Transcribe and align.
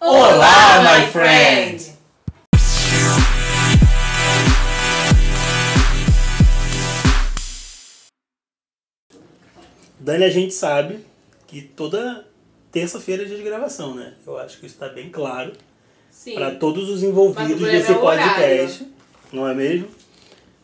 Olá, 0.00 0.82
my 0.82 1.06
friend! 1.10 1.92
Dani, 9.98 10.24
a 10.24 10.30
gente 10.30 10.52
sabe 10.52 11.00
que 11.46 11.62
toda 11.62 12.26
terça-feira 12.70 13.22
é 13.22 13.26
dia 13.26 13.36
de 13.36 13.42
gravação, 13.42 13.94
né? 13.94 14.14
Eu 14.26 14.38
acho 14.38 14.58
que 14.58 14.66
isso 14.66 14.74
está 14.74 14.88
bem 14.88 15.10
claro 15.10 15.52
para 16.34 16.50
todos 16.56 16.88
os 16.90 17.02
envolvidos 17.02 17.60
desse 17.70 17.92
é 17.92 17.94
podcast, 17.94 18.86
não 19.32 19.48
é 19.48 19.54
mesmo? 19.54 19.88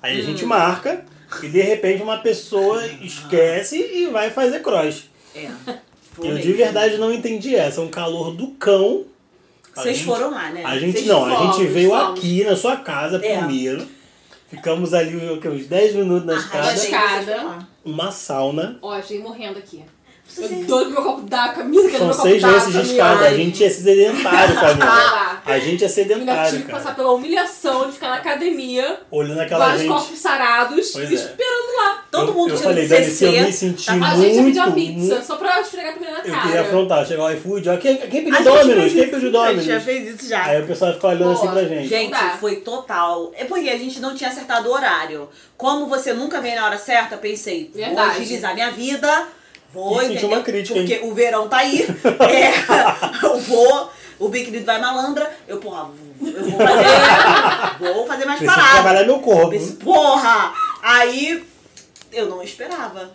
Aí 0.02 0.18
a 0.18 0.22
gente 0.22 0.44
Hum. 0.44 0.48
marca 0.48 1.04
e 1.42 1.48
de 1.48 1.60
repente 1.60 2.02
uma 2.02 2.18
pessoa 2.18 2.84
esquece 3.00 3.76
e 3.76 4.06
vai 4.06 4.30
fazer 4.30 4.60
cross. 4.60 5.04
É. 5.34 5.48
Eu 6.22 6.38
de 6.38 6.52
verdade 6.52 6.96
não 6.98 7.12
entendi 7.12 7.54
essa. 7.54 7.80
Um 7.80 7.88
calor 7.88 8.32
do 8.34 8.48
cão. 8.52 9.04
A 9.76 9.82
Vocês 9.82 9.96
gente- 9.98 10.06
foram 10.06 10.30
lá, 10.30 10.50
né? 10.50 10.62
A 10.64 10.78
gente 10.78 10.94
Vocês 10.94 11.06
não, 11.06 11.24
a 11.24 11.36
fomos, 11.36 11.56
gente 11.56 11.66
veio 11.68 11.90
fomos. 11.90 12.18
aqui 12.18 12.44
na 12.44 12.56
sua 12.56 12.76
casa 12.76 13.20
É. 13.24 13.36
primeiro. 13.38 13.86
Ficamos 14.48 14.94
ali 14.94 15.14
o 15.30 15.40
quê, 15.40 15.48
uns 15.48 15.66
10 15.66 15.94
minutos 15.94 16.24
na 16.26 16.34
escada. 16.34 17.58
Uma 17.84 18.10
sauna. 18.10 18.78
Ó, 18.82 18.96
eu 18.96 19.02
cheguei 19.02 19.22
morrendo 19.22 19.58
aqui. 19.58 19.84
Você- 20.28 20.44
Eu 20.44 20.64
doido 20.66 20.90
meu 20.90 21.02
copo 21.02 21.22
d'água, 21.22 21.54
Camila, 21.54 21.88
quero 21.88 22.12
São 22.12 22.22
seis 22.22 22.42
lances 22.42 22.72
de 22.72 22.80
escada. 22.92 23.24
A 23.26 23.34
gente 23.34 23.64
é 23.64 23.70
sedentário, 23.70 24.54
Camila. 24.54 24.84
Ah. 24.86 25.40
A 25.46 25.58
gente 25.58 25.82
é 25.82 25.86
Ainda 25.86 25.88
sedentário, 25.88 26.50
tive 26.52 26.64
que 26.64 26.70
passar 26.70 26.94
pela 26.94 27.10
humilhação 27.12 27.86
de 27.86 27.92
ficar 27.92 28.10
na 28.10 28.16
academia, 28.16 29.00
Olhando 29.10 29.40
aquela 29.40 29.64
vários 29.64 29.82
gente. 29.82 29.90
corpos 29.92 30.18
sarados, 30.18 30.90
Pois 30.92 31.10
é. 31.10 31.14
esperando 31.14 31.76
lá. 31.78 32.04
Todo 32.10 32.28
eu, 32.28 32.34
mundo 32.34 32.50
eu 32.52 32.58
falei, 32.58 32.86
Dani, 32.86 33.04
se 33.06 33.24
eu 33.24 33.32
me 33.32 33.52
senti 33.52 33.86
tá- 33.86 33.92
A 33.92 33.96
muito, 33.96 34.20
gente 34.34 34.44
pediu 34.44 34.62
a 34.62 34.70
pizza, 34.70 35.14
muito- 35.14 35.26
só 35.26 35.36
pra 35.36 35.60
esfregar 35.60 35.90
a 35.90 35.92
comida 35.94 36.12
na 36.12 36.18
Eu 36.18 36.24
cara. 36.30 36.42
queria 36.42 36.60
afrontar, 36.60 37.06
chegar 37.06 37.24
o 37.24 37.30
iFood, 37.32 37.68
ó, 37.70 37.76
quem, 37.78 37.96
quem 37.96 38.24
pediu 38.24 38.34
A 38.34 38.36
fez 38.64 38.92
Quem 38.92 39.08
pediu 39.08 39.40
A 39.40 39.52
gente 39.54 39.66
já 39.66 39.80
fez 39.80 40.14
isso 40.14 40.28
já. 40.28 40.44
Aí 40.44 40.62
o 40.62 40.66
pessoal 40.66 40.92
fica 40.92 41.06
olhando 41.08 41.32
assim 41.32 41.48
pra 41.48 41.64
gente. 41.64 41.88
Gente, 41.88 42.16
foi 42.40 42.56
total. 42.56 43.32
É 43.34 43.44
porque 43.44 43.68
a 43.70 43.76
gente 43.78 44.00
não 44.00 44.14
tinha 44.14 44.28
acertado 44.30 44.68
o 44.68 44.72
horário. 44.72 45.28
Como 45.56 45.86
você 45.86 46.12
nunca 46.12 46.40
vem 46.40 46.54
na 46.54 46.66
hora 46.66 46.78
certa, 46.78 47.16
pensei, 47.16 47.70
vou 47.74 47.82
Verdade. 47.84 48.20
agilizar 48.20 48.54
minha 48.54 48.70
vida, 48.70 49.26
vou, 49.72 50.02
E 50.02 50.24
uma 50.24 50.40
crítica, 50.42 50.78
Porque 50.78 50.94
hein? 50.94 51.00
o 51.04 51.14
verão 51.14 51.48
tá 51.48 51.58
aí. 51.58 51.82
é, 51.84 53.26
eu 53.26 53.38
vou, 53.40 53.90
o 54.18 54.28
biquíni 54.28 54.60
vai 54.60 54.80
malandra, 54.80 55.30
eu, 55.46 55.58
porra, 55.58 55.88
eu 56.20 56.50
vou 56.50 56.58
fazer, 56.58 57.92
vou 57.94 58.06
fazer 58.06 58.24
mais 58.24 58.38
Preciso 58.38 58.58
parada. 58.60 58.74
trabalhar 58.82 59.04
meu 59.04 59.18
corpo. 59.20 59.54
Esse, 59.54 59.72
porra! 59.74 60.52
Aí 60.82 61.44
eu 62.12 62.26
não 62.28 62.42
esperava. 62.42 63.12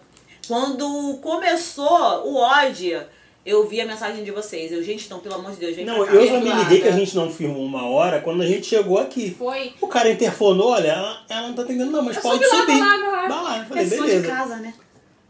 Quando 0.48 1.18
começou 1.22 2.28
o 2.28 2.36
ódio, 2.36 3.02
eu 3.46 3.66
vi 3.68 3.80
a 3.82 3.86
mensagem 3.86 4.24
de 4.24 4.32
vocês. 4.32 4.72
Eu, 4.72 4.84
gente, 4.84 5.06
então, 5.06 5.20
pelo 5.20 5.36
amor 5.36 5.52
de 5.52 5.58
Deus, 5.58 5.76
vem 5.76 5.86
Não, 5.86 6.06
eu 6.06 6.28
só 6.28 6.40
me 6.40 6.52
liguei 6.54 6.82
que 6.82 6.88
a 6.88 6.92
gente 6.92 7.16
não 7.16 7.30
filmou 7.32 7.64
uma 7.64 7.88
hora 7.88 8.20
quando 8.20 8.42
a 8.44 8.46
gente 8.46 8.66
chegou 8.68 8.98
aqui. 9.00 9.34
Foi. 9.38 9.74
O 9.82 9.88
cara 9.88 10.12
interfonou, 10.12 10.72
olha, 10.72 10.90
ela, 10.90 11.22
ela 11.30 11.48
não 11.48 11.54
tá 11.56 11.62
atendendo 11.62 11.92
não, 11.92 12.02
mas 12.02 12.18
Eu 12.18 12.22
pode 12.22 12.44
subi 12.46 12.56
lá, 12.58 12.62
subir. 12.62 12.80
vai 12.80 12.98
lá, 12.98 12.98
vai 12.98 13.12
lá. 13.12 13.28
Vai 13.28 13.44
lá. 13.44 13.58
Eu 13.60 13.66
falei, 13.66 13.84
É 13.84 13.88
só 13.88 13.96
de 13.96 14.02
beleza. 14.02 14.28
casa, 14.28 14.56
né? 14.58 14.74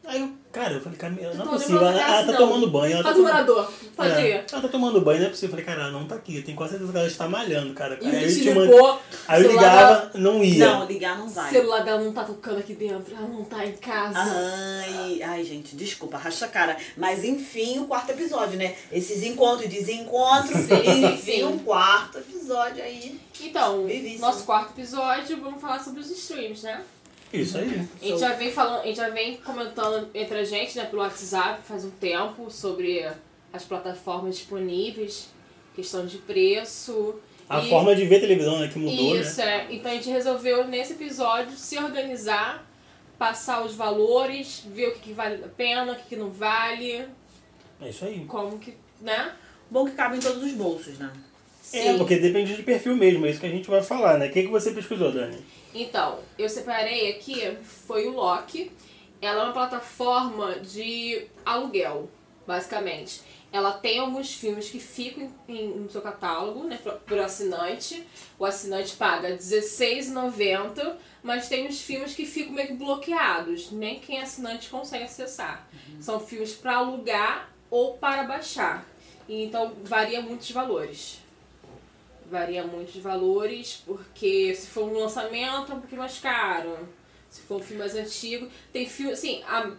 Aí 0.06 0.20
eu, 0.20 0.30
cara, 0.52 0.73
eu 0.73 0.82
falei, 0.82 0.98
Camila, 0.98 1.34
não 1.34 1.46
é 1.46 1.50
possível. 1.50 1.78
Ela, 1.80 2.02
ela 2.02 2.26
tá 2.32 2.38
tomando 2.38 2.70
banho. 2.70 2.94
Ela 2.96 3.04
tá 3.04 3.09
Faz 3.09 3.16
o 3.16 3.20
tomando... 3.23 3.34
morador. 3.34 3.73
Pode 3.96 4.12
É, 4.12 4.46
ela 4.52 4.62
tá 4.62 4.68
tomando 4.68 5.02
banho, 5.02 5.20
não 5.22 5.28
é 5.28 5.30
possível. 5.30 5.48
Eu 5.48 5.52
falei, 5.52 5.66
cara, 5.66 5.82
ela 5.90 5.92
não 5.98 6.06
tá 6.08 6.16
aqui. 6.16 6.36
Eu 6.38 6.44
tenho 6.44 6.58
quase 6.58 6.72
certeza 6.72 6.92
que 6.92 6.98
ela 6.98 7.08
está 7.08 7.30
malhando, 7.30 7.73
cara. 7.73 7.98
E 8.02 8.08
Aí 8.08 8.24
eu 8.24 8.30
te 8.44 8.52
mand- 8.54 8.70
ligou. 8.70 9.00
Aí 9.28 9.44
eu 9.44 9.52
ligava, 9.52 10.12
não 10.16 10.44
ia. 10.44 10.68
Não, 10.68 10.86
ligar 10.86 11.18
não 11.18 11.28
O 11.28 11.30
vai. 11.30 11.50
celular 11.52 11.84
dela 11.86 12.02
não 12.04 12.12
tá 12.12 12.24
tocando 12.26 12.58
aqui 12.59 12.74
dentro, 12.74 13.16
ela 13.16 13.28
não 13.28 13.46
tá 13.46 13.66
em 13.66 13.72
casa. 13.78 14.20
Ai, 14.20 15.22
ai, 15.24 15.44
gente, 15.46 15.74
desculpa, 15.76 16.18
racha 16.18 16.46
a 16.46 16.50
cara. 16.50 16.76
Mas 16.98 17.24
enfim, 17.24 17.80
o 17.80 17.86
quarto 17.86 18.09
episódio, 18.12 18.58
né? 18.58 18.76
Esses 18.92 19.24
encontros 19.24 19.66
e 19.66 19.70
desencontros. 19.70 20.70
Enfim, 20.70 21.44
um 21.46 21.59
quarto 21.59 22.18
episódio 22.18 22.84
aí. 22.84 23.20
Então, 23.42 23.86
Vivíssimo. 23.86 24.22
nosso 24.22 24.44
quarto 24.44 24.72
episódio, 24.78 25.40
vamos 25.40 25.62
falar 25.62 25.80
sobre 25.84 26.02
os 26.02 26.12
streams, 26.12 26.62
né? 26.64 26.81
Isso 27.34 27.58
aí. 27.58 27.88
A 28.02 28.06
gente 28.06 28.19
já 28.19 28.34
vem 28.34 28.52
falando, 28.52 28.81
a 28.81 28.85
gente 28.85 28.97
já 28.97 29.09
vem 29.09 29.38
comentando 29.38 30.07
entre 30.13 30.38
a 30.38 30.44
gente, 30.44 30.78
né, 30.78 30.85
pelo 30.85 31.02
WhatsApp 31.02 31.62
faz 31.63 31.84
um 31.84 31.90
tempo 31.90 32.50
sobre 32.52 33.06
as 33.52 33.63
plataformas 33.66 34.35
disponíveis, 34.38 35.30
questão 35.75 36.06
de 36.06 36.18
preço. 36.19 37.16
A 37.50 37.59
e- 37.62 37.69
forma 37.69 37.96
de 37.96 38.06
ver 38.06 38.19
televisão 38.19 38.59
né, 38.59 38.69
que 38.72 38.78
mudou, 38.80 39.18
Isso, 39.18 39.40
né? 39.40 39.68
é. 39.69 39.74
Então 39.75 39.91
a 39.91 39.96
gente 39.96 40.09
resolveu 40.09 40.68
nesse 40.68 40.94
episódio 40.94 41.57
se 41.57 41.78
organizar, 41.78 42.66
passar 43.18 43.63
os 43.66 43.74
valores, 43.75 44.63
ver 44.74 44.90
o 44.90 44.94
que, 44.94 45.00
que 45.00 45.13
vale 45.13 45.44
a 45.44 45.47
pena, 45.47 45.94
o 45.94 45.96
que, 45.96 46.09
que 46.09 46.16
não 46.16 46.30
vale, 46.30 47.06
É 47.81 47.90
isso 47.90 48.06
aí. 48.06 48.25
como 48.28 48.59
que, 48.59 48.75
né? 49.02 49.34
Bom 49.72 49.86
que 49.86 49.91
cabe 49.91 50.18
em 50.18 50.19
todos 50.19 50.44
os 50.44 50.52
bolsos, 50.53 50.97
né? 51.00 51.12
É, 51.74 51.97
porque 51.97 52.18
depende 52.18 52.56
de 52.56 52.62
perfil 52.62 52.96
mesmo, 52.96 53.25
é 53.25 53.31
isso 53.31 53.40
que 53.40 53.46
a 53.47 53.50
gente 53.50 53.68
vai 53.68 53.81
falar, 53.81 54.19
né? 54.19 54.28
O 54.28 54.31
que, 54.31 54.44
que 54.44 54.50
você 54.50 54.72
pesquisou, 54.72 55.12
Dani? 55.12 55.38
Então, 55.73 56.19
eu 56.38 56.47
separei 56.50 57.11
aqui, 57.11 57.57
foi 57.63 58.07
o 58.07 58.11
Loki. 58.13 58.72
Ela 59.22 59.41
é 59.41 59.44
uma 59.45 59.53
plataforma 59.53 60.56
de 60.59 61.25
aluguel, 61.45 62.09
basicamente. 62.45 63.22
Ela 63.51 63.72
tem 63.72 64.00
alguns 64.00 64.33
filmes 64.33 64.69
que 64.69 64.79
ficam 64.79 65.31
em, 65.47 65.56
em- 65.56 65.67
no 65.79 65.89
seu 65.89 66.01
catálogo, 66.01 66.63
né, 66.63 66.79
por, 67.07 67.19
assinante. 67.19 68.03
O 68.38 68.45
assinante 68.45 68.95
paga 68.95 69.29
R$16,90, 69.29 70.95
mas 71.22 71.47
tem 71.47 71.67
os 71.67 71.79
filmes 71.79 72.13
que 72.13 72.25
ficam 72.25 72.53
meio 72.53 72.67
que 72.69 72.73
bloqueados. 72.73 73.72
Nem 73.72 74.00
quem 74.00 74.19
é 74.19 74.23
assinante 74.23 74.69
consegue 74.69 75.06
acessar. 75.06 75.67
São 76.01 76.19
filmes 76.19 76.53
para 76.53 76.78
alugar 76.78 77.50
ou 77.69 77.94
para 77.97 78.23
baixar. 78.23 78.85
E, 79.29 79.44
então, 79.45 79.72
varia 79.83 80.22
muitos 80.22 80.51
valores 80.51 81.19
varia 82.29 82.63
muito 82.63 82.91
de 82.91 83.00
valores, 83.01 83.81
porque 83.85 84.53
se 84.56 84.67
for 84.67 84.84
um 84.89 84.97
lançamento 85.00 85.72
é 85.72 85.75
um 85.75 85.79
pouquinho 85.79 86.01
mais 86.01 86.17
caro. 86.19 86.78
Se 87.29 87.41
for 87.41 87.57
um 87.59 87.63
filme 87.63 87.79
mais 87.79 87.95
antigo, 87.95 88.47
tem 88.72 88.88
filme, 88.88 89.13
assim, 89.13 89.41
a, 89.47 89.72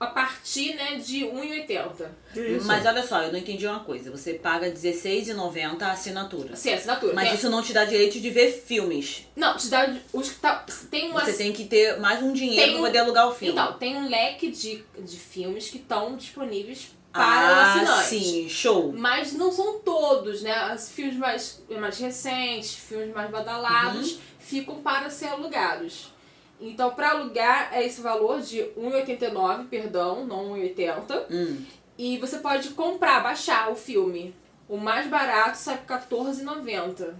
a 0.00 0.06
partir, 0.08 0.74
né, 0.74 0.96
de 0.96 1.24
R$1,80. 1.24 2.08
Isso. 2.34 2.66
Mas 2.66 2.84
olha 2.84 3.06
só, 3.06 3.22
eu 3.22 3.30
não 3.32 3.38
entendi 3.38 3.64
uma 3.66 3.80
coisa. 3.80 4.10
Você 4.10 4.34
paga 4.34 4.66
R$16,90 4.66 5.82
a 5.82 5.92
assinatura. 5.92 6.54
Assim, 6.54 6.72
assinatura. 6.72 7.12
Mas 7.14 7.28
É. 7.28 7.34
isso 7.34 7.48
não 7.50 7.62
te 7.62 7.72
dá 7.72 7.84
direito 7.84 8.18
de 8.18 8.28
ver 8.30 8.50
filmes. 8.52 9.26
Não, 9.36 9.56
te 9.56 9.68
dá 9.68 9.94
os 10.12 10.30
que 10.30 10.40
tá, 10.40 10.64
tem 10.90 11.10
uma 11.10 11.24
Você 11.24 11.34
tem 11.34 11.52
que 11.52 11.64
ter 11.66 11.98
mais 12.00 12.22
um 12.22 12.32
dinheiro 12.32 12.60
Tem 12.62 12.70
pra 12.72 12.80
um- 12.80 12.84
poder 12.86 12.98
alugar 12.98 13.28
o 13.28 13.34
filme. 13.34 13.52
Então, 13.52 13.72
tem 13.78 13.96
um 13.96 14.08
leque 14.08 14.50
de, 14.50 14.82
de 14.98 15.16
filmes 15.16 15.68
que 15.70 15.76
estão 15.78 16.16
disponíveis 16.16 16.88
para 17.12 17.22
o 17.22 17.54
ah, 17.54 17.72
assinante. 17.74 18.08
sim, 18.24 18.48
show. 18.48 18.92
Mas 18.92 19.32
não 19.32 19.50
são 19.50 19.78
todos, 19.80 20.42
né? 20.42 20.74
Os 20.74 20.90
filmes 20.90 21.16
mais, 21.16 21.62
mais 21.68 21.98
recentes, 21.98 22.74
filmes 22.74 23.14
mais 23.14 23.30
badalados, 23.30 24.12
Uhum. 24.12 24.18
ficam 24.38 24.76
para 24.76 25.10
ser 25.10 25.26
alugados. 25.28 26.12
Então, 26.60 26.90
para 26.90 27.10
alugar 27.12 27.70
é 27.72 27.84
esse 27.86 28.00
valor 28.00 28.40
de 28.42 28.60
R$ 28.60 28.72
1,89, 28.76 29.66
perdão, 29.68 30.26
não 30.26 30.52
R$ 30.52 30.60
1,80. 30.74 31.24
Hum. 31.30 31.64
E 31.98 32.18
você 32.18 32.38
pode 32.38 32.70
comprar, 32.70 33.22
baixar 33.22 33.70
o 33.70 33.74
filme. 33.76 34.34
O 34.68 34.76
mais 34.76 35.06
barato 35.08 35.56
sai 35.58 35.78
por 35.78 35.96
R$ 35.96 36.00
14,90. 36.10 37.14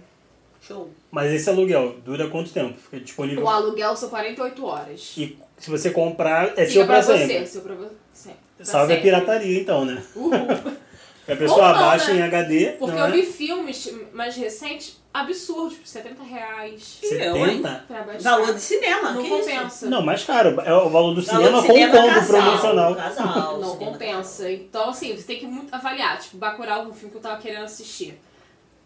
Show. 0.61 0.91
Mas 1.09 1.31
esse 1.33 1.49
aluguel 1.49 1.95
dura 2.05 2.29
quanto 2.29 2.51
tempo? 2.53 2.77
Fica 2.79 2.99
disponível? 2.99 3.43
O 3.43 3.49
aluguel 3.49 3.95
são 3.95 4.09
48 4.09 4.63
horas. 4.65 5.13
E 5.17 5.37
se 5.57 5.69
você 5.71 5.89
comprar, 5.89 6.49
é 6.49 6.65
Fica 6.65 6.71
seu 6.71 6.85
pra 6.85 6.93
pra 7.01 7.03
sempre. 7.03 7.39
você, 7.39 7.45
seu 7.47 7.61
pra 7.63 7.73
você. 7.75 8.29
Pra 8.61 8.71
Salve 8.71 8.93
a 8.93 9.01
pirataria, 9.01 9.59
então, 9.59 9.85
né? 9.85 10.01
Uhul. 10.15 10.31
Que 11.25 11.33
a 11.33 11.37
pessoa 11.37 11.67
Ou 11.67 11.73
não, 11.73 11.81
baixa 11.81 12.13
né? 12.13 12.19
em 12.19 12.23
HD, 12.23 12.65
Porque 12.79 12.95
não 12.95 12.99
eu 12.99 13.05
é? 13.05 13.11
vi 13.11 13.23
filmes 13.23 13.93
mais 14.11 14.35
recentes 14.35 14.99
absurdos, 15.13 15.73
tipo 15.75 15.87
70 15.87 16.23
reais. 16.23 16.99
E 17.03 17.13
eu, 17.13 17.37
hein? 17.37 17.57
70? 17.57 17.85
Pra 17.87 18.01
baixar. 18.01 18.21
Valor 18.21 18.53
de 18.55 18.59
cinema, 18.61 19.11
Não 19.11 19.21
que 19.21 19.29
compensa. 19.29 19.89
Não, 19.89 20.01
mais 20.01 20.23
caro. 20.23 20.59
É 20.61 20.73
o 20.73 20.89
valor 20.89 21.13
do 21.13 21.21
Valor 21.21 21.43
cinema 21.43 21.61
de 21.61 21.67
com 21.67 21.73
cinema, 21.73 21.97
combo 21.97 22.27
promocional. 22.27 22.95
Casal, 22.95 23.59
Não 23.59 23.77
compensa. 23.77 24.51
Então, 24.51 24.89
assim, 24.89 25.15
você 25.15 25.23
tem 25.23 25.39
que 25.39 25.45
muito 25.45 25.73
avaliar. 25.73 26.19
Tipo, 26.19 26.37
Bacurau, 26.37 26.87
um 26.87 26.93
filme 26.93 27.11
que 27.11 27.17
eu 27.17 27.21
tava 27.21 27.39
querendo 27.39 27.65
assistir. 27.65 28.19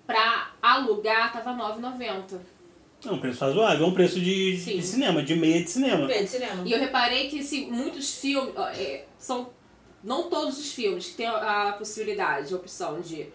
Pra 0.05 0.49
alugar, 0.61 1.31
tava 1.31 1.51
R$ 1.51 1.81
9,90. 1.81 2.39
É 3.07 3.11
um 3.11 3.19
preço 3.19 3.45
razoável, 3.45 3.85
é 3.85 3.89
um 3.89 3.93
preço 3.93 4.19
de, 4.19 4.57
de 4.57 4.81
cinema, 4.81 5.23
de 5.23 5.35
meia 5.35 5.63
de 5.63 5.69
cinema. 5.69 6.07
casal. 6.07 6.23
de 6.23 6.29
cinema. 6.29 6.63
E 6.65 6.71
eu 6.71 6.79
reparei 6.79 7.29
que, 7.29 7.39
assim, 7.39 7.71
muitos 7.71 8.15
filmes... 8.19 8.51
ó, 8.57 8.67
é, 8.67 9.05
são... 9.17 9.54
Não 10.05 10.29
todos 10.29 10.59
os 10.59 10.71
filmes 10.71 11.07
que 11.07 11.13
tem 11.15 11.25
a 11.25 11.73
possibilidade, 11.77 12.53
a 12.53 12.57
opção 12.57 13.01
de 13.01 13.25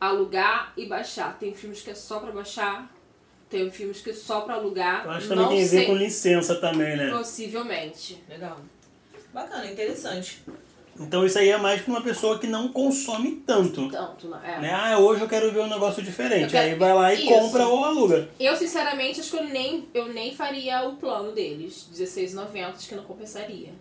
alugar 0.00 0.72
e 0.74 0.86
baixar. 0.86 1.38
Tem 1.38 1.52
filmes 1.54 1.82
que 1.82 1.90
é 1.90 1.94
só 1.94 2.18
pra 2.18 2.32
baixar. 2.32 2.90
Tem 3.50 3.70
filmes 3.70 4.00
que 4.00 4.10
é 4.10 4.14
só 4.14 4.40
pra 4.40 4.54
alugar. 4.54 5.04
Eu 5.04 5.10
acho 5.10 5.22
que 5.22 5.28
também 5.28 5.44
não 5.44 5.50
tem 5.52 5.58
a 5.58 5.68
ver 5.68 5.68
sei, 5.68 5.86
com 5.86 5.94
licença 5.94 6.54
também, 6.56 6.96
né? 6.96 7.10
Possivelmente. 7.10 8.24
Legal. 8.30 8.56
Bacana, 9.32 9.70
interessante. 9.70 10.42
Então 10.98 11.26
isso 11.26 11.38
aí 11.38 11.50
é 11.50 11.58
mais 11.58 11.82
pra 11.82 11.90
uma 11.92 12.00
pessoa 12.00 12.38
que 12.38 12.46
não 12.46 12.68
consome 12.68 13.42
tanto. 13.46 13.90
Tanto, 13.90 14.28
não. 14.28 14.42
É. 14.42 14.58
Né? 14.58 14.70
Ah, 14.72 14.98
hoje 14.98 15.20
eu 15.20 15.28
quero 15.28 15.52
ver 15.52 15.60
um 15.60 15.68
negócio 15.68 16.02
diferente. 16.02 16.50
Quero- 16.50 16.66
Aí 16.68 16.74
vai 16.74 16.94
lá 16.94 17.12
e 17.12 17.18
Isso. 17.18 17.28
compra 17.28 17.68
ou 17.68 17.84
aluga. 17.84 18.26
Eu, 18.40 18.56
sinceramente, 18.56 19.20
acho 19.20 19.30
que 19.30 19.36
eu 19.36 19.44
nem, 19.44 19.86
eu 19.92 20.06
nem 20.08 20.34
faria 20.34 20.88
o 20.88 20.96
plano 20.96 21.32
deles. 21.32 21.86
R$16,90, 21.94 22.74
acho 22.74 22.88
que 22.88 22.94
não 22.94 23.04
compensaria. 23.04 23.72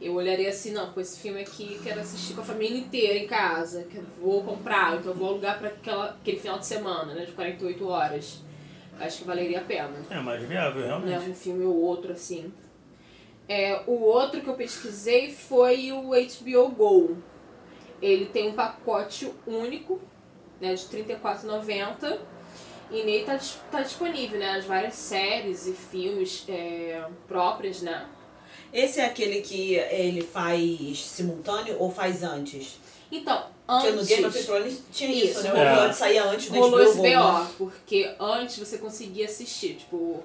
Eu 0.00 0.14
olharia 0.14 0.48
assim, 0.50 0.72
não, 0.72 0.92
com 0.92 1.00
esse 1.00 1.18
filme 1.18 1.40
aqui 1.40 1.80
quero 1.82 2.00
assistir 2.00 2.34
com 2.34 2.42
a 2.42 2.44
família 2.44 2.78
inteira 2.78 3.18
em 3.18 3.26
casa, 3.26 3.86
vou 4.20 4.42
comprar, 4.42 4.96
então 4.98 5.12
eu 5.12 5.16
vou 5.16 5.28
alugar 5.28 5.58
para 5.58 5.68
aquele 6.10 6.38
final 6.38 6.58
de 6.58 6.66
semana, 6.66 7.14
né, 7.14 7.24
de 7.24 7.32
48 7.32 7.88
horas. 7.88 8.42
Acho 8.98 9.18
que 9.18 9.24
valeria 9.24 9.60
a 9.60 9.64
pena. 9.64 9.94
É 10.10 10.20
mais 10.20 10.42
viável, 10.42 10.82
Né, 10.82 10.86
realmente. 10.88 11.30
um 11.30 11.34
filme 11.34 11.64
ou 11.64 11.74
outro, 11.76 12.12
assim. 12.12 12.52
É, 13.48 13.82
o 13.86 14.00
outro 14.02 14.40
que 14.40 14.48
eu 14.48 14.54
pesquisei 14.54 15.30
foi 15.30 15.92
o 15.92 16.10
HBO 16.12 16.68
Go. 16.70 17.16
Ele 18.00 18.26
tem 18.26 18.48
um 18.48 18.54
pacote 18.54 19.32
único, 19.46 20.00
né, 20.60 20.74
de 20.74 20.82
R$ 20.96 21.04
34,90. 21.04 22.18
E 22.90 23.02
nele 23.02 23.24
tá, 23.24 23.38
tá 23.70 23.82
disponível, 23.82 24.38
né, 24.38 24.50
as 24.56 24.64
várias 24.64 24.94
séries 24.94 25.66
e 25.66 25.72
filmes 25.72 26.44
é, 26.48 27.04
próprias, 27.26 27.82
né? 27.82 28.06
Esse 28.72 29.00
é 29.00 29.06
aquele 29.06 29.40
que 29.40 29.74
ele 29.74 30.22
faz 30.22 31.04
simultâneo 31.04 31.76
ou 31.78 31.90
faz 31.90 32.22
antes? 32.22 32.78
Então, 33.10 33.46
Porque 33.66 33.90
no 33.90 34.00
antes... 34.00 34.08
Game 34.08 34.24
of 34.24 34.44
Thrones 34.44 34.82
tinha 34.92 35.10
isso, 35.10 35.38
Isso, 35.38 35.42
né? 35.42 35.52
O 35.52 35.56
é. 35.56 35.66
episódio 35.66 35.96
saía 35.96 36.24
antes 36.24 36.48
do 36.48 36.58
rolou 36.58 36.82
esse 36.82 36.96
Go, 36.96 37.02
né? 37.02 37.16
BO, 37.16 37.46
porque 37.56 38.14
antes 38.18 38.58
você 38.58 38.78
conseguia 38.78 39.26
assistir, 39.26 39.74
tipo, 39.76 40.22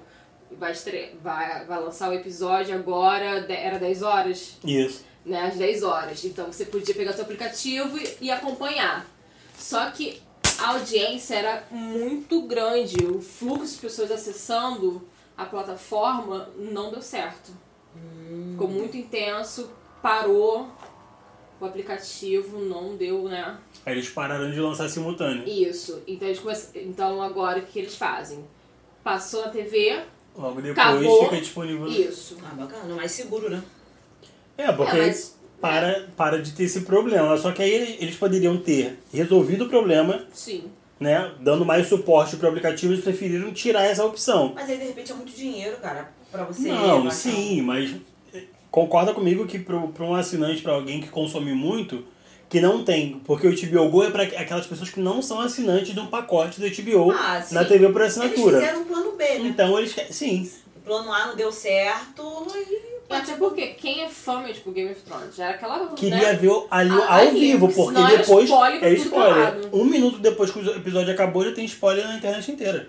vai, 0.50 0.72
estre... 0.72 1.16
vai, 1.22 1.64
vai 1.64 1.80
lançar 1.80 2.10
o 2.10 2.14
episódio 2.14 2.74
agora, 2.74 3.46
era 3.48 3.78
10 3.78 4.02
horas, 4.02 4.56
Isso. 4.64 5.04
né, 5.24 5.46
às 5.46 5.56
10 5.56 5.82
horas. 5.82 6.24
Então 6.24 6.46
você 6.46 6.64
podia 6.64 6.94
pegar 6.94 7.12
seu 7.12 7.22
aplicativo 7.22 7.96
e, 7.98 8.16
e 8.22 8.30
acompanhar. 8.30 9.06
Só 9.56 9.90
que 9.90 10.20
a 10.58 10.70
audiência 10.70 11.36
era 11.36 11.64
muito 11.70 12.42
grande, 12.42 12.96
o 13.06 13.20
fluxo 13.20 13.74
de 13.74 13.80
pessoas 13.80 14.10
acessando 14.10 15.06
a 15.36 15.44
plataforma 15.44 16.50
não 16.56 16.90
deu 16.90 17.02
certo. 17.02 17.52
Ficou 18.52 18.68
muito 18.68 18.96
intenso, 18.96 19.70
parou 20.02 20.68
o 21.60 21.64
aplicativo, 21.64 22.58
não 22.58 22.96
deu, 22.96 23.24
né? 23.24 23.56
Aí 23.86 23.92
eles 23.94 24.08
pararam 24.08 24.50
de 24.50 24.58
lançar 24.60 24.88
simultâneo. 24.88 25.46
Isso. 25.48 26.02
Então, 26.06 26.26
eles 26.28 26.40
come... 26.40 26.54
então 26.74 27.22
agora 27.22 27.60
o 27.60 27.62
que 27.62 27.78
eles 27.78 27.94
fazem? 27.96 28.44
Passou 29.04 29.42
na 29.42 29.48
TV, 29.48 30.00
Logo 30.36 30.62
depois 30.62 30.78
Acabou. 30.78 31.24
fica 31.24 31.36
disponível. 31.40 31.86
isso. 31.88 32.38
Ah, 32.42 32.54
bacana, 32.54 32.94
mais 32.94 33.12
seguro, 33.12 33.50
né? 33.50 33.62
É, 34.56 34.72
porque 34.72 34.96
É, 34.96 35.06
mas- 35.06 35.36
para, 35.60 36.08
para 36.16 36.40
de 36.42 36.52
ter 36.52 36.64
esse 36.64 36.80
problema. 36.82 37.36
Só 37.36 37.52
que 37.52 37.62
aí 37.62 37.70
ele- 37.70 37.96
eles 38.00 38.16
poderiam 38.16 38.56
ter 38.56 38.98
resolvido 39.12 39.66
o 39.66 39.68
problema, 39.68 40.24
Sim. 40.32 40.64
né? 40.98 41.32
Dando 41.40 41.64
mais 41.66 41.86
suporte 41.86 42.36
pro 42.36 42.48
aplicativo, 42.48 42.92
eles 42.94 43.04
preferiram 43.04 43.52
tirar 43.52 43.82
essa 43.84 44.04
opção. 44.04 44.52
Mas 44.54 44.68
aí 44.70 44.78
de 44.78 44.84
repente 44.86 45.12
é 45.12 45.14
muito 45.14 45.32
dinheiro, 45.32 45.76
cara, 45.76 46.10
pra 46.32 46.44
você. 46.44 46.68
Não, 46.68 47.10
sim, 47.10 47.62
mas 47.62 47.94
eh, 48.34 48.42
concorda 48.70 49.12
comigo 49.14 49.46
que 49.46 49.58
para 49.58 49.76
um 50.04 50.14
assinante, 50.14 50.62
para 50.62 50.72
alguém 50.72 51.00
que 51.00 51.08
consome 51.08 51.52
muito, 51.52 52.04
que 52.48 52.60
não 52.60 52.84
tem, 52.84 53.20
porque 53.24 53.46
o 53.46 53.54
HBO 53.70 53.88
Go 53.88 54.02
é 54.04 54.10
para 54.10 54.24
aquelas 54.24 54.66
pessoas 54.66 54.90
que 54.90 55.00
não 55.00 55.22
são 55.22 55.40
assinantes 55.40 55.94
de 55.94 56.00
um 56.00 56.06
pacote 56.06 56.60
do 56.60 56.66
HBO 56.68 57.10
Ah, 57.12 57.40
sim. 57.40 57.54
na 57.54 57.64
TV 57.64 57.88
por 57.90 58.00
Eles 58.02 58.18
assinatura. 58.18 58.58
fizeram 58.60 58.80
um 58.82 58.84
plano 58.84 59.12
B, 59.12 59.24
né? 59.24 59.48
Então 59.48 59.78
eles 59.78 59.92
querem, 59.94 60.12
sim, 60.12 60.50
O 60.76 60.80
plano 60.80 61.12
A 61.12 61.26
não 61.28 61.36
deu 61.36 61.52
certo 61.52 62.46
e... 62.56 62.92
Até 63.12 63.34
porque 63.36 63.66
quem 63.68 64.04
é 64.04 64.08
fã 64.08 64.38
mesmo 64.40 64.54
tipo 64.54 64.72
Game 64.72 64.90
of 64.90 65.02
Thrones 65.02 65.36
já 65.36 65.44
era 65.48 65.54
aquela. 65.56 65.86
queria 65.88 66.16
né? 66.16 66.34
ver 66.34 66.50
ali 66.70 66.90
Ah, 66.90 67.18
ao 67.20 67.30
vivo, 67.30 67.68
porque 67.70 68.00
depois 68.16 68.44
spoiler 68.48 68.76
é 68.76 68.78
que 68.80 68.86
é 68.86 68.92
spoiler. 68.94 69.54
Um 69.70 69.84
minuto 69.84 70.18
depois 70.18 70.50
que 70.50 70.58
o 70.60 70.76
episódio 70.76 71.12
acabou, 71.12 71.44
já 71.44 71.52
tem 71.52 71.66
spoiler 71.66 72.08
na 72.08 72.16
internet 72.16 72.50
inteira. 72.50 72.88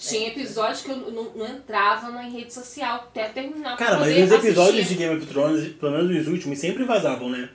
Tinha 0.00 0.28
episódios 0.28 0.80
que 0.80 0.90
eu 0.90 0.96
não, 0.96 1.24
não 1.36 1.46
entrava 1.46 2.10
na 2.10 2.22
rede 2.22 2.52
social 2.52 2.96
até 2.96 3.28
terminar. 3.28 3.76
Cara, 3.76 3.98
mas 3.98 4.16
os 4.16 4.32
episódios 4.32 4.74
assistir. 4.76 4.88
de 4.88 4.94
Game 4.94 5.16
of 5.18 5.26
Thrones, 5.26 5.68
pelo 5.74 5.92
menos 5.92 6.22
os 6.22 6.28
últimos, 6.32 6.58
sempre 6.58 6.84
vazavam, 6.84 7.28
né? 7.28 7.48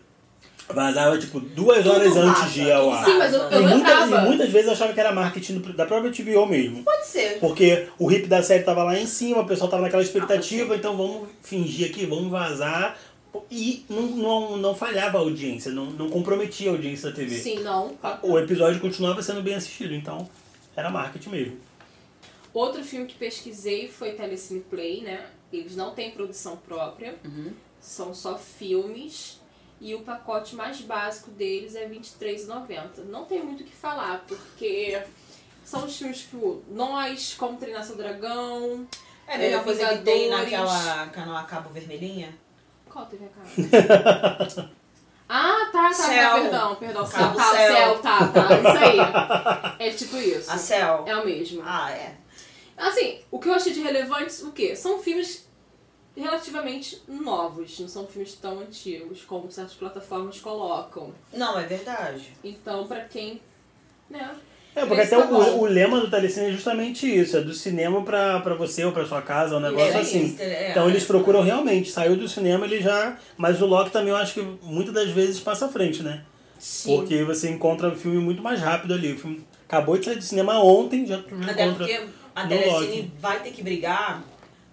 Vazava 0.68 1.18
tipo 1.20 1.40
duas 1.40 1.86
horas 1.86 2.08
Tudo 2.14 2.22
antes 2.22 2.42
vaza, 2.42 2.54
de 2.54 2.62
ir 2.62 2.72
ao 2.72 2.92
ar. 2.92 3.06
Sim, 3.06 3.18
mas 3.20 3.34
eu, 3.34 3.40
E, 3.52 3.54
eu 3.54 3.62
muita- 3.62 3.78
entrava. 3.78 4.16
e 4.18 4.22
muitas 4.26 4.50
vezes 4.50 4.68
eu 4.68 4.74
achava 4.74 4.94
que 4.94 5.00
era 5.00 5.12
marketing 5.12 5.60
da 5.76 5.86
própria 5.86 6.12
HBO 6.12 6.46
mesmo. 6.48 6.84
Pode 6.84 7.06
ser. 7.06 7.38
Porque 7.40 7.88
o 8.00 8.12
hip 8.12 8.26
da 8.28 8.42
série 8.42 8.64
tava 8.64 8.84
lá 8.84 8.98
em 9.00 9.06
cima, 9.06 9.42
o 9.42 9.46
pessoal 9.46 9.70
tava 9.70 9.84
naquela 9.84 10.02
Ah, 10.02 10.06
expectativa, 10.06 10.76
então 10.76 10.98
vamos 10.98 11.28
fingir 11.44 11.90
aqui, 11.92 12.06
vamos 12.08 12.32
vazar. 12.32 12.98
E 13.52 13.86
não, 13.90 14.02
não, 14.04 14.58
não 14.58 14.74
falhava 14.76 15.18
a 15.18 15.22
audiência, 15.22 15.72
não, 15.72 15.86
não 15.86 16.10
comprometia 16.10 16.70
a 16.70 16.74
audiência 16.74 17.10
da 17.10 17.16
TV. 17.16 17.36
Sim, 17.38 17.60
não. 17.60 17.94
O 18.24 18.40
episódio 18.40 18.80
continuava 18.80 19.22
sendo 19.22 19.42
bem 19.44 19.54
assistido, 19.56 19.94
então 19.94 20.28
era 20.76 20.90
marketing 20.90 21.30
mesmo. 21.30 21.58
Outro 22.56 22.82
filme 22.86 23.06
que 23.06 23.16
pesquisei 23.16 23.90
foi 23.90 24.14
Telecine 24.14 24.62
Play, 24.62 25.02
né? 25.02 25.28
Eles 25.52 25.76
não 25.76 25.94
têm 25.94 26.12
produção 26.12 26.56
própria, 26.56 27.20
são 27.82 28.14
só 28.14 28.38
filmes. 28.38 29.42
E 29.82 29.94
o 29.94 30.00
pacote 30.04 30.56
mais 30.56 30.80
básico 30.80 31.30
deles 31.32 31.76
é 31.76 31.86
R$ 31.86 32.00
23,90. 32.00 33.04
Não 33.10 33.26
tem 33.26 33.44
muito 33.44 33.60
o 33.60 33.64
que 33.66 33.76
falar, 33.76 34.24
porque 34.26 35.04
são 35.66 35.84
os 35.86 35.98
filmes 35.98 36.20
tipo 36.20 36.64
Nós, 36.72 37.34
Como 37.38 37.58
Treinar 37.58 37.84
Seu 37.84 37.98
Dragão. 37.98 38.88
É 39.28 39.36
a 39.36 39.38
mesma 39.38 39.60
É, 39.60 39.64
coisa 39.64 39.90
que 39.90 40.04
tem 40.04 40.30
naquela 40.30 41.08
canal 41.08 41.36
a 41.36 41.44
cabo 41.44 41.70
vermelhinha? 41.72 42.34
Qual 42.90 43.06
teve 43.06 43.26
a 43.26 43.28
cara? 43.28 44.72
ah, 45.28 45.70
tá, 45.74 45.90
tá, 45.90 45.94
Céu. 45.94 46.30
tá, 46.30 46.40
perdão, 46.40 46.76
perdão. 46.76 47.06
Céu, 47.06 47.20
Cabo 47.20 47.38
tá, 47.38 47.52
Céu. 47.52 47.76
céu, 47.76 48.00
tá, 48.00 48.28
tá. 48.28 48.48
Isso 48.60 49.78
aí. 49.80 49.88
É 49.88 49.92
tipo 49.92 50.16
isso. 50.16 50.50
A 50.50 50.58
Cell. 50.58 51.04
É 51.06 51.16
o 51.18 51.26
mesmo. 51.26 51.62
Ah, 51.66 51.92
é. 51.92 52.16
Assim, 52.78 53.20
o 53.32 53.40
que 53.40 53.48
eu 53.48 53.54
achei 53.54 53.74
de 53.74 53.82
relevante, 53.82 54.44
o 54.44 54.52
quê? 54.52 54.76
São 54.76 55.00
filmes 55.02 55.46
relativamente 56.16 57.02
novos, 57.08 57.80
não 57.80 57.88
são 57.88 58.08
filmes 58.08 58.34
tão 58.36 58.60
antigos 58.60 59.22
como 59.24 59.52
certas 59.52 59.74
plataformas 59.76 60.40
colocam. 60.40 61.14
Não, 61.34 61.58
é 61.60 61.64
verdade. 61.66 62.30
Então, 62.44 62.88
pra 62.88 63.02
quem, 63.02 63.42
né? 64.10 64.34
É, 64.76 64.86
porque 64.86 65.02
Esse 65.04 65.16
até 65.16 65.26
tá 65.26 65.30
o, 65.34 65.38
bom. 65.44 65.60
o 65.60 65.66
lema 65.66 66.02
do 66.02 66.10
Telecine 66.10 66.48
é 66.48 66.52
justamente 66.52 67.08
isso, 67.08 67.38
é 67.38 67.42
do 67.42 67.54
cinema 67.54 68.02
pra, 68.04 68.42
pra 68.42 68.56
você 68.56 68.84
ou 68.84 68.92
pra 68.92 69.06
sua 69.06 69.22
casa, 69.22 69.56
um 69.56 69.62
negócio 69.62 69.94
É 69.94 70.02
assim. 70.02 70.26
isso, 70.26 70.42
é. 70.42 70.72
Então 70.72 70.90
eles 70.90 71.06
procuram 71.06 71.42
realmente, 71.42 71.90
saiu 71.92 72.18
do 72.18 72.28
cinema 72.28 72.66
ele 72.66 72.82
já. 72.82 73.18
Mas 73.38 73.62
o 73.62 73.66
Loki 73.66 73.92
também 73.92 74.10
eu 74.10 74.18
acho 74.18 74.34
que 74.34 74.42
muitas 74.62 74.94
das 74.94 75.10
vezes 75.12 75.40
passa 75.40 75.66
à 75.68 75.70
frente, 75.70 76.04
né? 76.04 76.26
Sim. 76.60 76.98
Porque 76.98 77.24
você 77.24 77.50
encontra 77.50 77.88
o 77.90 77.96
filme 77.96 78.18
muito 78.18 78.42
mais 78.42 78.60
rápido 78.60 78.94
ali. 78.94 79.14
O 79.14 79.18
filme 79.20 79.46
acabou 79.66 79.98
de 79.98 80.06
sair 80.06 80.16
do 80.18 80.24
cinema 80.24 80.62
ontem, 80.62 81.06
já 81.06 81.20
Até 81.20 81.66
encontra. 81.68 81.86
porque 81.88 82.06
a 82.36 82.46
Telecine 82.48 83.12
vai 83.20 83.42
ter 83.42 83.52
que 83.52 83.64
brigar 83.64 84.24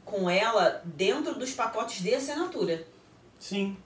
com 0.05 0.29
ela 0.29 0.83
dentro 0.85 1.35
dos 1.39 1.53
pacotes 1.53 2.03
de 2.03 2.13
assinatura. 2.15 2.85
Sim. 3.39 3.77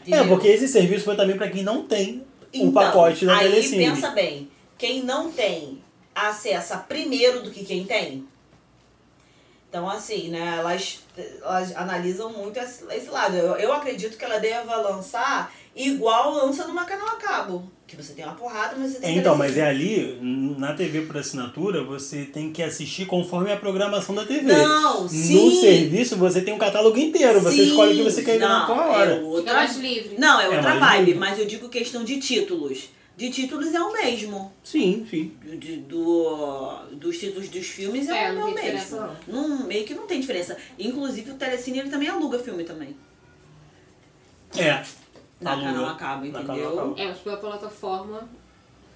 Entendeu? 0.00 0.24
É, 0.24 0.26
porque 0.28 0.48
esse 0.48 0.66
serviço 0.68 1.04
foi 1.04 1.16
também 1.16 1.36
pra 1.36 1.48
quem 1.48 1.62
não 1.62 1.84
tem 1.86 2.18
o 2.18 2.24
Então, 2.52 2.72
pacote 2.72 3.24
da 3.24 3.36
aí 3.36 3.48
Telecine. 3.50 3.84
pensa 3.86 4.10
bem, 4.10 4.50
quem 4.76 5.02
não 5.04 5.30
tem 5.30 5.80
acessa 6.14 6.76
primeiro 6.78 7.42
do 7.42 7.50
que 7.50 7.64
quem 7.64 7.84
tem. 7.84 8.26
Então, 9.68 9.88
assim, 9.88 10.28
né, 10.28 10.56
elas, 10.58 11.00
elas 11.40 11.74
analisam 11.76 12.30
muito 12.30 12.58
esse, 12.58 12.84
esse 12.90 13.08
lado. 13.08 13.34
Eu, 13.34 13.54
eu 13.56 13.72
acredito 13.72 14.18
que 14.18 14.24
ela 14.24 14.38
deva 14.38 14.76
lançar 14.76 15.50
igual 15.74 16.34
lança 16.34 16.66
numa 16.66 16.84
canal 16.84 17.08
a 17.08 17.16
cabo. 17.16 17.70
Que 17.92 18.02
você 18.02 18.14
tem 18.14 18.24
uma 18.24 18.34
porrada, 18.34 18.74
mas 18.78 18.92
você 18.92 19.00
tem 19.00 19.10
É, 19.16 19.18
então, 19.18 19.36
mas 19.36 19.54
é 19.58 19.66
ali, 19.68 20.18
na 20.56 20.72
TV 20.72 21.02
por 21.02 21.18
assinatura, 21.18 21.84
você 21.84 22.24
tem 22.24 22.50
que 22.50 22.62
assistir 22.62 23.04
conforme 23.04 23.52
a 23.52 23.56
programação 23.58 24.14
da 24.14 24.24
TV. 24.24 24.50
Não, 24.50 25.02
No 25.02 25.08
sim. 25.10 25.60
serviço, 25.60 26.16
você 26.16 26.40
tem 26.40 26.54
um 26.54 26.58
catálogo 26.58 26.96
inteiro. 26.98 27.38
Você 27.42 27.56
Sim, 27.58 27.68
escolhe 27.68 27.92
o 27.92 27.96
que 27.98 28.10
você 28.10 28.22
quer 28.22 28.38
ver 28.38 28.48
na 28.48 28.60
não, 28.60 28.66
tua 28.66 28.86
hora. 28.86 29.10
É 29.16 29.20
outra... 29.20 29.52
mais 29.52 29.76
livre. 29.76 30.16
Não, 30.18 30.40
é 30.40 30.44
É 30.44 30.48
outra 30.48 30.62
mais 30.74 30.80
vibe, 30.80 31.04
livre. 31.04 31.20
mas 31.20 31.38
eu 31.38 31.44
digo 31.44 31.68
questão 31.68 32.02
de 32.02 32.18
títulos. 32.18 32.88
De 33.14 33.28
títulos 33.28 33.74
é 33.74 33.80
o 33.82 33.92
mesmo. 33.92 34.50
Sim, 34.64 35.06
sim. 35.10 35.32
De- 35.58 35.76
do, 35.76 36.74
dos 36.92 37.18
títulos 37.18 37.50
dos 37.50 37.66
filmes 37.66 38.08
é, 38.08 38.28
É, 38.28 38.30
o 38.30 38.36
não 38.36 38.46
meu 38.46 38.54
tem 38.54 38.64
mesmo. 38.72 38.78
diferença, 38.80 39.16
Não, 39.28 39.66
meio 39.66 39.84
que 39.84 39.92
não 39.94 40.06
tem 40.06 40.18
diferença. 40.18 40.56
Inclusive 40.78 41.30
o 41.32 41.34
Telecine 41.34 41.80
ele 41.80 41.90
também 41.90 42.08
aluga 42.08 42.38
filme 42.38 42.64
também. 42.64 42.96
É. 44.56 44.82
Na 45.42 45.52
Aluga. 45.52 45.66
canal 45.66 45.86
a 45.86 45.94
cabo, 45.94 46.20
Na 46.22 46.28
entendeu? 46.28 46.46
canal 46.46 46.72
a 46.72 46.76
cabo. 46.76 46.94
É, 47.00 47.06
mas 47.08 47.18
pela 47.18 47.36
plataforma 47.36 48.28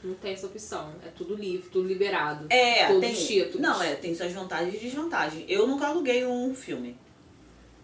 não 0.04 0.14
tem 0.14 0.32
essa 0.32 0.46
opção. 0.46 0.88
É 1.04 1.08
tudo 1.16 1.34
livre, 1.34 1.68
tudo 1.70 1.88
liberado. 1.88 2.46
É, 2.50 2.86
Todos 2.86 3.00
tem. 3.00 3.12
os 3.12 3.26
títulos. 3.26 3.60
Não, 3.60 3.82
é, 3.82 3.94
tem 3.94 4.14
suas 4.14 4.32
vantagens 4.32 4.74
e 4.74 4.78
desvantagens. 4.78 5.44
Eu 5.48 5.66
nunca 5.66 5.88
aluguei 5.88 6.24
um 6.24 6.54
filme. 6.54 6.96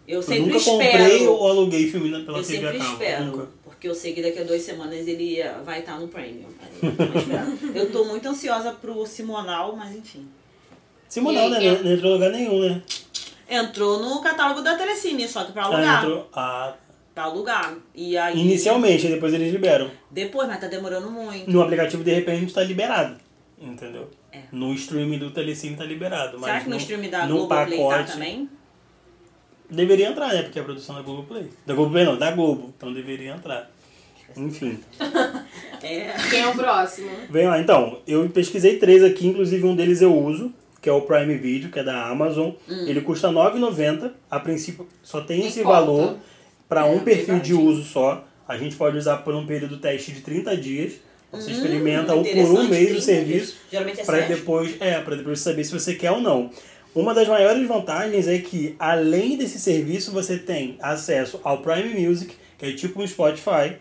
Eu 0.06 0.16
Eu 0.16 0.22
sempre 0.22 0.46
nunca 0.46 0.56
espero. 0.56 0.78
comprei 0.80 1.26
ou 1.28 1.48
aluguei 1.48 1.90
filme 1.90 2.10
pela 2.10 2.38
eu 2.38 2.44
TV 2.44 2.44
sempre 2.44 2.68
a 2.68 2.78
cabo. 2.78 2.92
espero. 2.92 3.24
Nunca. 3.26 3.48
Porque 3.64 3.88
eu 3.88 3.94
sei 3.94 4.12
que 4.12 4.22
daqui 4.22 4.38
a 4.40 4.44
duas 4.44 4.62
semanas 4.62 5.06
ele 5.08 5.40
vai 5.64 5.80
estar 5.80 5.98
no 5.98 6.08
Premium. 6.08 6.48
Eu 6.82 7.72
eu 7.82 7.92
tô 7.92 8.04
muito 8.04 8.28
ansiosa 8.28 8.72
pro 8.72 9.04
Simonal, 9.06 9.74
mas 9.76 9.94
enfim. 9.96 10.28
Simonal, 11.08 11.48
né? 11.50 11.64
é- 11.66 11.82
Não 11.82 11.92
entrou 11.92 12.10
em 12.10 12.14
lugar 12.14 12.30
nenhum, 12.30 12.60
né? 12.60 12.82
Entrou 13.48 14.00
no 14.00 14.20
catálogo 14.20 14.60
da 14.62 14.76
Telecine, 14.76 15.28
só 15.28 15.44
que 15.44 15.52
pra 15.52 15.62
Ah, 15.62 15.66
alugar. 15.66 16.04
entrou. 16.04 16.28
Ah, 16.32 16.74
Pra 17.14 17.24
alugar. 17.24 17.74
E 17.94 18.16
aí. 18.16 18.38
inicialmente, 18.38 19.06
aí 19.06 19.12
depois 19.12 19.34
eles 19.34 19.52
liberam. 19.52 19.90
Depois, 20.10 20.48
mas 20.48 20.58
tá 20.60 20.66
demorando 20.66 21.10
muito. 21.10 21.50
No 21.50 21.62
aplicativo, 21.62 22.02
de 22.02 22.12
repente, 22.12 22.52
tá 22.54 22.62
liberado. 22.62 23.16
Entendeu? 23.60 24.08
É. 24.32 24.40
No 24.50 24.72
streaming 24.74 25.18
do 25.18 25.30
Telecine 25.30 25.76
tá 25.76 25.84
liberado. 25.84 26.38
Será 26.40 26.60
que 26.60 26.68
no 26.70 26.76
stream 26.76 27.08
da 27.10 27.26
no 27.26 27.46
Globoplay 27.46 27.78
tá 27.78 27.88
pacote, 27.88 28.12
também? 28.12 28.48
Deveria 29.70 30.08
entrar, 30.08 30.32
né? 30.34 30.42
Porque 30.42 30.58
é 30.58 30.62
a 30.62 30.64
produção 30.64 30.94
da 30.94 31.02
Globo 31.02 31.22
Play. 31.24 31.48
Da 31.66 31.74
Globo 31.74 31.92
Play 31.92 32.04
não, 32.04 32.16
da 32.18 32.30
Globo. 32.30 32.72
Então 32.76 32.92
deveria 32.92 33.32
entrar. 33.32 33.70
Enfim. 34.36 34.78
É. 35.84 36.14
Quem 36.30 36.38
é 36.38 36.48
o 36.48 36.54
próximo? 36.54 37.10
Vem 37.28 37.48
lá, 37.48 37.58
então. 37.58 37.98
Eu 38.06 38.28
pesquisei 38.28 38.78
três 38.78 39.02
aqui, 39.02 39.26
inclusive 39.26 39.66
um 39.66 39.74
deles 39.74 40.00
eu 40.00 40.16
uso, 40.16 40.54
que 40.80 40.88
é 40.88 40.92
o 40.92 41.00
Prime 41.00 41.36
Video, 41.36 41.70
que 41.72 41.80
é 41.80 41.82
da 41.82 42.06
Amazon. 42.06 42.52
Ele 42.68 43.00
custa 43.00 43.26
R$ 43.28 43.34
9,90. 43.34 44.12
A 44.30 44.38
princípio 44.38 44.86
só 45.02 45.22
tem 45.22 45.40
Em 45.42 45.46
esse 45.48 45.64
conta. 45.64 45.74
valor 45.74 46.16
para 46.72 46.86
É, 46.86 46.90
um 46.90 47.00
bem 47.00 47.16
perfil 47.16 47.38
de 47.38 47.52
uso 47.52 47.82
só. 47.82 48.24
A 48.48 48.56
gente 48.56 48.76
pode 48.76 48.96
usar 48.96 49.18
por 49.18 49.34
um 49.34 49.46
período 49.46 49.76
teste 49.76 50.10
de 50.12 50.22
30 50.22 50.56
dias. 50.56 50.94
Você 51.30 51.50
experimenta 51.50 52.14
Hum, 52.14 52.18
ou 52.18 52.24
por 52.24 52.60
um 52.60 52.68
mês 52.68 52.84
o 52.84 52.92
30 52.94 53.00
serviço. 53.00 53.56
é 53.70 54.04
Para 54.04 54.20
depois, 54.20 54.74
é, 54.80 55.00
para 55.00 55.16
depois 55.16 55.40
saber 55.40 55.64
se 55.64 55.72
você 55.72 55.94
quer 55.94 56.10
ou 56.10 56.20
não. 56.20 56.50
Uma 56.94 57.14
das 57.14 57.28
maiores 57.28 57.66
vantagens 57.68 58.26
é 58.26 58.38
que, 58.38 58.74
além 58.78 59.36
desse 59.36 59.58
serviço, 59.58 60.12
você 60.12 60.38
tem 60.38 60.76
acesso 60.80 61.40
ao 61.44 61.58
Prime 61.58 62.06
Music, 62.06 62.34
que 62.58 62.66
é 62.66 62.72
tipo 62.72 63.02
um 63.02 63.06
Spotify, 63.06 63.76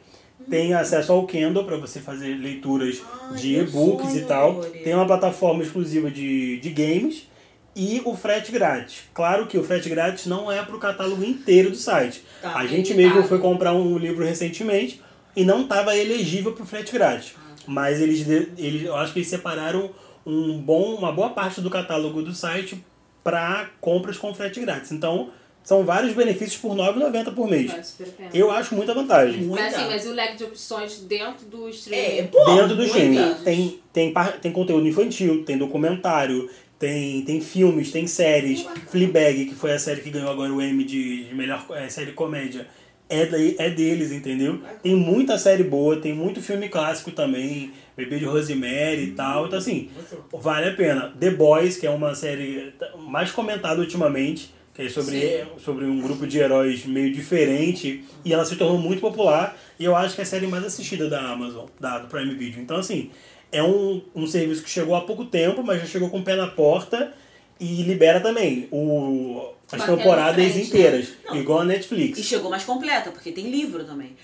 tem 0.50 0.74
acesso 0.74 1.12
ao 1.13 1.25
Kindle 1.25 1.63
para 1.65 1.77
você 1.77 2.00
fazer 2.00 2.36
leituras 2.36 3.01
Ai, 3.29 3.38
de 3.38 3.55
e-books 3.57 4.15
e 4.15 4.21
tal. 4.21 4.55
Tem 4.83 4.93
uma 4.93 5.05
plataforma 5.05 5.63
exclusiva 5.63 6.10
de, 6.12 6.60
de 6.60 6.69
games 6.69 7.27
e 7.75 8.01
o 8.05 8.15
frete 8.15 8.51
grátis. 8.51 9.03
Claro 9.13 9.47
que 9.47 9.57
o 9.57 9.63
frete 9.63 9.89
grátis 9.89 10.25
não 10.25 10.51
é 10.51 10.61
para 10.61 10.75
o 10.75 10.79
catálogo 10.79 11.23
inteiro 11.23 11.69
do 11.69 11.75
site. 11.77 12.23
Tá, 12.41 12.55
a 12.55 12.65
gente 12.67 12.91
limitado. 12.93 13.15
mesmo 13.15 13.29
foi 13.29 13.39
comprar 13.39 13.73
um 13.73 13.97
livro 13.97 14.25
recentemente 14.25 15.01
e 15.35 15.45
não 15.45 15.61
estava 15.63 15.95
elegível 15.95 16.51
para 16.53 16.63
o 16.63 16.65
frete 16.65 16.91
grátis. 16.91 17.33
Mas 17.65 18.01
eles, 18.01 18.27
eles, 18.57 18.83
eu 18.83 18.95
acho 18.95 19.13
que 19.13 19.19
eles 19.19 19.29
separaram 19.29 19.91
um 20.25 20.57
bom, 20.59 20.95
uma 20.95 21.11
boa 21.11 21.29
parte 21.29 21.61
do 21.61 21.69
catálogo 21.69 22.21
do 22.21 22.33
site 22.33 22.83
para 23.23 23.69
compras 23.79 24.17
com 24.17 24.33
frete 24.33 24.59
grátis. 24.59 24.91
Então, 24.91 25.29
são 25.63 25.83
vários 25.85 26.13
benefícios 26.13 26.57
por 26.57 26.71
R$ 26.75 26.81
9,90 26.91 27.33
por 27.35 27.47
mês. 27.47 27.69
Vale 27.69 27.83
super 27.83 28.07
a 28.07 28.11
pena. 28.13 28.29
Eu 28.33 28.49
acho 28.49 28.75
muita 28.75 28.93
vantagem. 28.95 29.43
Muita. 29.43 29.63
Mas 29.63 29.73
assim, 29.75 29.85
mas 29.87 30.05
o 30.07 30.13
leque 30.13 30.37
de 30.37 30.43
opções 30.43 30.99
dentro 31.01 31.45
do 31.45 31.67
É, 31.67 31.69
streaming. 31.69 32.27
pô, 32.27 32.43
Dentro 32.55 32.75
do 32.75 32.83
streaming 32.83 33.35
tem, 33.43 33.79
tem, 33.93 34.13
tem 34.41 34.51
conteúdo 34.51 34.87
infantil, 34.87 35.45
tem 35.45 35.57
documentário, 35.57 36.49
tem, 36.81 37.21
tem 37.21 37.39
filmes, 37.39 37.91
tem 37.91 38.07
séries. 38.07 38.65
Fleabag, 38.89 39.45
que 39.45 39.53
foi 39.53 39.71
a 39.71 39.77
série 39.77 40.01
que 40.01 40.09
ganhou 40.09 40.31
agora 40.31 40.51
o 40.51 40.59
Emmy 40.59 40.83
de, 40.83 41.25
de 41.25 41.35
melhor 41.35 41.63
eh, 41.75 41.88
série 41.88 42.11
comédia, 42.13 42.67
é, 43.07 43.21
é 43.59 43.69
deles, 43.69 44.11
entendeu? 44.11 44.59
Tem 44.81 44.95
muita 44.95 45.38
série 45.38 45.63
boa, 45.63 45.97
tem 45.97 46.11
muito 46.11 46.41
filme 46.41 46.67
clássico 46.69 47.11
também, 47.11 47.71
Bebê 47.95 48.17
de 48.17 48.25
Rosemary 48.25 49.03
e 49.03 49.11
tal. 49.11 49.45
Então, 49.45 49.59
assim, 49.59 49.89
vale 50.33 50.69
a 50.69 50.73
pena. 50.73 51.13
The 51.19 51.29
Boys, 51.29 51.77
que 51.77 51.85
é 51.85 51.89
uma 51.91 52.15
série 52.15 52.73
mais 52.97 53.31
comentada 53.31 53.79
ultimamente, 53.79 54.51
que 54.73 54.81
é 54.81 54.89
sobre, 54.89 55.43
sobre 55.59 55.85
um 55.85 56.01
grupo 56.01 56.25
de 56.25 56.39
heróis 56.39 56.83
meio 56.83 57.13
diferente, 57.13 58.03
e 58.25 58.33
ela 58.33 58.43
se 58.43 58.55
tornou 58.55 58.79
muito 58.79 59.01
popular, 59.01 59.55
e 59.77 59.85
eu 59.85 59.95
acho 59.95 60.15
que 60.15 60.21
é 60.21 60.23
a 60.23 60.27
série 60.27 60.47
mais 60.47 60.63
assistida 60.63 61.07
da 61.07 61.21
Amazon, 61.21 61.67
da, 61.79 62.00
do 62.00 62.07
Prime 62.07 62.33
Video. 62.33 62.59
Então, 62.59 62.77
assim, 62.77 63.11
é 63.51 63.62
um, 63.63 64.01
um 64.15 64.25
serviço 64.27 64.63
que 64.63 64.70
chegou 64.70 64.96
há 64.96 65.01
pouco 65.01 65.25
tempo, 65.25 65.63
mas 65.63 65.79
já 65.81 65.86
chegou 65.88 66.10
com 66.10 66.20
o 66.20 66.24
pé 66.24 66.36
na 66.36 66.48
porta, 66.48 67.13
e 67.60 67.84
libera 67.84 68.20
também 68.20 68.67
o, 68.72 69.50
as 69.72 69.79
Batendo 69.79 69.98
temporadas 69.98 70.36
frente, 70.36 70.58
né? 70.58 70.63
inteiras, 70.63 71.08
Não. 71.25 71.36
igual 71.38 71.60
a 71.60 71.63
Netflix. 71.65 72.17
E 72.17 72.24
chegou 72.24 72.50
mais 72.50 72.63
completa, 72.63 73.12
porque 73.12 73.31
tem 73.31 73.50
livro 73.51 73.84
também. 73.84 74.15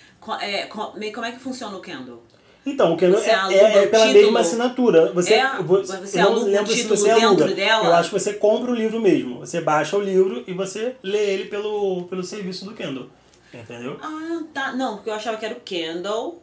É, 0.42 0.64
como 0.66 1.26
é 1.26 1.32
que 1.32 1.40
funciona 1.40 1.78
o 1.78 1.82
Kindle? 1.82 2.24
Então, 2.66 2.96
o 2.96 2.98
Você 2.98 3.30
é, 3.30 3.34
é, 3.54 3.78
é 3.78 3.86
o 3.86 3.90
pela 3.90 4.06
título? 4.08 4.24
mesma 4.26 4.40
assinatura. 4.42 5.12
Você, 5.14 5.36
É? 5.36 5.56
vo- 5.62 5.78
Você 5.86 6.20
eu 6.20 6.32
não 6.32 6.44
lembro 6.44 6.74
se 6.74 6.84
você 6.84 7.14
dentro 7.14 7.28
aluga. 7.28 7.48
dela? 7.54 7.86
Eu 7.86 7.94
acho 7.94 8.10
que 8.10 8.20
você 8.20 8.34
compra 8.34 8.72
o 8.72 8.76
livro 8.76 9.00
mesmo. 9.00 9.40
Você 9.40 9.62
baixa 9.62 9.96
o 9.96 10.02
livro 10.02 10.44
e 10.46 10.52
você 10.52 10.96
lê 11.02 11.34
ele 11.34 11.46
pelo, 11.46 12.04
pelo 12.10 12.24
serviço 12.24 12.66
do 12.66 12.74
Kindle. 12.74 13.08
Entendeu? 13.54 13.98
Ah, 14.02 14.42
tá. 14.54 14.74
Não, 14.76 14.96
porque 14.96 15.10
eu 15.10 15.14
achava 15.14 15.38
que 15.38 15.46
era 15.46 15.56
o 15.56 15.62
Kindle. 15.62 16.42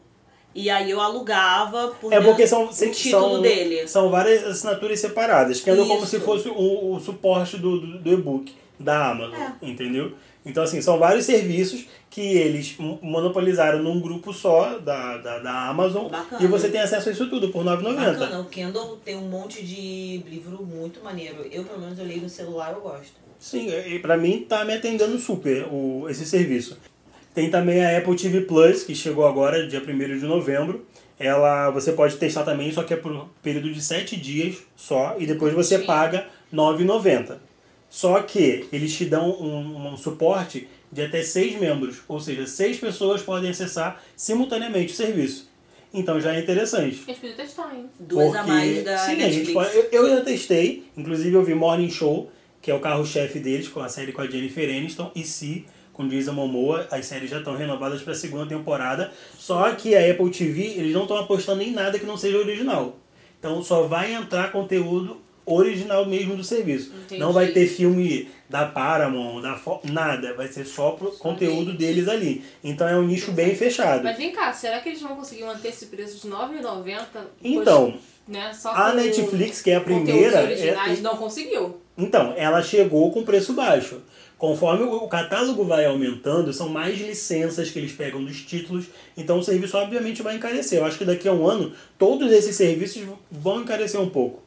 E 0.55 0.71
aí 0.71 0.91
eu 0.91 1.01
alugava 1.01 1.89
por 2.01 2.13
É 2.13 2.21
porque 2.21 2.47
são, 2.47 2.67
o 2.67 2.69
título 2.69 3.33
são, 3.35 3.43
dele. 3.43 3.89
são 3.89 4.09
várias 4.11 4.45
assinaturas 4.45 5.01
separadas. 5.01 5.61
Kindle 5.61 5.85
é 5.85 5.89
como 5.89 6.07
se 6.07 6.21
fosse 6.21 6.49
o, 6.49 6.95
o 6.95 7.01
suporte 7.01 7.57
do, 7.57 7.81
do, 7.81 7.99
do 7.99 8.13
e-book 8.13 8.53
da 8.79 9.11
Amazon. 9.11 9.35
É. 9.35 9.53
Entendeu? 9.63 10.13
Então, 10.47 10.63
assim, 10.63 10.81
são 10.83 10.99
vários 10.99 11.25
serviços 11.25 11.87
que 12.11 12.21
eles 12.21 12.77
mo- 12.79 12.99
monopolizaram 13.03 13.83
num 13.83 13.99
grupo 13.99 14.33
só 14.33 14.79
da, 14.79 15.17
da, 15.17 15.39
da 15.39 15.69
Amazon. 15.69 16.09
Bacana. 16.09 16.43
E 16.43 16.47
você 16.47 16.69
tem 16.69 16.81
acesso 16.81 17.09
a 17.09 17.13
isso 17.13 17.29
tudo 17.31 17.49
por 17.49 17.65
R$ 17.65 17.71
9,90. 17.77 17.95
Bacana, 17.95 18.41
o 18.41 18.45
Kindle 18.45 18.99
tem 19.05 19.17
um 19.17 19.23
monte 19.29 19.65
de 19.65 20.19
livro 20.29 20.63
muito 20.65 21.03
maneiro. 21.03 21.47
Eu, 21.51 21.65
pelo 21.65 21.81
menos, 21.81 21.99
eu 21.99 22.05
leio 22.05 22.21
no 22.23 22.29
celular, 22.29 22.73
eu 22.75 22.81
gosto. 22.81 23.15
Sim, 23.41 23.69
e 23.71 23.99
pra 23.99 24.17
mim 24.17 24.45
tá 24.49 24.65
me 24.65 24.75
atendendo 24.75 25.19
super 25.19 25.67
o, 25.71 26.07
esse 26.09 26.25
serviço. 26.27 26.79
Tem 27.35 27.51
também 27.51 27.85
a 27.85 27.99
Apple 27.99 28.15
TV 28.17 28.43
Plus, 28.43 28.85
que 28.85 28.95
chegou 28.95 29.27
agora, 29.27 29.67
dia 29.67 29.81
1 29.83 30.19
de 30.19 30.25
novembro. 30.25 30.87
Ela 31.19 31.71
você 31.71 31.93
pode 31.93 32.17
testar 32.17 32.45
também, 32.45 32.71
só 32.73 32.83
que 32.83 32.95
é 32.95 32.97
por 32.97 33.13
um 33.13 33.25
período 33.43 33.73
de 33.73 33.81
7 33.83 34.17
dias 34.17 34.57
só, 34.77 35.17
e 35.19 35.27
depois 35.27 35.53
você 35.53 35.79
Sim. 35.79 35.85
paga 35.87 36.27
R$ 36.53 36.57
9,90. 36.57 37.37
Só 37.91 38.21
que 38.23 38.67
eles 38.73 38.93
te 38.95 39.05
dão 39.05 39.31
um, 39.31 39.93
um 39.93 39.97
suporte 39.97 40.69
de 40.91 41.03
até 41.03 41.23
6 41.23 41.61
membros, 41.61 41.99
ou 42.09 42.21
seja, 42.21 42.47
6 42.47 42.79
pessoas 42.79 43.23
podem 43.23 43.51
acessar 43.51 44.01
simultaneamente 44.17 44.93
o 44.93 44.97
serviço. 44.97 45.51
Então 45.93 46.21
já 46.21 46.35
é 46.35 46.41
interessante. 46.41 47.03
A 47.07 47.07
gente 47.13 47.21
podia 47.21 47.37
testar, 47.37 47.73
hein? 47.75 47.87
Duas 48.01 48.35
a 48.35 48.43
mais 48.45 48.83
da 48.85 48.99
sim, 48.99 49.13
a 49.13 49.17
Netflix. 49.17 49.35
gente 49.37 49.53
pode- 49.53 49.77
eu, 49.77 49.85
eu 49.93 50.09
já 50.17 50.21
testei, 50.25 50.85
inclusive 50.97 51.33
eu 51.35 51.45
vi 51.45 51.55
Morning 51.55 51.91
Show, 51.91 52.31
que 52.61 52.71
é 52.71 52.75
o 52.75 52.81
carro-chefe 52.81 53.39
deles, 53.39 53.69
com 53.69 53.79
a 53.81 53.89
série 53.89 54.11
com 54.13 54.21
a 54.23 54.27
Jennifer 54.27 54.69
Aniston, 54.69 55.13
e 55.15 55.23
Si, 55.23 55.65
com 55.95 56.07
Jason 56.07 56.33
Momoa. 56.33 56.87
As 56.91 57.07
séries 57.07 57.31
já 57.31 57.39
estão 57.39 57.57
renovadas 57.57 58.03
para 58.03 58.13
a 58.13 58.17
segunda 58.17 58.47
temporada. 58.47 59.11
Só 59.39 59.71
que 59.73 59.95
a 59.97 60.11
Apple 60.11 60.31
TV, 60.31 60.75
eles 60.77 60.93
não 60.93 61.03
estão 61.03 61.17
apostando 61.17 61.63
em 61.63 61.73
nada 61.73 61.99
que 61.99 62.05
não 62.05 62.19
seja 62.19 62.37
original. 62.37 62.97
Então 63.39 63.63
só 63.63 63.85
vai 63.85 64.13
entrar 64.13 64.53
conteúdo 64.53 65.19
original 65.47 66.07
mesmo 66.07 66.37
do 66.37 66.43
serviço. 66.45 66.93
Entendi. 67.05 67.21
Não 67.21 67.33
vai 67.33 67.49
ter 67.49 67.67
filme 67.67 68.29
da 68.49 68.65
Paramount, 68.67 69.43
da 69.43 69.55
Fo 69.55 69.81
nada. 69.85 70.35
Vai 70.35 70.49
ser 70.49 70.65
só 70.65 70.93
pro 70.93 71.11
conteúdo 71.13 71.73
deles 71.73 72.09
ali. 72.09 72.43
Então 72.63 72.89
é 72.89 72.97
um 72.97 73.07
nicho 73.07 73.33
bem 73.33 73.55
fechado. 73.55 74.03
Mas 74.03 74.17
vem 74.17 74.33
cá, 74.33 74.53
será 74.53 74.81
que 74.81 74.89
eles 74.89 75.03
vão 75.03 75.15
conseguir 75.17 75.45
manter 75.45 75.69
esse 75.69 75.87
preço 75.87 76.21
de 76.21 76.33
R$ 76.33 76.35
9,90? 76.35 76.97
Então, 77.43 77.91
Pois, 77.93 78.05
né, 78.27 78.53
a 78.65 78.93
Netflix, 78.95 79.61
que 79.61 79.71
é 79.71 79.77
a 79.77 79.81
primeira, 79.81 80.39
é- 80.39 80.45
originais, 80.45 81.03
não 81.03 81.17
conseguiu. 81.17 81.81
Então, 81.97 82.33
ela 82.37 82.63
chegou 82.63 83.13
com 83.13 83.23
preço 83.23 83.53
baixo. 83.53 84.01
Conforme 84.39 84.83
o 84.85 85.07
catálogo 85.07 85.65
vai 85.65 85.87
aumentando, 85.87 86.53
são 86.53 86.69
mais 86.69 87.01
licenças 87.01 87.71
que 87.71 87.79
eles 87.79 87.93
pegam 87.93 88.23
dos 88.23 88.41
títulos, 88.43 88.87
então 89.17 89.39
o 89.39 89.43
serviço 89.43 89.77
obviamente 89.77 90.23
vai 90.23 90.37
encarecer. 90.37 90.81
Eu 90.81 90.85
acho 90.85 90.99
que 90.99 91.05
daqui 91.05 91.29
a 91.29 91.33
um 91.33 91.47
ano 91.47 91.73
todos 91.97 92.31
esses 92.33 92.55
serviços 92.57 93.03
vão 93.31 93.63
encarecer 93.63 94.01
um 94.01 94.11
pouco. 94.11 94.43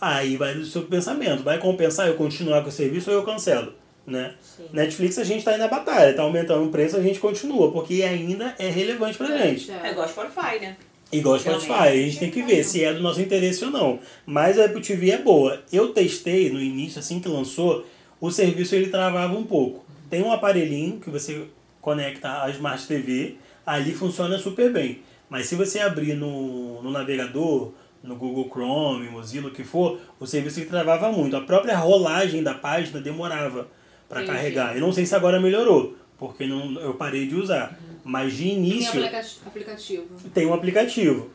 Aí 0.00 0.36
vai 0.36 0.54
do 0.54 0.64
seu 0.64 0.82
pensamento, 0.82 1.42
vai 1.42 1.58
compensar 1.58 2.06
eu 2.06 2.14
continuar 2.14 2.62
com 2.62 2.68
o 2.68 2.72
serviço 2.72 3.10
ou 3.10 3.16
eu 3.16 3.22
cancelo, 3.22 3.74
né? 4.06 4.34
Netflix 4.72 5.18
a 5.18 5.24
gente 5.24 5.38
está 5.38 5.50
aí 5.50 5.58
na 5.58 5.68
batalha, 5.68 6.10
está 6.10 6.22
aumentando 6.22 6.64
o 6.64 6.70
preço, 6.70 6.96
a 6.96 7.02
gente 7.02 7.18
continua, 7.18 7.72
porque 7.72 8.02
ainda 8.02 8.54
é 8.58 8.68
relevante 8.68 9.18
pra 9.18 9.36
gente. 9.36 9.70
É 9.70 9.90
igual 9.90 10.08
Spotify, 10.08 10.60
né? 10.60 10.76
Igual 11.12 11.38
Spotify, 11.38 11.72
a 11.72 11.96
gente 11.96 12.18
tem 12.18 12.30
que 12.30 12.42
ver 12.42 12.64
se 12.64 12.82
é 12.82 12.92
do 12.92 13.00
nosso 13.00 13.20
interesse 13.20 13.64
ou 13.64 13.70
não. 13.70 14.00
Mas 14.26 14.58
a 14.58 14.64
Apple 14.64 14.80
TV 14.80 15.10
é 15.10 15.18
boa. 15.18 15.62
Eu 15.72 15.88
testei 15.92 16.50
no 16.50 16.60
início, 16.60 16.98
assim 16.98 17.20
que 17.20 17.28
lançou, 17.28 17.86
o 18.26 18.30
serviço 18.30 18.74
ele 18.74 18.86
travava 18.88 19.34
um 19.36 19.44
pouco. 19.44 19.84
Tem 20.08 20.22
um 20.22 20.32
aparelhinho 20.32 20.98
que 21.00 21.10
você 21.10 21.44
conecta 21.80 22.42
à 22.42 22.50
Smart 22.50 22.86
TV, 22.86 23.36
ali 23.66 23.92
funciona 23.92 24.38
super 24.38 24.72
bem. 24.72 25.00
Mas 25.28 25.46
se 25.46 25.54
você 25.54 25.80
abrir 25.80 26.14
no, 26.14 26.82
no 26.82 26.90
navegador, 26.90 27.72
no 28.02 28.16
Google 28.16 28.48
Chrome, 28.50 29.08
Mozilla, 29.10 29.48
o 29.48 29.50
que 29.50 29.64
for, 29.64 29.98
o 30.20 30.26
serviço 30.26 30.60
ele 30.60 30.70
travava 30.70 31.10
muito. 31.12 31.36
A 31.36 31.40
própria 31.40 31.76
rolagem 31.76 32.42
da 32.42 32.54
página 32.54 33.00
demorava 33.00 33.68
para 34.08 34.24
carregar. 34.24 34.74
Eu 34.74 34.80
não 34.80 34.92
sei 34.92 35.04
se 35.04 35.14
agora 35.14 35.40
melhorou, 35.40 35.94
porque 36.18 36.46
não, 36.46 36.80
eu 36.80 36.94
parei 36.94 37.26
de 37.26 37.34
usar. 37.34 37.78
Mas 38.04 38.32
de 38.34 38.44
Tem 38.44 38.54
início 38.54 39.00
aplica- 39.04 39.26
aplicativo. 39.46 40.04
tem 40.32 40.46
um 40.46 40.54
aplicativo. 40.54 41.30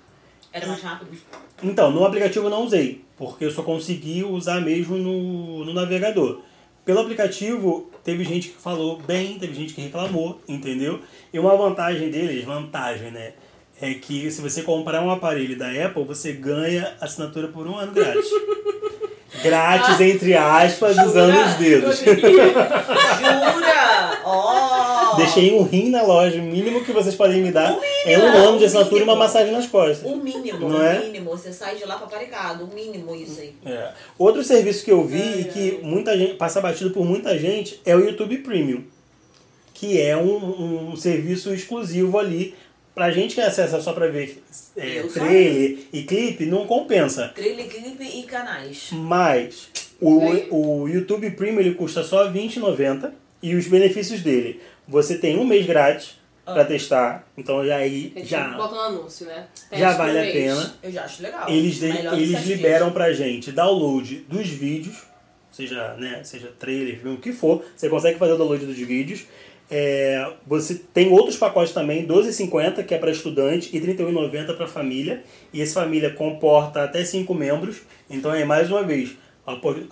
Era 0.52 0.66
mais 0.68 0.82
rápido. 0.82 1.12
Então, 1.64 1.92
no 1.92 2.06
aplicativo 2.06 2.46
eu 2.46 2.50
não 2.50 2.64
usei, 2.64 3.04
porque 3.18 3.46
eu 3.46 3.52
só 3.52 3.62
consegui 3.64 4.24
usar 4.24 4.62
mesmo 4.62 4.96
no, 4.98 5.66
no 5.66 5.74
navegador. 5.74 6.42
Pelo 6.90 7.02
aplicativo, 7.02 7.88
teve 8.04 8.24
gente 8.24 8.50
que 8.50 8.60
falou 8.60 8.98
bem, 8.98 9.38
teve 9.38 9.54
gente 9.54 9.76
que 9.76 9.82
reclamou, 9.82 10.42
entendeu? 10.48 11.00
E 11.32 11.38
uma 11.38 11.56
vantagem 11.56 12.10
deles, 12.10 12.44
vantagem, 12.44 13.12
né? 13.12 13.34
É 13.80 13.94
que 13.94 14.32
se 14.32 14.42
você 14.42 14.64
comprar 14.64 15.00
um 15.04 15.12
aparelho 15.12 15.56
da 15.56 15.68
Apple, 15.68 16.04
você 16.04 16.34
ganha 16.34 16.96
assinatura 17.00 17.48
por 17.50 17.68
um 17.68 17.78
ano 17.78 17.92
grátis. 17.92 18.26
grátis, 19.44 20.02
entre 20.02 20.36
aspas, 20.36 20.98
usando 20.98 21.38
os 21.38 21.54
dedos. 21.58 22.00
Jura? 22.00 22.22
Ó! 24.26 24.79
Deixei 25.20 25.54
um 25.54 25.64
rim 25.64 25.90
na 25.90 26.02
loja. 26.02 26.40
O 26.40 26.44
mínimo 26.44 26.84
que 26.84 26.92
vocês 26.92 27.16
podem 27.16 27.42
me 27.42 27.52
dar 27.52 27.78
O 27.78 27.82
é 28.06 28.18
um 28.18 28.28
ano 28.28 28.58
de 28.58 28.64
o 28.64 28.68
assinatura 28.68 29.02
e 29.02 29.04
uma 29.04 29.16
massagem 29.16 29.52
nas 29.52 29.68
costas. 29.68 30.10
O 30.10 30.16
mínimo, 30.18 30.70
Não 30.70 30.78
o 30.80 30.84
é? 30.84 31.00
mínimo. 31.00 31.30
Você 31.32 31.54
sai 31.54 31.76
de 31.76 31.86
lá 31.86 31.98
paparicado. 31.98 32.66
O 32.66 32.74
mínimo 32.74 33.16
isso 33.16 33.40
aí. 33.40 33.54
É. 33.66 33.92
Outro 34.18 34.44
serviço 34.44 34.84
que 34.84 34.92
eu 34.92 35.06
vi 35.06 35.22
Ai, 35.22 35.42
e 35.42 35.44
que 35.46 35.80
muita 35.84 36.18
gente 36.18 36.34
passa 36.36 36.60
batido 36.62 36.92
por 36.92 37.06
muita 37.06 37.38
gente 37.38 37.80
é 37.86 37.96
o 37.96 38.00
YouTube 38.00 38.38
Premium, 38.40 38.84
que 39.74 40.02
é 40.02 40.18
um, 40.18 40.92
um 40.92 40.96
serviço 40.96 41.54
exclusivo 41.54 42.18
ali. 42.18 42.56
Pra 42.96 43.12
gente 43.12 43.36
que 43.36 43.40
acessa 43.40 43.80
só 43.80 43.94
pra 43.94 44.08
ver 44.08 44.44
é, 44.76 45.04
trailer 45.04 45.78
e 45.94 46.04
clipe, 46.04 46.46
não 46.46 46.68
compensa. 46.68 47.30
Trailer, 47.30 47.68
clipe 47.70 48.04
e 48.04 48.24
canais. 48.24 48.90
Mas 48.92 49.70
o, 50.02 50.84
o 50.84 50.88
YouTube 50.90 51.30
Premium 51.32 51.62
ele 51.62 51.76
custa 51.76 52.04
só 52.04 52.28
R$ 52.28 52.38
20,90 52.38 53.12
e 53.42 53.56
os 53.56 53.68
benefícios 53.68 54.20
dele, 54.22 54.60
você 54.90 55.18
tem 55.18 55.38
um 55.38 55.46
mês 55.46 55.66
grátis 55.66 56.18
pra 56.44 56.66
testar, 56.66 57.28
então 57.38 57.64
já 57.64 57.76
aí 57.78 58.12
já 58.24 58.48
bota 58.58 58.74
no 58.74 58.82
anúncio, 58.82 59.26
né? 59.28 59.46
já 59.72 59.78
Teste 59.94 59.98
vale 59.98 60.12
por 60.14 60.18
a 60.20 60.22
mês. 60.24 60.34
pena. 60.34 60.76
Eu 60.82 60.92
já 60.92 61.04
acho 61.04 61.22
legal. 61.22 61.48
Eles, 61.50 61.76
de- 61.76 61.86
eles 61.86 62.46
liberam 62.48 62.88
dias. 62.88 62.94
pra 62.94 63.14
gente 63.14 63.52
download 63.52 64.26
dos 64.28 64.48
vídeos, 64.50 64.96
seja, 65.52 65.94
né, 65.94 66.22
seja 66.24 66.52
trailer, 66.60 67.00
filme, 67.00 67.18
o 67.18 67.22
que 67.22 67.32
for, 67.32 67.64
você 67.76 67.88
consegue 67.88 68.18
fazer 68.18 68.34
o 68.34 68.38
download 68.38 68.66
dos 68.66 68.78
vídeos. 68.78 69.26
É, 69.72 70.28
você 70.48 70.74
tem 70.92 71.12
outros 71.12 71.38
pacotes 71.38 71.72
também, 71.72 72.04
12,50 72.08 72.84
que 72.84 72.96
é 72.96 72.98
para 72.98 73.12
estudante 73.12 73.70
e 73.72 73.80
31,90 73.80 74.56
para 74.58 74.66
família. 74.68 75.24
E 75.54 75.62
essa 75.62 75.82
família 75.82 76.10
comporta 76.10 76.84
até 76.84 77.06
5 77.06 77.32
membros. 77.36 77.82
Então 78.10 78.34
é 78.34 78.44
mais 78.44 78.72
uma 78.72 78.82
vez 78.82 79.12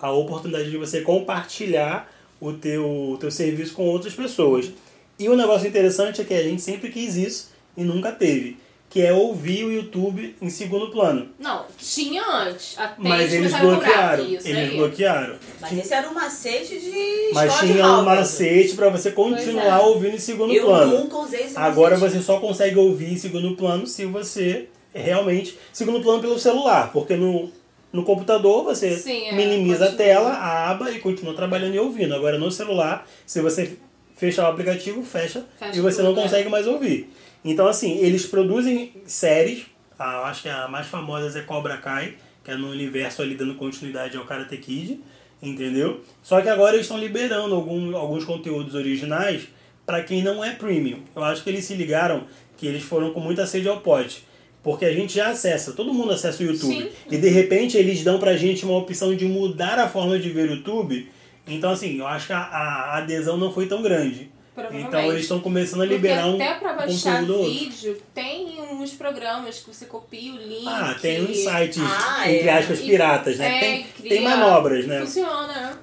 a 0.00 0.10
oportunidade 0.10 0.68
de 0.68 0.76
você 0.76 1.02
compartilhar 1.02 2.10
o 2.40 2.52
teu, 2.52 3.16
teu 3.20 3.30
serviço 3.30 3.74
com 3.74 3.84
outras 3.84 4.14
pessoas. 4.14 4.68
E 5.18 5.28
o 5.28 5.36
negócio 5.36 5.66
interessante 5.68 6.20
é 6.20 6.24
que 6.24 6.34
a 6.34 6.42
gente 6.42 6.62
sempre 6.62 6.90
quis 6.90 7.16
isso 7.16 7.50
e 7.76 7.82
nunca 7.82 8.12
teve, 8.12 8.56
que 8.88 9.02
é 9.02 9.12
ouvir 9.12 9.64
o 9.64 9.72
YouTube 9.72 10.36
em 10.40 10.48
segundo 10.48 10.90
plano. 10.90 11.28
Não, 11.38 11.64
tinha 11.76 12.22
antes. 12.24 12.78
Até 12.78 12.94
Mas 12.98 13.32
eles 13.32 13.52
a 13.52 13.58
bloquearam. 13.58 14.24
Isso 14.26 14.46
Eles 14.48 14.70
aí. 14.70 14.76
bloquearam. 14.76 15.36
Mas 15.60 15.78
esse 15.78 15.92
era 15.94 16.08
um 16.08 16.14
macete 16.14 16.78
de 16.78 17.30
Mas 17.34 17.52
de 17.60 17.66
tinha 17.66 17.86
um 17.86 18.04
macete 18.04 18.74
pra 18.74 18.88
você 18.90 19.10
continuar 19.10 19.80
é. 19.80 19.82
ouvindo 19.82 20.14
em 20.14 20.18
segundo 20.20 20.52
Eu 20.54 20.66
plano. 20.66 20.98
nunca 20.98 21.16
usei 21.18 21.42
esse 21.44 21.58
Agora 21.58 21.96
macete. 21.98 22.18
você 22.18 22.22
só 22.24 22.38
consegue 22.38 22.76
ouvir 22.78 23.12
em 23.12 23.16
segundo 23.18 23.56
plano 23.56 23.86
se 23.86 24.04
você 24.06 24.68
realmente. 24.94 25.58
Segundo 25.72 26.00
plano 26.00 26.20
pelo 26.20 26.38
celular, 26.38 26.90
porque 26.92 27.14
no, 27.16 27.50
no 27.92 28.04
computador 28.04 28.64
você 28.64 28.96
Sim, 28.96 29.26
é, 29.28 29.32
minimiza 29.34 29.84
a 29.86 29.88
continua. 29.90 30.06
tela, 30.06 30.30
a 30.30 30.70
aba 30.70 30.90
e 30.90 30.98
continua 31.00 31.34
trabalhando 31.34 31.74
e 31.74 31.78
ouvindo. 31.78 32.14
Agora 32.14 32.38
no 32.38 32.50
celular, 32.50 33.06
se 33.26 33.40
você 33.42 33.76
fechar 34.18 34.48
o 34.48 34.52
aplicativo, 34.52 35.02
fecha, 35.02 35.46
Fecha 35.58 35.78
e 35.78 35.80
você 35.80 36.02
não 36.02 36.12
tudo, 36.12 36.22
consegue 36.22 36.48
mais 36.48 36.66
ouvir. 36.66 37.10
Então, 37.44 37.66
assim, 37.66 37.98
eles 37.98 38.26
produzem 38.26 38.92
séries. 39.06 39.64
A, 39.98 40.28
acho 40.28 40.42
que 40.42 40.48
a 40.48 40.68
mais 40.68 40.86
famosa 40.86 41.38
é 41.38 41.42
Cobra 41.42 41.78
Kai, 41.78 42.14
que 42.44 42.50
é 42.50 42.56
no 42.56 42.68
universo 42.70 43.22
ali 43.22 43.34
dando 43.34 43.54
continuidade 43.54 44.16
ao 44.16 44.24
Karate 44.24 44.56
Kid, 44.56 45.00
entendeu? 45.40 46.00
Só 46.22 46.40
que 46.40 46.48
agora 46.48 46.74
eles 46.74 46.86
estão 46.86 46.98
liberando 46.98 47.54
algum, 47.54 47.96
alguns 47.96 48.24
conteúdos 48.24 48.74
originais 48.74 49.48
para 49.86 50.02
quem 50.02 50.22
não 50.22 50.44
é 50.44 50.50
premium. 50.50 50.98
Eu 51.14 51.22
acho 51.24 51.42
que 51.42 51.48
eles 51.48 51.64
se 51.64 51.74
ligaram 51.74 52.24
que 52.56 52.66
eles 52.66 52.82
foram 52.82 53.12
com 53.12 53.20
muita 53.20 53.46
sede 53.46 53.68
ao 53.68 53.80
pote. 53.80 54.26
Porque 54.62 54.84
a 54.84 54.92
gente 54.92 55.14
já 55.14 55.28
acessa, 55.28 55.72
todo 55.72 55.94
mundo 55.94 56.12
acessa 56.12 56.42
o 56.42 56.46
YouTube. 56.46 56.74
Sim. 56.74 56.88
E 57.10 57.16
de 57.16 57.28
repente 57.28 57.76
eles 57.76 58.02
dão 58.02 58.18
pra 58.18 58.36
gente 58.36 58.64
uma 58.64 58.76
opção 58.76 59.14
de 59.14 59.24
mudar 59.24 59.78
a 59.78 59.88
forma 59.88 60.18
de 60.18 60.28
ver 60.28 60.50
o 60.50 60.54
YouTube. 60.56 61.08
Então, 61.48 61.70
assim, 61.70 61.98
eu 61.98 62.06
acho 62.06 62.26
que 62.26 62.32
a, 62.32 62.38
a 62.40 62.96
adesão 62.98 63.36
não 63.36 63.52
foi 63.52 63.66
tão 63.66 63.82
grande. 63.82 64.30
Provavelmente. 64.54 64.88
Então 64.88 65.12
eles 65.12 65.22
estão 65.22 65.38
começando 65.38 65.82
a 65.82 65.86
Porque 65.86 65.94
liberar 65.94 66.26
um 66.26 66.34
até 66.34 66.54
pra 66.54 66.72
baixar 66.72 67.20
conteúdo 67.20 67.38
outro. 67.38 67.52
vídeo, 67.52 68.02
tem 68.12 68.60
uns 68.72 68.90
programas 68.90 69.60
que 69.60 69.72
você 69.72 69.84
copia 69.86 70.32
o 70.32 70.36
link. 70.36 70.66
Ah, 70.66 70.96
tem 71.00 71.22
uns 71.22 71.36
sites, 71.36 71.80
Ah, 71.80 72.28
entre 72.28 72.48
é. 72.48 72.52
aspas, 72.52 72.80
piratas, 72.80 73.38
né? 73.38 73.56
É, 73.56 73.60
tem, 73.60 73.86
cria- 73.96 74.08
tem 74.10 74.22
manobras, 74.24 74.84
né? 74.84 74.98
Funciona, 75.00 75.46
né? 75.46 75.76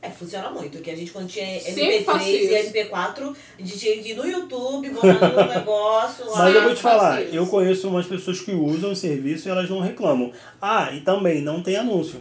É, 0.00 0.08
funciona 0.08 0.50
muito. 0.50 0.78
Que 0.78 0.90
a 0.90 0.96
gente, 0.96 1.10
quando 1.12 1.28
tinha 1.28 1.60
Sempre 1.60 2.02
faço 2.02 2.24
MP3 2.24 2.28
e 2.28 2.44
isso. 2.44 2.72
MP4, 2.72 3.36
a 3.58 3.62
gente 3.62 3.78
tinha 3.78 4.02
que 4.02 4.10
ir 4.12 4.14
no 4.14 4.26
YouTube, 4.26 4.88
botar 4.90 5.28
no 5.28 5.46
negócio 5.54 6.30
lá. 6.30 6.38
Mas 6.38 6.54
eu 6.54 6.62
vou 6.62 6.74
te 6.74 6.80
falar, 6.82 7.22
isso. 7.22 7.34
eu 7.36 7.46
conheço 7.46 7.88
umas 7.88 8.06
pessoas 8.06 8.40
que 8.40 8.52
usam 8.52 8.92
o 8.92 8.96
serviço 8.96 9.46
e 9.46 9.50
elas 9.50 9.68
não 9.68 9.78
reclamam. 9.80 10.32
Ah, 10.60 10.90
e 10.92 11.00
também 11.02 11.42
não 11.42 11.62
tem 11.62 11.76
anúncio. 11.76 12.20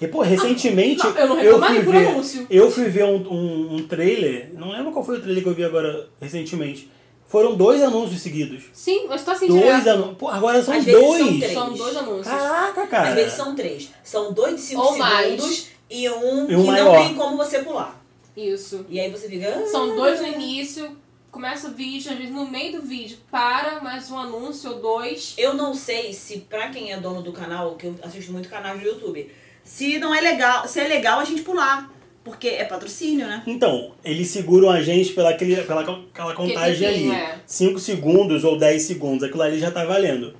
E, 0.00 0.08
pô, 0.08 0.22
recentemente 0.22 1.04
Não, 1.04 1.10
eu 1.18 1.28
não 1.28 1.36
fui 1.36 1.44
reclamaria 1.44 1.82
por 1.84 1.92
ver, 1.92 2.06
anúncio. 2.08 2.46
eu 2.50 2.70
fui 2.70 2.84
ver 2.88 3.04
um, 3.04 3.16
um, 3.16 3.74
um 3.76 3.86
trailer, 3.86 4.50
não 4.54 4.70
lembro 4.70 4.92
qual 4.92 5.04
foi 5.04 5.18
o 5.18 5.20
trailer 5.20 5.42
que 5.42 5.48
eu 5.48 5.54
vi 5.54 5.62
agora 5.64 6.08
recentemente. 6.20 6.90
Foram 7.26 7.54
dois 7.54 7.80
anúncios 7.82 8.22
seguidos. 8.22 8.64
Sim, 8.72 9.06
mas 9.08 9.22
tá 9.24 9.32
assim 9.32 9.46
Dois 9.46 9.86
anúncios. 9.86 10.16
Pô, 10.18 10.28
agora 10.28 10.60
são 10.62 10.74
Às 10.74 10.84
vezes 10.84 11.00
são 11.00 11.16
dois. 11.18 11.38
três. 11.38 11.52
São 11.52 11.72
dois 11.74 11.96
anúncios. 11.96 12.26
Caraca, 12.26 12.86
cara. 12.88 13.08
Às 13.10 13.14
vezes 13.14 13.32
são 13.34 13.54
três. 13.54 13.90
São 14.02 14.32
dois 14.32 14.56
de 14.56 14.60
cinco 14.62 14.80
Ou 14.82 14.98
mais. 14.98 15.26
segundos 15.40 15.66
e 15.88 16.08
um 16.10 16.44
E 16.44 16.46
que 16.48 16.54
um 16.56 16.58
não 16.58 16.66
maior. 16.66 16.96
tem 17.06 17.14
como 17.14 17.36
você 17.36 17.60
pular. 17.60 18.02
Isso. 18.36 18.84
E 18.88 18.98
aí 18.98 19.10
você 19.10 19.28
fica. 19.28 19.48
ah, 19.48 19.66
São 19.66 19.94
dois 19.94 20.20
no 20.20 20.26
início, 20.26 20.90
começa 21.30 21.68
o 21.68 21.72
vídeo, 21.72 22.10
às 22.10 22.18
vezes 22.18 22.32
no 22.34 22.50
meio 22.50 22.80
do 22.80 22.82
vídeo 22.86 23.18
para 23.30 23.80
mais 23.80 24.10
um 24.10 24.18
anúncio 24.18 24.70
ou 24.72 24.80
dois. 24.80 25.34
Eu 25.38 25.54
não 25.54 25.72
sei 25.72 26.12
se 26.12 26.38
pra 26.38 26.68
quem 26.70 26.90
é 26.92 26.96
dono 26.98 27.22
do 27.22 27.32
canal, 27.32 27.76
que 27.76 27.86
eu 27.86 27.94
assisto 28.02 28.32
muito 28.32 28.48
canal 28.48 28.76
do 28.76 28.84
YouTube, 28.84 29.30
se 29.70 30.00
não 30.00 30.12
é 30.12 30.20
legal, 30.20 30.66
se 30.66 30.80
é 30.80 30.88
legal 30.88 31.20
a 31.20 31.24
gente 31.24 31.42
pular. 31.42 31.88
Porque 32.24 32.48
é 32.48 32.64
patrocínio, 32.64 33.26
né? 33.26 33.42
Então, 33.46 33.92
eles 34.04 34.28
seguram 34.28 34.68
a 34.68 34.82
gente 34.82 35.12
pela, 35.14 35.30
aquele, 35.30 35.56
pela 35.62 35.80
aquela 35.80 36.34
contagem 36.34 36.88
tem, 36.88 37.10
ali. 37.10 37.14
é. 37.14 37.36
5 37.46 37.78
segundos 37.78 38.44
ou 38.44 38.58
10 38.58 38.82
segundos, 38.82 39.24
aquilo 39.24 39.42
ali 39.42 39.58
já 39.58 39.70
tá 39.70 39.84
valendo. 39.84 40.34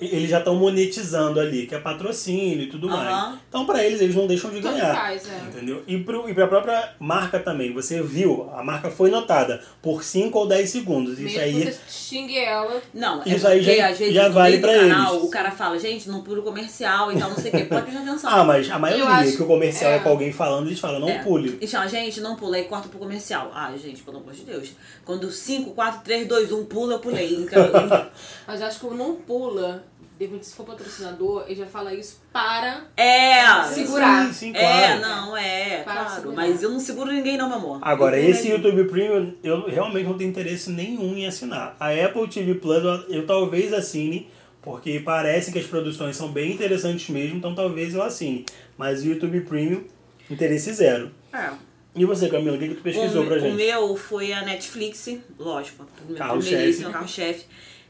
Eles 0.00 0.30
já 0.30 0.38
estão 0.38 0.54
monetizando 0.56 1.38
ali, 1.40 1.66
que 1.66 1.74
é 1.74 1.78
patrocínio 1.78 2.62
e 2.62 2.66
tudo 2.68 2.88
Aham. 2.88 2.96
mais. 3.04 3.38
Então, 3.48 3.64
pra 3.66 3.84
eles, 3.84 4.00
eles 4.00 4.14
não 4.14 4.26
deixam 4.26 4.50
de 4.50 4.60
Tanto 4.60 4.74
ganhar. 4.74 4.94
faz, 4.94 5.28
é. 5.28 5.38
Entendeu? 5.48 5.82
E, 5.86 5.98
pro, 5.98 6.28
e 6.28 6.34
pra 6.34 6.46
própria 6.46 6.90
marca 6.98 7.38
também. 7.38 7.72
Você 7.72 8.02
viu, 8.02 8.50
a 8.54 8.62
marca 8.62 8.90
foi 8.90 9.10
notada 9.10 9.62
por 9.82 10.02
5 10.02 10.38
ou 10.38 10.46
10 10.46 10.68
segundos. 10.70 11.14
Isso 11.18 11.36
Mesmo 11.38 11.40
aí. 11.40 11.66
que 11.66 11.72
você 11.72 11.78
xingue 11.88 12.38
ela. 12.38 12.80
Não, 12.92 13.22
é 13.24 13.28
Isso 13.28 13.46
aí 13.46 13.58
porque, 13.60 13.76
já- 13.76 13.88
às 13.88 13.98
vezes, 13.98 14.14
já 14.14 14.28
vale 14.28 14.58
canal, 14.58 15.14
eles. 15.14 15.24
O 15.24 15.30
cara 15.30 15.50
fala, 15.50 15.78
gente, 15.78 16.08
não 16.08 16.22
pula 16.22 16.40
o 16.40 16.42
comercial 16.42 17.12
e 17.12 17.18
tal, 17.18 17.30
não 17.30 17.36
sei 17.36 17.50
o 17.50 17.54
quê. 17.56 17.64
Pode 17.64 17.82
prestar 17.82 18.02
atenção. 18.02 18.30
Ah, 18.30 18.44
mas 18.44 18.70
a 18.70 18.78
maioria 18.78 19.06
acho- 19.06 19.36
que 19.36 19.42
o 19.42 19.46
comercial 19.46 19.92
é. 19.92 19.96
é. 19.96 19.98
com 20.00 20.08
alguém 20.10 20.32
falando, 20.32 20.66
eles 20.66 20.80
falam, 20.80 21.00
não 21.00 21.08
É. 21.08 21.18
pule. 21.22 21.58
E 21.60 21.66
chama, 21.66 21.88
gente, 21.88 22.20
não 22.20 22.36
pula, 22.36 22.56
aí 22.56 22.64
corta 22.64 22.88
pro 22.88 22.98
comercial. 22.98 23.50
Ah, 23.54 23.72
gente, 23.80 24.02
pelo 24.02 24.18
amor 24.18 24.32
de 24.32 24.42
Deus. 24.42 24.70
Quando 25.04 25.30
5, 25.30 25.70
4, 25.72 26.00
3, 26.04 26.26
2, 26.26 26.50
1 26.52 26.64
pula, 26.64 26.94
eu 26.94 26.98
pulei. 26.98 27.34
Então, 27.34 27.62
Mas 28.46 28.62
acho 28.62 28.80
que 28.80 28.86
o 28.86 28.94
não 28.94 29.14
pula, 29.16 29.75
depois 30.18 30.46
se 30.46 30.54
for 30.54 30.64
patrocinador, 30.64 31.44
ele 31.46 31.56
já 31.56 31.66
fala 31.66 31.92
isso 31.94 32.20
para 32.32 32.84
é. 32.96 33.62
segurar. 33.64 34.26
Sim, 34.28 34.32
sim, 34.32 34.52
É, 34.56 34.60
claro. 34.60 35.00
não, 35.00 35.36
é, 35.36 35.82
Para 35.82 36.04
claro. 36.04 36.14
segurar. 36.14 36.36
Mas 36.36 36.62
eu 36.62 36.70
não 36.70 36.80
seguro 36.80 37.12
ninguém 37.12 37.36
não, 37.36 37.48
meu 37.48 37.58
amor. 37.58 37.78
Agora, 37.82 38.18
Eu 38.18 38.30
esse. 38.30 38.48
YouTube 38.48 38.84
Premium, 38.84 39.34
eu 39.44 39.66
realmente 39.66 40.06
não 40.06 40.16
tenho 40.16 40.30
interesse 40.30 40.70
nenhum 40.70 41.14
em 41.16 41.26
assinar. 41.26 41.76
A 41.78 41.90
Apple 41.90 42.26
TV 42.28 42.54
Plus, 42.54 42.82
eu, 43.08 43.26
talvez 43.26 43.72
assine, 43.72 44.28
porque 44.62 45.00
parece 45.00 45.52
que 45.52 45.58
as 45.58 45.66
produções 45.66 46.16
são 46.16 46.32
bem 46.32 46.52
interessantes 46.52 47.08
mesmo, 47.10 47.36
então 47.36 47.54
talvez 47.54 47.94
eu 47.94 48.02
assine. 48.02 48.46
Mas 48.78 49.02
o 49.02 49.06
YouTube 49.06 49.40
Premium, 49.42 49.84
interesse 50.30 50.72
zero. 50.72 51.10
É. 51.32 51.50
E 51.94 52.04
você, 52.04 52.28
Camila, 52.28 52.56
o 52.56 52.58
que, 52.58 52.68
que 52.68 52.74
tu 52.74 52.82
pesquisou 52.82 53.22
o, 53.22 53.26
pra 53.26 53.36
o 53.36 53.38
gente? 53.38 53.56
meu 53.56 53.96
foi 53.96 54.32
a 54.32 54.42
Netflix, 54.42 55.08
lógico. 55.38 55.86
Carro-chefe. 56.16 56.84
carro-chefe. 56.84 57.44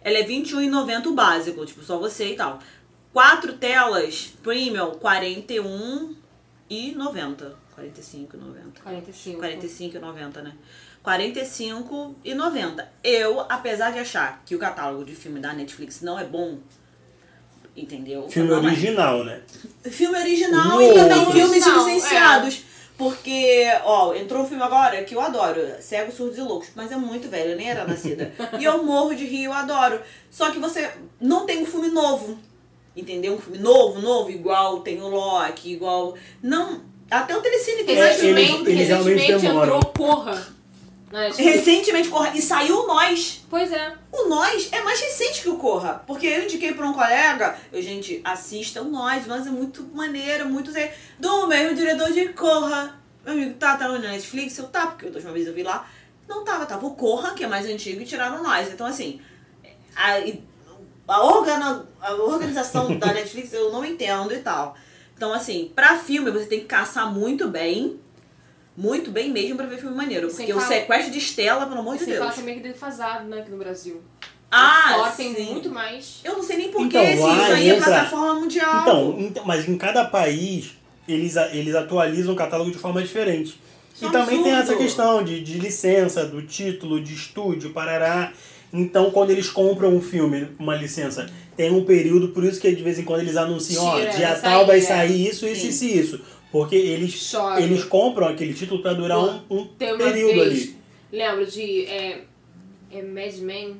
Ela 0.06 0.18
é 0.18 0.22
R$21,90 0.22 1.06
o 1.06 1.14
básico, 1.14 1.66
tipo, 1.66 1.82
só 1.82 1.98
você 1.98 2.32
e 2.32 2.36
tal. 2.36 2.60
Quatro 3.12 3.54
telas 3.54 4.32
premium, 4.40 4.92
R$41,90. 4.92 7.54
45,90. 7.76 8.82
45. 8.84 9.42
45,90, 9.42 10.42
né? 10.42 10.52
45,90. 11.04 12.86
Eu, 13.02 13.40
apesar 13.48 13.90
de 13.90 13.98
achar 13.98 14.40
que 14.46 14.54
o 14.54 14.60
catálogo 14.60 15.04
de 15.04 15.16
filme 15.16 15.40
da 15.40 15.52
Netflix 15.52 16.00
não 16.02 16.16
é 16.16 16.24
bom, 16.24 16.60
entendeu? 17.76 18.28
Filme 18.28 18.52
é. 18.52 18.54
original, 18.54 19.24
né? 19.24 19.42
Filme 19.90 20.20
original 20.20 20.78
Uou. 20.78 20.82
e 20.82 20.94
também 20.94 21.32
filmes 21.32 21.66
Original, 21.66 21.84
licenciados. 21.84 22.62
Porque, 22.98 23.64
ó, 23.84 24.14
entrou 24.14 24.42
um 24.42 24.46
filme 24.48 24.62
agora 24.62 25.02
que 25.04 25.14
eu 25.14 25.20
adoro, 25.20 25.60
Cegos, 25.80 26.14
Surdos 26.14 26.38
e 26.38 26.40
Loucos, 26.40 26.68
mas 26.74 26.90
é 26.90 26.96
muito 26.96 27.28
velho, 27.28 27.50
eu 27.50 27.56
nem 27.56 27.68
era 27.68 27.84
nascida. 27.86 28.32
e 28.58 28.64
eu 28.64 28.82
morro 28.82 29.14
de 29.14 29.24
rir, 29.26 29.44
eu 29.44 29.52
adoro. 29.52 30.00
Só 30.30 30.50
que 30.50 30.58
você 30.58 30.90
não 31.20 31.44
tem 31.44 31.62
um 31.62 31.66
filme 31.66 31.88
novo, 31.88 32.38
entendeu? 32.96 33.34
Um 33.34 33.38
filme 33.38 33.58
novo, 33.58 34.00
novo, 34.00 34.30
igual 34.30 34.80
tem 34.80 35.00
o 35.02 35.08
Loki, 35.08 35.72
igual... 35.72 36.14
Não, 36.42 36.80
até 37.10 37.36
o 37.36 37.42
Telecine 37.42 37.84
tem 37.84 37.96
eles- 37.96 38.20
Recentemente, 38.66 39.10
eles 39.28 39.42
demoram. 39.42 39.76
entrou 39.76 39.92
Corra. 39.92 40.55
Netflix. 41.10 41.38
Recentemente, 41.38 42.08
Corra, 42.08 42.32
e 42.34 42.42
saiu 42.42 42.80
o 42.80 42.86
Nós. 42.86 43.44
Pois 43.48 43.72
é. 43.72 43.94
O 44.12 44.28
Nós 44.28 44.68
é 44.72 44.82
mais 44.82 45.00
recente 45.00 45.42
que 45.42 45.48
o 45.48 45.56
Corra. 45.56 46.02
Porque 46.06 46.26
eu 46.26 46.44
indiquei 46.44 46.72
pra 46.72 46.86
um 46.86 46.92
colega, 46.92 47.56
eu, 47.72 47.80
gente, 47.80 48.20
assista 48.24 48.82
o 48.82 48.84
Nós. 48.84 49.24
O 49.24 49.28
Nós 49.28 49.46
é 49.46 49.50
muito 49.50 49.88
maneiro, 49.94 50.48
muito... 50.48 50.72
Do 51.18 51.46
mesmo 51.46 51.76
diretor 51.76 52.12
de 52.12 52.28
Corra. 52.30 53.00
Meu 53.24 53.34
amigo, 53.34 53.54
tá, 53.54 53.76
tá 53.76 53.88
no 53.88 53.98
Netflix? 53.98 54.58
Eu, 54.58 54.68
tá, 54.68 54.86
porque 54.88 55.06
da 55.06 55.16
última 55.16 55.32
vez 55.32 55.46
eu 55.46 55.54
vi 55.54 55.62
lá. 55.62 55.88
Não 56.28 56.44
tava, 56.44 56.66
tava 56.66 56.86
o 56.86 56.94
Corra, 56.94 57.34
que 57.34 57.44
é 57.44 57.46
mais 57.46 57.66
antigo, 57.66 58.00
e 58.00 58.04
tiraram 58.04 58.42
nós. 58.42 58.68
Então, 58.72 58.86
assim, 58.86 59.20
a, 59.94 60.16
a, 61.06 61.24
organa, 61.24 61.86
a 62.00 62.14
organização 62.14 62.98
da 62.98 63.12
Netflix 63.12 63.52
eu 63.52 63.70
não 63.70 63.84
entendo 63.84 64.34
e 64.34 64.38
tal. 64.38 64.76
Então, 65.16 65.32
assim, 65.32 65.72
pra 65.74 65.96
filme 65.96 66.30
você 66.30 66.46
tem 66.46 66.60
que 66.60 66.66
caçar 66.66 67.12
muito 67.12 67.48
bem, 67.48 67.98
muito 68.76 69.10
bem 69.10 69.30
mesmo 69.32 69.56
pra 69.56 69.66
ver 69.66 69.78
filme 69.78 69.96
maneiro. 69.96 70.28
Sem 70.30 70.46
Porque 70.46 70.52
o 70.52 70.56
falar- 70.60 70.68
sequestro 70.68 71.12
de 71.12 71.18
Estela, 71.18 71.66
pelo 71.66 71.80
amor 71.80 71.96
de 71.96 72.04
Sem 72.04 72.14
falar 72.14 72.26
Deus. 72.26 72.36
também 72.38 72.60
que 72.60 72.66
é 72.68 72.72
defasado, 72.72 73.28
né, 73.28 73.40
aqui 73.40 73.50
no 73.50 73.56
Brasil. 73.56 74.00
Ah, 74.50 75.12
tem 75.16 75.34
sim. 75.34 75.52
muito 75.52 75.70
mais. 75.70 76.20
Eu 76.24 76.34
não 76.34 76.42
sei 76.42 76.56
nem 76.56 76.68
porquê, 76.70 76.96
Então, 76.98 77.04
se 77.06 77.20
lá 77.22 77.42
isso 77.44 77.52
aí 77.52 77.68
é 77.70 77.74
entra- 77.76 77.84
plataforma 77.90 78.34
mundial. 78.40 78.82
Então, 78.82 79.16
então, 79.18 79.44
mas 79.44 79.68
em 79.68 79.76
cada 79.76 80.04
país 80.04 80.70
eles, 81.08 81.34
eles 81.52 81.74
atualizam 81.74 82.32
o 82.32 82.36
catálogo 82.36 82.70
de 82.70 82.78
forma 82.78 83.02
diferente. 83.02 83.60
Isso 83.94 84.04
E 84.04 84.08
é 84.08 84.10
também 84.10 84.42
tem 84.42 84.52
absurdo. 84.54 84.72
essa 84.72 84.76
questão 84.82 85.24
de, 85.24 85.40
de 85.42 85.58
licença, 85.58 86.24
do 86.24 86.42
título, 86.42 87.00
de 87.00 87.14
estúdio, 87.14 87.70
parará. 87.70 88.32
Então, 88.72 89.10
quando 89.10 89.30
eles 89.30 89.48
compram 89.48 89.94
um 89.94 90.00
filme, 90.02 90.48
uma 90.58 90.74
licença, 90.74 91.26
tem 91.56 91.70
um 91.70 91.84
período, 91.84 92.28
por 92.28 92.44
isso 92.44 92.60
que 92.60 92.70
de 92.74 92.82
vez 92.82 92.98
em 92.98 93.04
quando 93.04 93.20
eles 93.20 93.36
anunciam, 93.36 93.84
ó, 93.84 93.98
dia 94.00 94.34
tal 94.36 94.66
vai 94.66 94.80
sair, 94.80 95.26
é. 95.26 95.30
isso, 95.30 95.46
isso, 95.46 95.66
isso 95.66 95.84
e 95.84 95.98
isso. 95.98 96.20
Porque 96.56 96.76
eles, 96.76 97.34
eles 97.58 97.84
compram 97.84 98.28
aquele 98.28 98.54
título 98.54 98.80
pra 98.80 98.94
durar 98.94 99.18
um, 99.18 99.40
um 99.50 99.66
Tem 99.66 99.92
uma 99.92 99.98
período 99.98 100.34
vez, 100.34 100.52
ali. 100.52 100.76
lembro 101.12 101.46
de 101.46 101.84
é, 101.84 102.20
é 102.92 103.02
Mad 103.02 103.34
Men? 103.40 103.76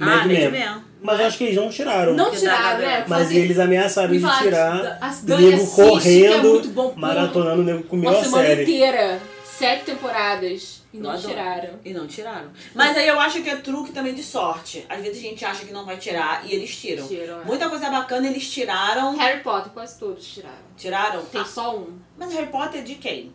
Ah, 0.00 0.04
Mad 0.04 0.16
Mad 0.18 0.26
Men. 0.26 0.50
Men. 0.50 0.82
Mas 1.00 1.20
acho 1.20 1.38
que 1.38 1.44
eles 1.44 1.56
não 1.56 1.68
tiraram. 1.68 2.14
Não 2.14 2.30
tiraram, 2.32 2.80
dá, 2.80 2.86
né? 2.86 3.04
Mas 3.06 3.30
eles 3.30 3.58
ameaçaram 3.58 4.10
Me 4.10 4.18
de 4.18 4.38
tirar. 4.38 4.98
O 5.22 5.26
Dani 5.26 5.50
nego 5.50 5.62
é 5.62 5.66
correndo, 5.66 6.48
muito 6.50 6.68
bom 6.70 6.90
por 6.90 6.98
maratonando, 6.98 7.62
o 7.62 7.64
nego 7.64 7.82
comeu 7.84 8.10
Uma 8.10 8.18
a 8.18 8.24
semana 8.24 8.46
série. 8.48 8.62
inteira. 8.62 9.20
Sete 9.44 9.84
temporadas. 9.84 10.82
E 10.96 11.00
não 11.00 11.10
adoro. 11.10 11.28
tiraram. 11.28 11.70
E 11.84 11.92
não 11.92 12.06
tiraram. 12.06 12.50
Mas 12.74 12.96
aí 12.96 13.06
eu 13.06 13.18
acho 13.20 13.42
que 13.42 13.50
é 13.50 13.56
truque 13.56 13.92
também 13.92 14.14
de 14.14 14.22
sorte. 14.22 14.84
Às 14.88 15.00
vezes 15.02 15.18
a 15.18 15.28
gente 15.28 15.44
acha 15.44 15.64
que 15.64 15.72
não 15.72 15.84
vai 15.84 15.96
tirar 15.96 16.44
e 16.46 16.52
eles 16.54 16.74
tiram. 16.76 17.06
Tiram, 17.06 17.42
é. 17.42 17.44
Muita 17.44 17.68
coisa 17.68 17.90
bacana 17.90 18.26
eles 18.26 18.48
tiraram. 18.50 19.16
Harry 19.16 19.40
Potter, 19.42 19.72
quase 19.72 19.98
todos 19.98 20.24
tiraram. 20.26 20.56
Tiraram? 20.76 21.24
Tem 21.26 21.40
Ah, 21.40 21.44
só 21.44 21.76
um. 21.76 21.98
mas 22.18 22.32
Harry 22.32 22.46
Potter 22.48 22.80
é 22.80 22.84
de 22.84 22.94
quem? 22.96 23.32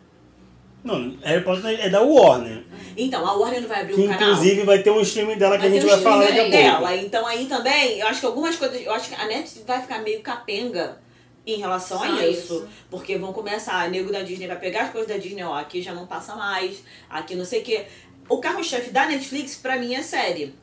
Não, 0.84 1.16
Harry 1.22 1.44
Potter 1.44 1.78
é 1.80 1.88
da 1.88 2.00
Warner. 2.02 2.64
Então, 2.96 3.24
a 3.24 3.32
Warner 3.34 3.60
não 3.60 3.68
vai 3.68 3.82
abrir 3.82 3.94
Que 3.94 4.00
um 4.00 4.08
canal. 4.08 4.30
inclusive 4.32 4.64
vai 4.64 4.82
ter 4.82 4.90
um 4.90 5.00
streaming 5.00 5.38
dela 5.38 5.54
que 5.56 5.68
Vai 5.68 5.68
a 5.68 5.72
gente 5.80 5.84
um 5.86 5.88
vai 5.88 6.00
falar 6.00 6.24
daqui 6.24 6.38
a 6.40 6.42
pouco. 6.42 6.50
dela. 6.56 6.96
Então 6.96 7.24
aí 7.26 7.46
também, 7.46 7.98
eu 8.00 8.06
acho 8.08 8.18
que 8.20 8.26
algumas 8.26 8.56
coisas. 8.56 8.82
Eu 8.84 8.92
acho 8.92 9.08
que 9.08 9.14
a 9.14 9.26
Netflix 9.26 9.64
vai 9.64 9.80
ficar 9.80 10.00
meio 10.02 10.20
capenga 10.22 10.98
em 11.46 11.58
relação 11.58 11.98
Só 11.98 12.04
a 12.04 12.26
isso. 12.26 12.54
isso. 12.54 12.68
Porque 12.90 13.18
vão 13.18 13.32
começar, 13.32 13.82
a 13.82 13.88
nego 13.88 14.12
da 14.12 14.22
Disney 14.22 14.46
vai 14.46 14.58
pegar 14.58 14.84
as 14.84 14.90
coisas 14.92 15.08
da 15.08 15.16
Disney, 15.16 15.42
ó, 15.42 15.54
aqui 15.54 15.82
já 15.82 15.92
não 15.92 16.06
passa 16.06 16.36
mais, 16.36 16.82
aqui 17.10 17.34
não 17.34 17.44
sei 17.44 17.60
o 17.60 17.64
quê. 17.64 17.86
O 18.28 18.38
carro-chefe 18.38 18.90
da 18.90 19.06
Netflix, 19.06 19.56
pra 19.56 19.76
mim, 19.76 19.94
é 19.94 20.02
série. 20.02 20.54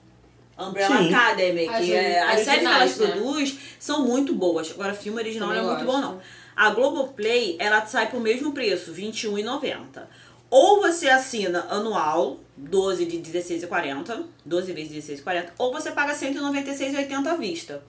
Umbrella 0.57 0.97
Sim. 0.97 1.13
Academy, 1.13 1.67
As 1.69 1.85
que 1.85 1.93
é, 1.93 2.21
as 2.21 2.41
séries 2.41 2.61
que 2.61 2.65
elas 2.65 2.97
né? 2.97 3.07
produzem 3.07 3.59
são 3.79 4.05
muito 4.05 4.33
boas. 4.35 4.71
Agora, 4.71 4.93
filme 4.93 5.19
original 5.19 5.47
Também 5.47 5.63
não 5.63 5.71
é 5.71 5.75
muito 5.75 5.85
gosto. 5.85 6.01
bom, 6.01 6.07
não. 6.13 6.21
A 6.55 6.69
Globoplay, 6.71 7.55
ela 7.59 7.85
sai 7.85 8.09
pro 8.09 8.19
mesmo 8.19 8.51
preço, 8.51 8.91
R$ 8.91 9.03
21,90. 9.03 10.03
Ou 10.49 10.81
você 10.81 11.07
assina 11.07 11.65
anual, 11.69 12.37
12 12.57 13.05
de 13.05 13.17
16,40, 13.19 14.25
12 14.43 14.73
vezes 14.73 15.21
16,40, 15.21 15.51
ou 15.57 15.71
você 15.71 15.91
paga 15.91 16.13
196,80 16.13 17.27
à 17.27 17.35
vista. 17.35 17.81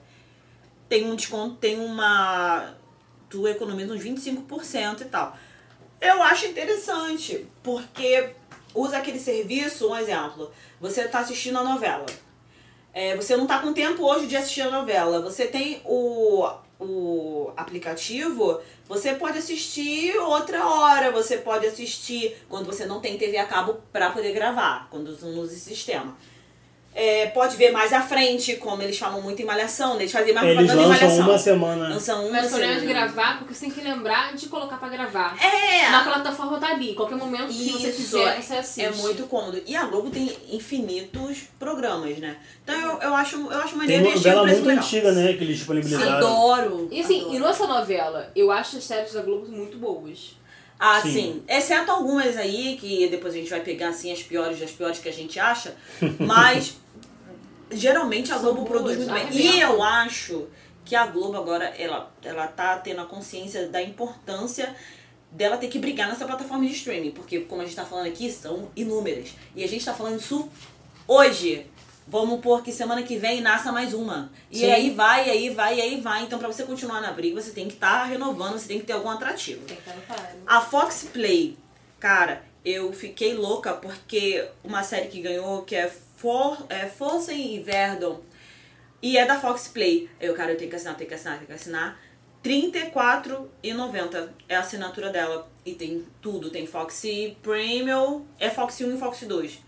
Tem 0.87 1.05
um 1.05 1.15
desconto, 1.15 1.55
tem 1.55 1.79
uma... 1.79 2.73
Tu 3.31 3.47
economiza 3.47 3.93
uns 3.93 4.03
25% 4.03 5.01
e 5.01 5.05
tal. 5.05 5.35
Eu 5.99 6.21
acho 6.21 6.45
interessante, 6.45 7.47
porque 7.63 8.29
usa 8.75 8.97
aquele 8.97 9.19
serviço, 9.19 9.89
um 9.89 9.95
exemplo. 9.95 10.51
Você 10.79 11.07
tá 11.07 11.19
assistindo 11.19 11.57
a 11.57 11.63
novela. 11.63 12.05
É, 12.93 13.15
você 13.15 13.37
não 13.37 13.47
tá 13.47 13.59
com 13.59 13.71
tempo 13.71 14.03
hoje 14.03 14.27
de 14.27 14.35
assistir 14.35 14.61
a 14.61 14.69
novela. 14.69 15.21
Você 15.21 15.47
tem 15.47 15.81
o, 15.85 16.47
o 16.79 17.53
aplicativo, 17.55 18.59
você 18.87 19.13
pode 19.13 19.37
assistir 19.37 20.17
outra 20.17 20.67
hora, 20.67 21.11
você 21.11 21.37
pode 21.37 21.65
assistir 21.65 22.35
quando 22.49 22.65
você 22.65 22.85
não 22.85 22.99
tem 22.99 23.17
TV 23.17 23.37
a 23.37 23.45
cabo 23.45 23.75
pra 23.93 24.09
poder 24.09 24.33
gravar, 24.33 24.89
quando 24.89 25.17
não 25.21 25.39
usa 25.39 25.53
esse 25.53 25.69
sistema. 25.69 26.17
É, 26.93 27.27
pode 27.27 27.55
ver 27.55 27.71
mais 27.71 27.93
à 27.93 28.01
frente, 28.01 28.57
como 28.57 28.81
eles 28.83 28.97
falam 28.99 29.21
muito 29.21 29.41
em 29.41 29.45
Malhação, 29.45 29.93
né? 29.95 30.01
eles 30.01 30.11
fazem 30.11 30.33
mais 30.33 30.45
Eles 30.45 30.57
propaganda 30.57 30.83
em 30.83 30.89
lançam 30.89 31.07
Malhação. 31.07 31.29
uma 31.29 31.37
semana. 31.37 31.87
Lançam 31.89 32.21
uma 32.23 32.31
Mas 32.33 32.45
o 32.45 32.49
problema 32.49 32.73
de 32.73 32.79
semana. 32.81 32.99
gravar, 32.99 33.37
porque 33.37 33.53
você 33.53 33.59
tem 33.61 33.71
que 33.71 33.81
lembrar 33.81 34.35
de 34.35 34.47
colocar 34.47 34.75
pra 34.77 34.89
gravar. 34.89 35.37
É! 35.41 35.89
Na 35.89 36.03
plataforma 36.03 36.59
tá 36.59 36.67
ali. 36.67 36.93
Qualquer 36.93 37.15
momento 37.15 37.47
que 37.47 37.71
você 37.71 37.87
Isso, 37.89 37.95
quiser, 38.17 38.41
você 38.41 38.55
assiste. 38.55 38.85
É 38.85 38.91
muito 38.91 39.23
cômodo. 39.27 39.61
E 39.65 39.73
a 39.73 39.85
Globo 39.85 40.09
tem 40.09 40.35
infinitos 40.49 41.43
programas, 41.57 42.17
né? 42.17 42.35
Então 42.63 42.75
eu, 42.75 43.01
eu 43.01 43.15
acho, 43.15 43.35
eu 43.37 43.59
acho 43.59 43.69
Tem 43.69 43.77
maneiro 43.77 44.09
o 44.09 44.13
novela 44.15 44.45
muito 44.45 44.65
legal. 44.65 44.83
antiga, 44.83 45.11
né? 45.13 45.33
Que 45.33 45.43
eles 45.45 45.57
disponibilizaram. 45.57 46.17
Adoro! 46.17 46.87
E 46.91 46.99
assim, 46.99 47.19
adoro. 47.21 47.35
e 47.35 47.39
nossa 47.39 47.67
novela, 47.67 48.29
eu 48.35 48.51
acho 48.51 48.77
as 48.77 48.83
séries 48.83 49.13
da 49.13 49.21
Globo 49.21 49.49
muito 49.49 49.77
boas. 49.77 50.35
Ah, 50.83 50.99
Sim. 50.99 51.13
sim. 51.13 51.43
Exceto 51.47 51.91
algumas 51.91 52.35
aí, 52.35 52.75
que 52.75 53.07
depois 53.07 53.35
a 53.35 53.37
gente 53.37 53.51
vai 53.51 53.59
pegar 53.61 53.89
assim 53.89 54.11
as 54.11 54.23
piores 54.23 54.59
das 54.59 54.71
piores 54.71 54.97
que 54.97 55.07
a 55.07 55.13
gente 55.13 55.39
acha. 55.39 55.75
Mas 56.17 56.75
geralmente 57.69 58.33
a 58.33 58.39
Globo 58.39 58.63
boas, 58.63 58.69
produz 58.69 58.97
muito 58.97 59.13
bem. 59.13 59.29
E 59.31 59.61
eu 59.61 59.83
acho 59.83 60.47
que 60.83 60.95
a 60.95 61.05
Globo 61.05 61.37
agora, 61.37 61.65
ela, 61.77 62.11
ela 62.23 62.47
tá 62.47 62.79
tendo 62.79 62.99
a 62.99 63.05
consciência 63.05 63.67
da 63.67 63.79
importância 63.79 64.75
dela 65.31 65.55
ter 65.55 65.67
que 65.67 65.77
brigar 65.77 66.09
nessa 66.09 66.25
plataforma 66.25 66.65
de 66.65 66.73
streaming. 66.73 67.11
Porque, 67.11 67.41
como 67.41 67.61
a 67.61 67.65
gente 67.65 67.75
tá 67.75 67.85
falando 67.85 68.07
aqui, 68.07 68.31
são 68.31 68.71
inúmeras. 68.75 69.35
E 69.55 69.63
a 69.63 69.67
gente 69.67 69.85
tá 69.85 69.93
falando 69.93 70.19
isso 70.19 70.49
hoje. 71.07 71.67
Vamos 72.11 72.41
pôr 72.41 72.61
que 72.61 72.73
semana 72.73 73.03
que 73.03 73.15
vem 73.15 73.39
nasça 73.39 73.71
mais 73.71 73.93
uma. 73.93 74.29
E 74.51 74.59
Sim. 74.59 74.69
aí 74.69 74.89
vai, 74.89 75.29
aí 75.29 75.49
vai, 75.49 75.79
aí 75.79 76.01
vai. 76.01 76.23
Então, 76.23 76.37
pra 76.37 76.49
você 76.49 76.63
continuar 76.63 76.99
na 76.99 77.13
briga, 77.13 77.41
você 77.41 77.51
tem 77.51 77.69
que 77.69 77.75
estar 77.75 78.03
renovando, 78.03 78.59
você 78.59 78.67
tem 78.67 78.79
que 78.81 78.85
ter 78.85 78.91
algum 78.91 79.09
atrativo. 79.09 79.63
Tem 79.65 79.77
que 79.77 79.81
estar 79.81 79.95
no 79.95 80.01
páreo. 80.01 80.41
A 80.45 80.59
Fox 80.59 81.07
Play, 81.13 81.57
cara, 82.01 82.43
eu 82.65 82.91
fiquei 82.91 83.33
louca 83.33 83.71
porque 83.71 84.45
uma 84.61 84.83
série 84.83 85.07
que 85.07 85.21
ganhou, 85.21 85.61
que 85.61 85.73
é, 85.73 85.89
For, 86.17 86.65
é 86.67 86.85
Forsen 86.85 87.55
e 87.55 87.59
Verdon, 87.61 88.19
e 89.01 89.17
é 89.17 89.25
da 89.25 89.39
Fox 89.39 89.69
Play. 89.69 90.09
Eu, 90.19 90.33
cara, 90.33 90.51
eu 90.51 90.57
tenho 90.57 90.69
que 90.69 90.75
assinar, 90.75 90.97
tenho 90.97 91.07
que 91.07 91.15
assinar, 91.15 91.35
tenho 91.35 91.47
que 91.47 91.53
assinar. 91.53 91.97
R$34,90 92.43 94.29
é 94.49 94.57
a 94.57 94.59
assinatura 94.59 95.11
dela. 95.11 95.49
E 95.65 95.75
tem 95.75 96.05
tudo, 96.21 96.49
tem 96.49 96.67
Fox 96.67 97.03
Premium, 97.41 98.25
é 98.37 98.49
Fox 98.49 98.81
1 98.81 98.95
e 98.95 98.99
Fox 98.99 99.21
2. 99.21 99.59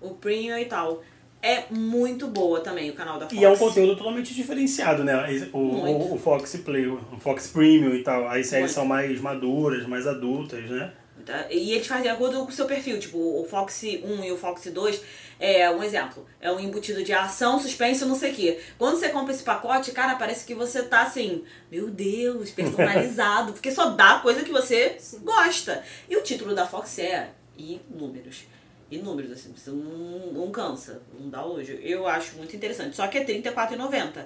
O 0.00 0.14
Premium 0.14 0.56
e 0.56 0.64
tal. 0.64 1.02
É 1.42 1.64
muito 1.70 2.28
boa 2.28 2.60
também 2.60 2.90
o 2.90 2.92
canal 2.92 3.18
da 3.18 3.26
Fox. 3.26 3.40
E 3.40 3.44
é 3.44 3.48
um 3.48 3.56
conteúdo 3.56 3.96
totalmente 3.96 4.34
diferenciado, 4.34 5.02
né? 5.02 5.48
O, 5.52 5.58
o, 5.58 6.14
o 6.14 6.18
Fox 6.18 6.56
Play, 6.56 6.86
o 6.86 7.00
Fox 7.18 7.48
Premium 7.48 7.94
e 7.94 8.02
tal. 8.02 8.28
As 8.28 8.46
séries 8.46 8.66
Muito. 8.66 8.72
são 8.72 8.84
mais 8.84 9.20
maduras, 9.20 9.86
mais 9.86 10.06
adultas, 10.06 10.68
né? 10.68 10.92
Tá? 11.24 11.46
E 11.50 11.72
eles 11.72 11.86
fazem 11.86 12.04
de 12.04 12.08
acordo 12.08 12.40
com 12.40 12.50
o 12.50 12.52
seu 12.52 12.66
perfil. 12.66 12.98
Tipo, 12.98 13.18
o 13.18 13.44
Fox 13.44 13.82
1 13.82 14.24
e 14.24 14.32
o 14.32 14.36
Fox 14.36 14.66
2 14.66 15.02
é 15.38 15.70
um 15.70 15.82
exemplo. 15.82 16.26
É 16.40 16.52
um 16.52 16.60
embutido 16.60 17.02
de 17.02 17.12
ação, 17.12 17.58
suspense, 17.58 18.04
não 18.04 18.14
sei 18.14 18.32
o 18.32 18.34
quê. 18.34 18.60
Quando 18.76 18.98
você 18.98 19.08
compra 19.08 19.32
esse 19.32 19.42
pacote, 19.42 19.92
cara, 19.92 20.16
parece 20.16 20.44
que 20.44 20.54
você 20.54 20.82
tá 20.82 21.02
assim, 21.02 21.44
meu 21.70 21.88
Deus, 21.88 22.50
personalizado. 22.50 23.52
porque 23.54 23.70
só 23.70 23.90
dá 23.90 24.18
coisa 24.18 24.42
que 24.42 24.50
você 24.50 24.96
gosta. 25.22 25.82
E 26.08 26.16
o 26.16 26.22
título 26.22 26.54
da 26.54 26.66
Fox 26.66 26.98
é 26.98 27.30
Inúmeros. 27.56 28.44
Inúmeros, 28.90 29.30
assim, 29.32 29.52
você 29.56 29.70
não, 29.70 30.32
não 30.32 30.50
cansa, 30.50 31.00
não 31.18 31.28
dá 31.30 31.44
hoje. 31.44 31.78
Eu 31.82 32.06
acho 32.08 32.36
muito 32.36 32.54
interessante. 32.56 32.96
Só 32.96 33.06
que 33.06 33.18
é 33.18 33.22
R$34,90. 33.22 34.24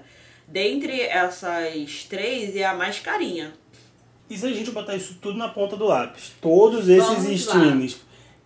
Dentre 0.49 1.01
essas 1.03 2.05
três, 2.09 2.57
é 2.57 2.65
a 2.65 2.75
mais 2.75 2.99
carinha. 2.99 3.53
E 4.29 4.39
se 4.39 4.47
a 4.47 4.53
gente 4.53 4.71
botar 4.71 4.97
isso 4.97 5.19
tudo 5.21 5.37
na 5.39 5.49
ponta 5.49 5.77
do 5.77 5.85
lápis, 5.85 6.33
todos 6.41 6.89
esses 6.89 7.25
streams, 7.41 7.99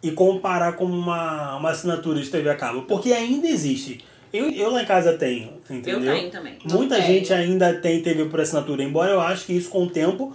e 0.02 0.10
comparar 0.12 0.72
com 0.74 0.84
uma, 0.84 1.56
uma 1.56 1.70
assinatura 1.70 2.20
de 2.20 2.28
TV 2.28 2.48
a 2.50 2.54
cabo, 2.56 2.82
porque 2.82 3.12
ainda 3.12 3.48
existe. 3.48 4.04
Eu, 4.32 4.50
eu 4.50 4.70
lá 4.70 4.82
em 4.82 4.86
casa 4.86 5.14
tenho, 5.16 5.54
entendeu? 5.70 6.00
Eu 6.00 6.14
tenho 6.14 6.30
também. 6.30 6.58
Muita 6.64 6.98
Não 6.98 7.04
gente 7.06 7.28
tenho. 7.28 7.40
ainda 7.40 7.74
tem 7.80 8.02
TV 8.02 8.26
por 8.26 8.40
assinatura, 8.40 8.82
embora 8.82 9.10
eu 9.12 9.20
acho 9.20 9.46
que 9.46 9.52
isso 9.52 9.70
com 9.70 9.84
o 9.84 9.90
tempo 9.90 10.32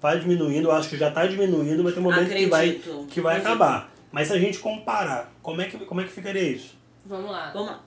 vai 0.00 0.18
diminuindo, 0.18 0.68
eu 0.68 0.72
acho 0.72 0.88
que 0.88 0.96
já 0.96 1.08
está 1.08 1.26
diminuindo, 1.26 1.82
vai 1.82 1.92
ter 1.92 2.00
um 2.00 2.02
momento 2.02 2.28
que 2.28 2.46
vai, 2.46 2.68
Acredito, 2.70 3.06
que 3.08 3.20
vai 3.20 3.36
acredito. 3.36 3.54
acabar. 3.54 3.95
Mas 4.16 4.28
se 4.28 4.32
a 4.32 4.38
gente 4.38 4.58
comparar, 4.60 5.30
como 5.42 5.60
é 5.60 5.66
que, 5.68 5.76
como 5.84 6.00
é 6.00 6.04
que 6.04 6.10
ficaria 6.10 6.42
isso? 6.42 6.74
Vamos 7.04 7.30
lá. 7.30 7.50
Vamos 7.52 7.68
lá. 7.68 7.82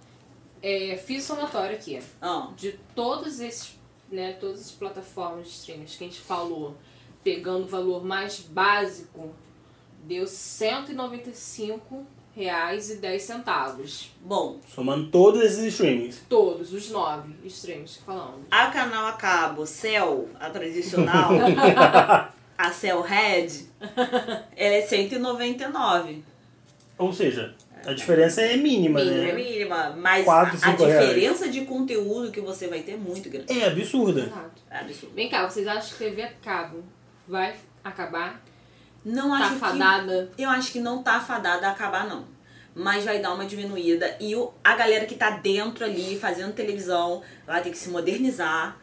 É, 0.62 0.96
fiz 0.96 1.24
somatório 1.24 1.76
aqui. 1.76 2.00
Ah, 2.22 2.50
De 2.56 2.74
todos 2.94 3.39
esses, 3.39 3.76
né, 4.12 4.34
todas 4.34 4.60
as 4.62 4.70
plataformas 4.70 5.48
de 5.48 5.54
streaming 5.54 5.86
que 5.86 6.04
a 6.04 6.08
gente 6.08 6.20
falou, 6.20 6.78
pegando 7.24 7.63
o 7.63 7.68
valor 7.68 8.06
mais 8.06 8.42
básico, 8.42 9.34
deu 10.04 10.28
195 10.28 12.06
reais 12.36 12.92
e 12.92 12.98
10 12.98 13.24
centavos. 13.24 14.12
bom, 14.22 14.60
Somando 14.72 15.10
todos 15.10 15.42
esses 15.42 15.74
streamings. 15.74 16.22
Todos, 16.30 16.72
os 16.74 16.92
nove 16.92 17.34
streams 17.46 17.98
que 17.98 18.04
falamos. 18.04 18.42
a 18.52 18.68
canal 18.68 19.08
a 19.08 19.13
cabo 19.13 19.65
Cell, 19.65 20.30
a 20.39 20.48
tradicional, 20.52 21.32
a 22.60 22.72
Cell 22.74 23.02
Red, 23.02 23.48
ela 24.58 24.76
é 24.76 24.82
199. 24.82 26.24
Ou 26.98 27.13
seja, 27.13 27.56
A 27.86 27.93
diferença 27.93 28.41
é 28.41 28.58
mínima, 28.58 29.00
Mínima. 29.00 29.17
É 29.17 29.26
né? 29.28 29.34
mínima, 29.34 29.95
mas 29.98 30.26
Quatro, 30.26 30.58
a, 30.62 30.67
a 30.67 30.72
cinco 30.72 30.84
reais. 30.84 31.08
diferença 31.08 31.48
de 31.48 31.62
conteúdo 31.62 32.30
que 32.32 32.41
você 32.41 32.67
vai 32.67 32.82
ter 32.82 32.91
é 32.93 32.98
muito 32.98 33.30
grande. 33.30 33.58
É 33.58 33.67
absurda. 33.67 34.24
Exato. 34.24 34.62
É 34.69 34.78
absurdo. 34.80 35.15
Vem 35.15 35.30
cá, 35.30 35.50
vocês 35.50 35.65
acham 35.65 35.98
que 35.98 36.04
TV 36.04 36.22
a 36.24 36.32
cabo 36.43 36.84
vai 37.26 37.56
acabar? 37.82 38.41
Não 39.06 39.30
Tá 39.30 39.38
acho 39.38 39.54
que 39.54 39.60
fadada? 39.62 40.32
Eu 40.38 40.50
acho 40.50 40.72
que 40.74 40.80
não 40.82 41.02
tá 41.02 41.22
fadada 41.22 41.67
a 41.69 41.72
acabar, 41.72 42.06
não. 42.06 42.26
Mas 42.76 43.06
vai 43.06 43.19
dar 43.19 43.34
uma 43.34 43.45
diminuída. 43.45 44.17
E 44.19 44.36
o, 44.36 44.52
a 44.62 44.76
galera 44.76 45.06
que 45.06 45.15
tá 45.15 45.30
dentro 45.32 45.86
ali, 45.86 46.19
fazendo 46.19 46.52
televisão, 46.54 47.22
vai 47.48 47.63
ter 47.63 47.69
que 47.72 47.78
se 47.78 47.89
modernizar 47.89 48.78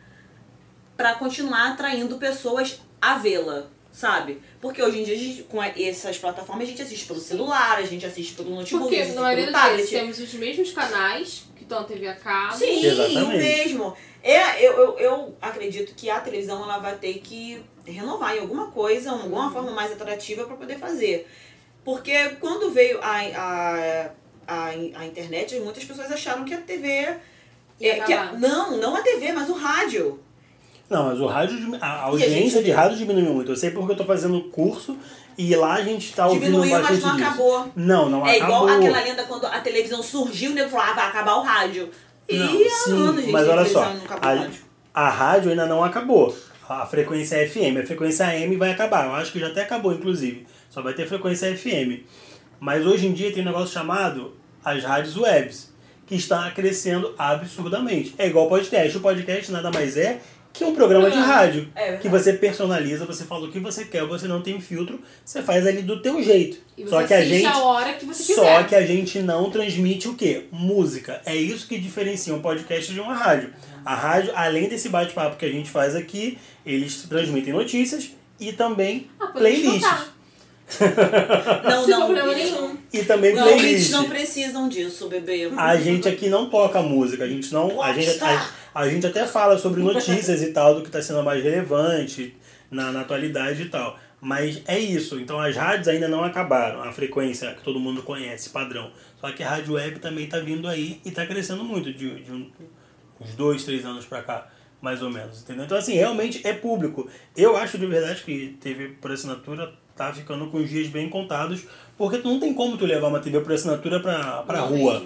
pra 0.96 1.14
continuar 1.16 1.72
atraindo 1.72 2.16
pessoas 2.16 2.80
a 3.00 3.18
vê-la, 3.18 3.66
sabe? 3.92 4.40
Porque 4.60 4.82
hoje 4.82 5.00
em 5.00 5.04
dia, 5.04 5.14
a 5.14 5.18
gente, 5.18 5.42
com 5.44 5.60
a- 5.60 5.68
essas 5.68 6.18
plataformas, 6.18 6.64
a 6.66 6.70
gente 6.70 6.82
assiste 6.82 7.06
pelo 7.06 7.20
celular, 7.20 7.78
a 7.78 7.82
gente 7.82 8.04
assiste 8.04 8.34
pelo 8.34 8.50
notebook, 8.50 8.84
a 8.84 8.88
Porque 8.88 9.04
gente 9.04 9.14
na 9.14 9.28
assiste 9.30 9.40
pelo 9.44 9.52
tablet. 9.52 9.88
temos 9.88 10.18
os 10.18 10.34
mesmos 10.34 10.72
canais 10.72 11.44
que 11.56 11.62
estão 11.62 11.80
na 11.80 11.86
TV 11.86 12.08
a 12.08 12.14
cabo. 12.16 12.56
Sim, 12.56 12.84
Exatamente. 12.84 13.18
o 13.22 13.28
mesmo. 13.28 13.96
É, 14.22 14.60
eu, 14.66 14.72
eu, 14.74 14.98
eu 14.98 15.36
acredito 15.40 15.94
que 15.94 16.10
a 16.10 16.18
televisão 16.20 16.62
ela 16.62 16.78
vai 16.78 16.96
ter 16.96 17.14
que 17.20 17.62
renovar 17.86 18.36
em 18.36 18.40
alguma 18.40 18.70
coisa, 18.72 19.12
alguma 19.12 19.52
forma 19.52 19.70
mais 19.70 19.92
atrativa 19.92 20.44
para 20.44 20.56
poder 20.56 20.78
fazer. 20.78 21.28
Porque 21.84 22.30
quando 22.40 22.72
veio 22.72 22.98
a, 23.00 23.20
a, 23.20 24.10
a, 24.48 24.66
a 24.96 25.06
internet, 25.06 25.54
muitas 25.60 25.84
pessoas 25.84 26.10
acharam 26.10 26.44
que 26.44 26.52
a 26.52 26.58
TV. 26.60 27.16
É, 27.80 28.00
que 28.00 28.12
a- 28.12 28.32
não, 28.32 28.76
não 28.78 28.96
a 28.96 29.02
TV, 29.02 29.32
mas 29.32 29.48
o 29.48 29.52
rádio. 29.54 30.20
Não, 30.88 31.06
mas 31.06 31.20
o 31.20 31.26
rádio, 31.26 31.58
a 31.80 32.02
audiência 32.02 32.58
gente- 32.58 32.64
de 32.66 32.70
rádio 32.70 32.96
diminuiu 32.98 33.34
muito. 33.34 33.50
Eu 33.50 33.56
sei 33.56 33.70
porque 33.70 33.92
eu 33.92 33.96
tô 33.96 34.04
fazendo 34.04 34.40
curso 34.50 34.96
e 35.36 35.54
lá 35.56 35.74
a 35.74 35.82
gente 35.82 36.12
tá 36.14 36.26
ouvindo 36.26 36.44
Diminuiu, 36.46 36.70
mas 36.70 36.80
bastante 36.82 37.02
não 37.04 37.16
disso. 37.16 37.26
acabou. 37.28 37.72
Não, 37.74 38.08
não 38.10 38.26
é 38.26 38.36
acabou. 38.36 38.56
igual 38.68 38.78
aquela 38.78 39.00
lenda 39.02 39.24
quando 39.24 39.46
a 39.46 39.60
televisão 39.60 40.02
surgiu, 40.02 40.52
nego 40.52 40.70
falou, 40.70 40.86
ah, 40.86 40.92
vai 40.94 41.06
acabar 41.08 41.36
o 41.36 41.42
rádio. 41.42 41.90
E 42.28 42.36
Não, 42.38 42.46
há 42.46 42.70
sim, 42.70 42.92
anos, 42.92 43.20
gente, 43.20 43.32
mas 43.32 43.48
olha 43.48 43.64
só, 43.64 43.82
a, 44.20 44.26
rádio. 44.28 44.50
a 44.94 45.08
rádio 45.08 45.50
ainda 45.50 45.66
não 45.66 45.82
acabou. 45.82 46.36
A 46.68 46.84
frequência 46.86 47.36
é 47.36 47.46
FM, 47.48 47.78
a 47.82 47.86
frequência 47.86 48.26
AM 48.26 48.56
vai 48.56 48.70
acabar. 48.72 49.06
Eu 49.06 49.14
acho 49.14 49.30
que 49.32 49.38
já 49.38 49.46
até 49.48 49.62
acabou, 49.62 49.92
inclusive. 49.92 50.46
Só 50.70 50.82
vai 50.82 50.92
ter 50.94 51.06
frequência 51.06 51.56
FM. 51.56 52.04
Mas 52.58 52.84
hoje 52.86 53.06
em 53.06 53.12
dia 53.12 53.32
tem 53.32 53.42
um 53.42 53.46
negócio 53.46 53.72
chamado 53.72 54.34
as 54.64 54.82
rádios 54.82 55.16
webs, 55.16 55.72
que 56.06 56.16
está 56.16 56.50
crescendo 56.50 57.14
absurdamente. 57.18 58.14
É 58.18 58.26
igual 58.26 58.48
podcast. 58.48 58.96
O 58.96 59.00
podcast 59.00 59.52
nada 59.52 59.70
mais 59.70 59.96
é 59.96 60.20
que 60.56 60.64
um 60.64 60.74
programa 60.74 61.06
de 61.06 61.12
Programa. 61.16 61.34
rádio. 61.34 61.68
É 61.74 61.96
que 61.96 62.08
você 62.08 62.32
personaliza, 62.32 63.04
você 63.04 63.24
fala 63.24 63.46
o 63.46 63.52
que 63.52 63.58
você 63.60 63.84
quer, 63.84 64.04
você 64.04 64.26
não 64.26 64.40
tem 64.42 64.60
filtro, 64.60 65.00
você 65.24 65.42
faz 65.42 65.66
ali 65.66 65.82
do 65.82 66.00
teu 66.00 66.22
jeito. 66.22 66.58
E 66.76 66.86
Só 66.88 67.02
que 67.04 67.14
a 67.14 67.24
gente 67.24 67.46
a 67.46 67.58
hora 67.58 67.92
que 67.94 68.04
você 68.06 68.34
só 68.34 68.42
quiser. 68.42 68.66
que 68.68 68.74
a 68.74 68.86
gente 68.86 69.18
não 69.20 69.50
transmite 69.50 70.08
o 70.08 70.14
quê? 70.14 70.44
Música. 70.50 71.20
É 71.26 71.34
isso 71.34 71.66
que 71.68 71.78
diferencia 71.78 72.34
um 72.34 72.40
podcast 72.40 72.92
de 72.92 73.00
uma 73.00 73.14
rádio. 73.14 73.52
A 73.84 73.94
rádio, 73.94 74.32
além 74.34 74.68
desse 74.68 74.88
bate-papo 74.88 75.36
que 75.36 75.44
a 75.46 75.50
gente 75.52 75.70
faz 75.70 75.94
aqui, 75.94 76.38
eles 76.64 77.02
transmitem 77.02 77.52
notícias 77.52 78.10
e 78.40 78.52
também 78.52 79.08
Ah, 79.20 79.28
playlists. 79.28 79.82
contar. 79.84 80.15
Não, 81.64 81.84
Sem 81.84 81.90
não. 81.94 82.04
problema 82.06 82.34
nenhum. 82.34 82.76
E 82.92 83.04
também 83.04 83.34
Não, 83.34 83.42
playlists. 83.44 83.90
não 83.90 84.08
precisam 84.08 84.68
disso, 84.68 85.08
bebê. 85.08 85.50
A 85.56 85.76
gente 85.76 86.08
aqui 86.08 86.28
não 86.28 86.48
toca 86.50 86.82
música, 86.82 87.24
a 87.24 87.28
gente 87.28 87.52
não. 87.52 87.80
A 87.80 87.92
gente, 87.92 88.22
a, 88.22 88.50
a 88.74 88.88
gente 88.88 89.06
até 89.06 89.26
fala 89.26 89.58
sobre 89.58 89.82
notícias 89.82 90.42
e 90.42 90.52
tal, 90.52 90.74
do 90.74 90.80
que 90.82 90.88
está 90.88 91.00
sendo 91.00 91.22
mais 91.22 91.42
relevante 91.42 92.34
na, 92.70 92.90
na 92.92 93.00
atualidade 93.02 93.62
e 93.62 93.68
tal. 93.68 93.98
Mas 94.20 94.62
é 94.66 94.78
isso. 94.78 95.20
Então 95.20 95.38
as 95.40 95.54
rádios 95.54 95.88
ainda 95.88 96.08
não 96.08 96.24
acabaram. 96.24 96.82
A 96.82 96.92
frequência 96.92 97.52
que 97.54 97.62
todo 97.62 97.78
mundo 97.78 98.02
conhece, 98.02 98.50
padrão. 98.50 98.90
Só 99.20 99.30
que 99.30 99.42
a 99.42 99.50
rádio 99.50 99.74
web 99.74 99.98
também 100.00 100.24
está 100.24 100.40
vindo 100.40 100.66
aí 100.66 101.00
e 101.04 101.08
está 101.10 101.24
crescendo 101.26 101.62
muito 101.64 101.92
de, 101.92 102.22
de 102.22 102.32
um- 102.32 102.50
uns 103.20 103.34
dois, 103.34 103.64
três 103.64 103.84
anos 103.84 104.04
pra 104.04 104.22
cá, 104.22 104.48
mais 104.80 105.00
ou 105.02 105.10
menos. 105.10 105.42
Entendeu? 105.42 105.64
Então, 105.64 105.76
assim, 105.78 105.94
realmente 105.94 106.40
é 106.46 106.52
público. 106.52 107.08
Eu 107.36 107.56
acho 107.56 107.78
de 107.78 107.86
verdade 107.86 108.22
que 108.24 108.56
TV 108.60 108.88
por 109.00 109.10
assinatura 109.12 109.72
tá 109.96 110.12
ficando 110.12 110.46
com 110.48 110.58
os 110.58 110.68
dias 110.68 110.88
bem 110.88 111.08
contados, 111.08 111.62
porque 111.96 112.18
tu 112.18 112.28
não 112.28 112.38
tem 112.38 112.52
como 112.52 112.76
tu 112.76 112.84
levar 112.84 113.08
uma 113.08 113.18
TV 113.20 113.40
por 113.40 113.52
assinatura 113.52 113.98
pra, 114.00 114.42
pra 114.42 114.60
Não 114.60 114.68
rua. 114.68 115.02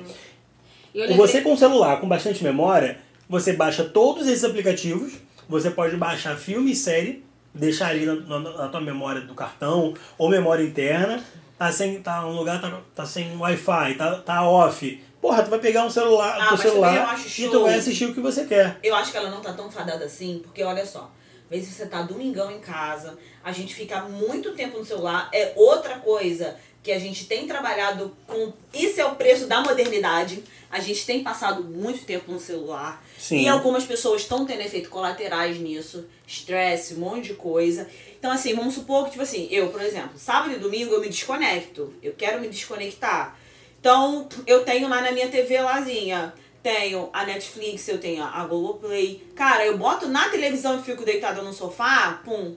E 0.94 1.14
Você 1.14 1.40
com 1.40 1.56
celular 1.56 2.00
com 2.00 2.08
bastante 2.08 2.42
memória, 2.42 2.98
você 3.28 3.52
baixa 3.52 3.84
todos 3.84 4.26
esses 4.26 4.42
aplicativos, 4.44 5.12
você 5.48 5.70
pode 5.70 5.96
baixar 5.96 6.36
filme 6.36 6.72
e 6.72 6.76
série, 6.76 7.24
deixar 7.54 7.88
ali 7.88 8.04
na, 8.06 8.14
na- 8.16 8.38
na 8.40 8.68
tua 8.68 8.80
memória 8.80 9.20
do 9.20 9.34
cartão 9.34 9.94
ou 10.18 10.28
memória 10.28 10.62
interna, 10.64 11.22
tá 11.56 11.70
sem 11.70 12.00
tá 12.02 12.26
um 12.26 12.32
lugar 12.34 12.60
tá, 12.60 12.80
tá 12.94 13.06
sem 13.06 13.36
Wi-Fi, 13.36 13.94
tá, 13.96 14.16
tá 14.16 14.48
off. 14.48 15.00
Porra, 15.20 15.42
tu 15.42 15.50
vai 15.50 15.58
pegar 15.58 15.84
um 15.84 15.90
celular, 15.90 16.38
Ah, 16.40 16.56
celular 16.56 17.14
e 17.38 17.48
tu 17.48 17.62
vai 17.62 17.74
assistir 17.74 18.06
o 18.06 18.14
que 18.14 18.20
você 18.20 18.44
quer. 18.46 18.78
Eu 18.82 18.94
acho 18.94 19.12
que 19.12 19.18
ela 19.18 19.30
não 19.30 19.40
tá 19.42 19.52
tão 19.52 19.70
fadada 19.70 20.04
assim, 20.06 20.40
porque 20.42 20.62
olha 20.64 20.84
só. 20.86 21.10
Às 21.50 21.56
vezes 21.56 21.74
você 21.74 21.86
tá 21.86 22.02
domingão 22.02 22.50
em 22.50 22.60
casa, 22.60 23.18
a 23.42 23.50
gente 23.50 23.74
fica 23.74 24.02
muito 24.02 24.52
tempo 24.52 24.78
no 24.78 24.84
celular, 24.84 25.28
é 25.32 25.52
outra 25.56 25.98
coisa 25.98 26.56
que 26.82 26.92
a 26.92 26.98
gente 26.98 27.26
tem 27.26 27.46
trabalhado 27.46 28.16
com. 28.26 28.52
Isso 28.72 29.00
é 29.00 29.04
o 29.04 29.14
preço 29.14 29.46
da 29.46 29.60
modernidade. 29.60 30.42
A 30.70 30.80
gente 30.80 31.04
tem 31.04 31.22
passado 31.22 31.64
muito 31.64 32.04
tempo 32.04 32.32
no 32.32 32.40
celular. 32.40 33.04
Sim. 33.18 33.42
E 33.42 33.48
algumas 33.48 33.84
pessoas 33.84 34.22
estão 34.22 34.46
tendo 34.46 34.62
efeito 34.62 34.88
colaterais 34.88 35.58
nisso. 35.58 36.06
Estresse, 36.26 36.94
um 36.94 37.00
monte 37.00 37.28
de 37.28 37.34
coisa. 37.34 37.88
Então, 38.18 38.30
assim, 38.30 38.54
vamos 38.54 38.74
supor 38.74 39.04
que, 39.04 39.10
tipo 39.10 39.22
assim, 39.22 39.48
eu, 39.50 39.68
por 39.68 39.82
exemplo, 39.82 40.12
sábado 40.16 40.54
e 40.54 40.58
domingo 40.58 40.94
eu 40.94 41.00
me 41.00 41.08
desconecto. 41.08 41.92
Eu 42.02 42.14
quero 42.14 42.40
me 42.40 42.48
desconectar. 42.48 43.36
Então, 43.78 44.28
eu 44.46 44.64
tenho 44.64 44.88
lá 44.88 45.02
na 45.02 45.10
minha 45.12 45.28
TV 45.28 45.60
lázinha. 45.60 46.32
Tenho 46.62 47.08
a 47.12 47.24
Netflix, 47.24 47.88
eu 47.88 47.98
tenho 47.98 48.22
a 48.22 48.44
Globoplay. 48.46 49.26
Cara, 49.34 49.64
eu 49.64 49.78
boto 49.78 50.06
na 50.08 50.28
televisão 50.28 50.78
e 50.78 50.82
fico 50.82 51.04
deitada 51.04 51.40
no 51.40 51.52
sofá, 51.54 52.20
pum, 52.22 52.54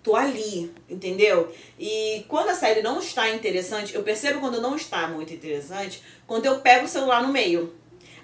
tô 0.00 0.14
ali, 0.14 0.72
entendeu? 0.88 1.52
E 1.78 2.24
quando 2.28 2.50
a 2.50 2.54
série 2.54 2.82
não 2.82 3.00
está 3.00 3.28
interessante, 3.30 3.94
eu 3.94 4.02
percebo 4.04 4.38
quando 4.38 4.60
não 4.60 4.76
está 4.76 5.08
muito 5.08 5.32
interessante, 5.34 6.00
quando 6.26 6.46
eu 6.46 6.60
pego 6.60 6.84
o 6.84 6.88
celular 6.88 7.22
no 7.22 7.32
meio. 7.32 7.74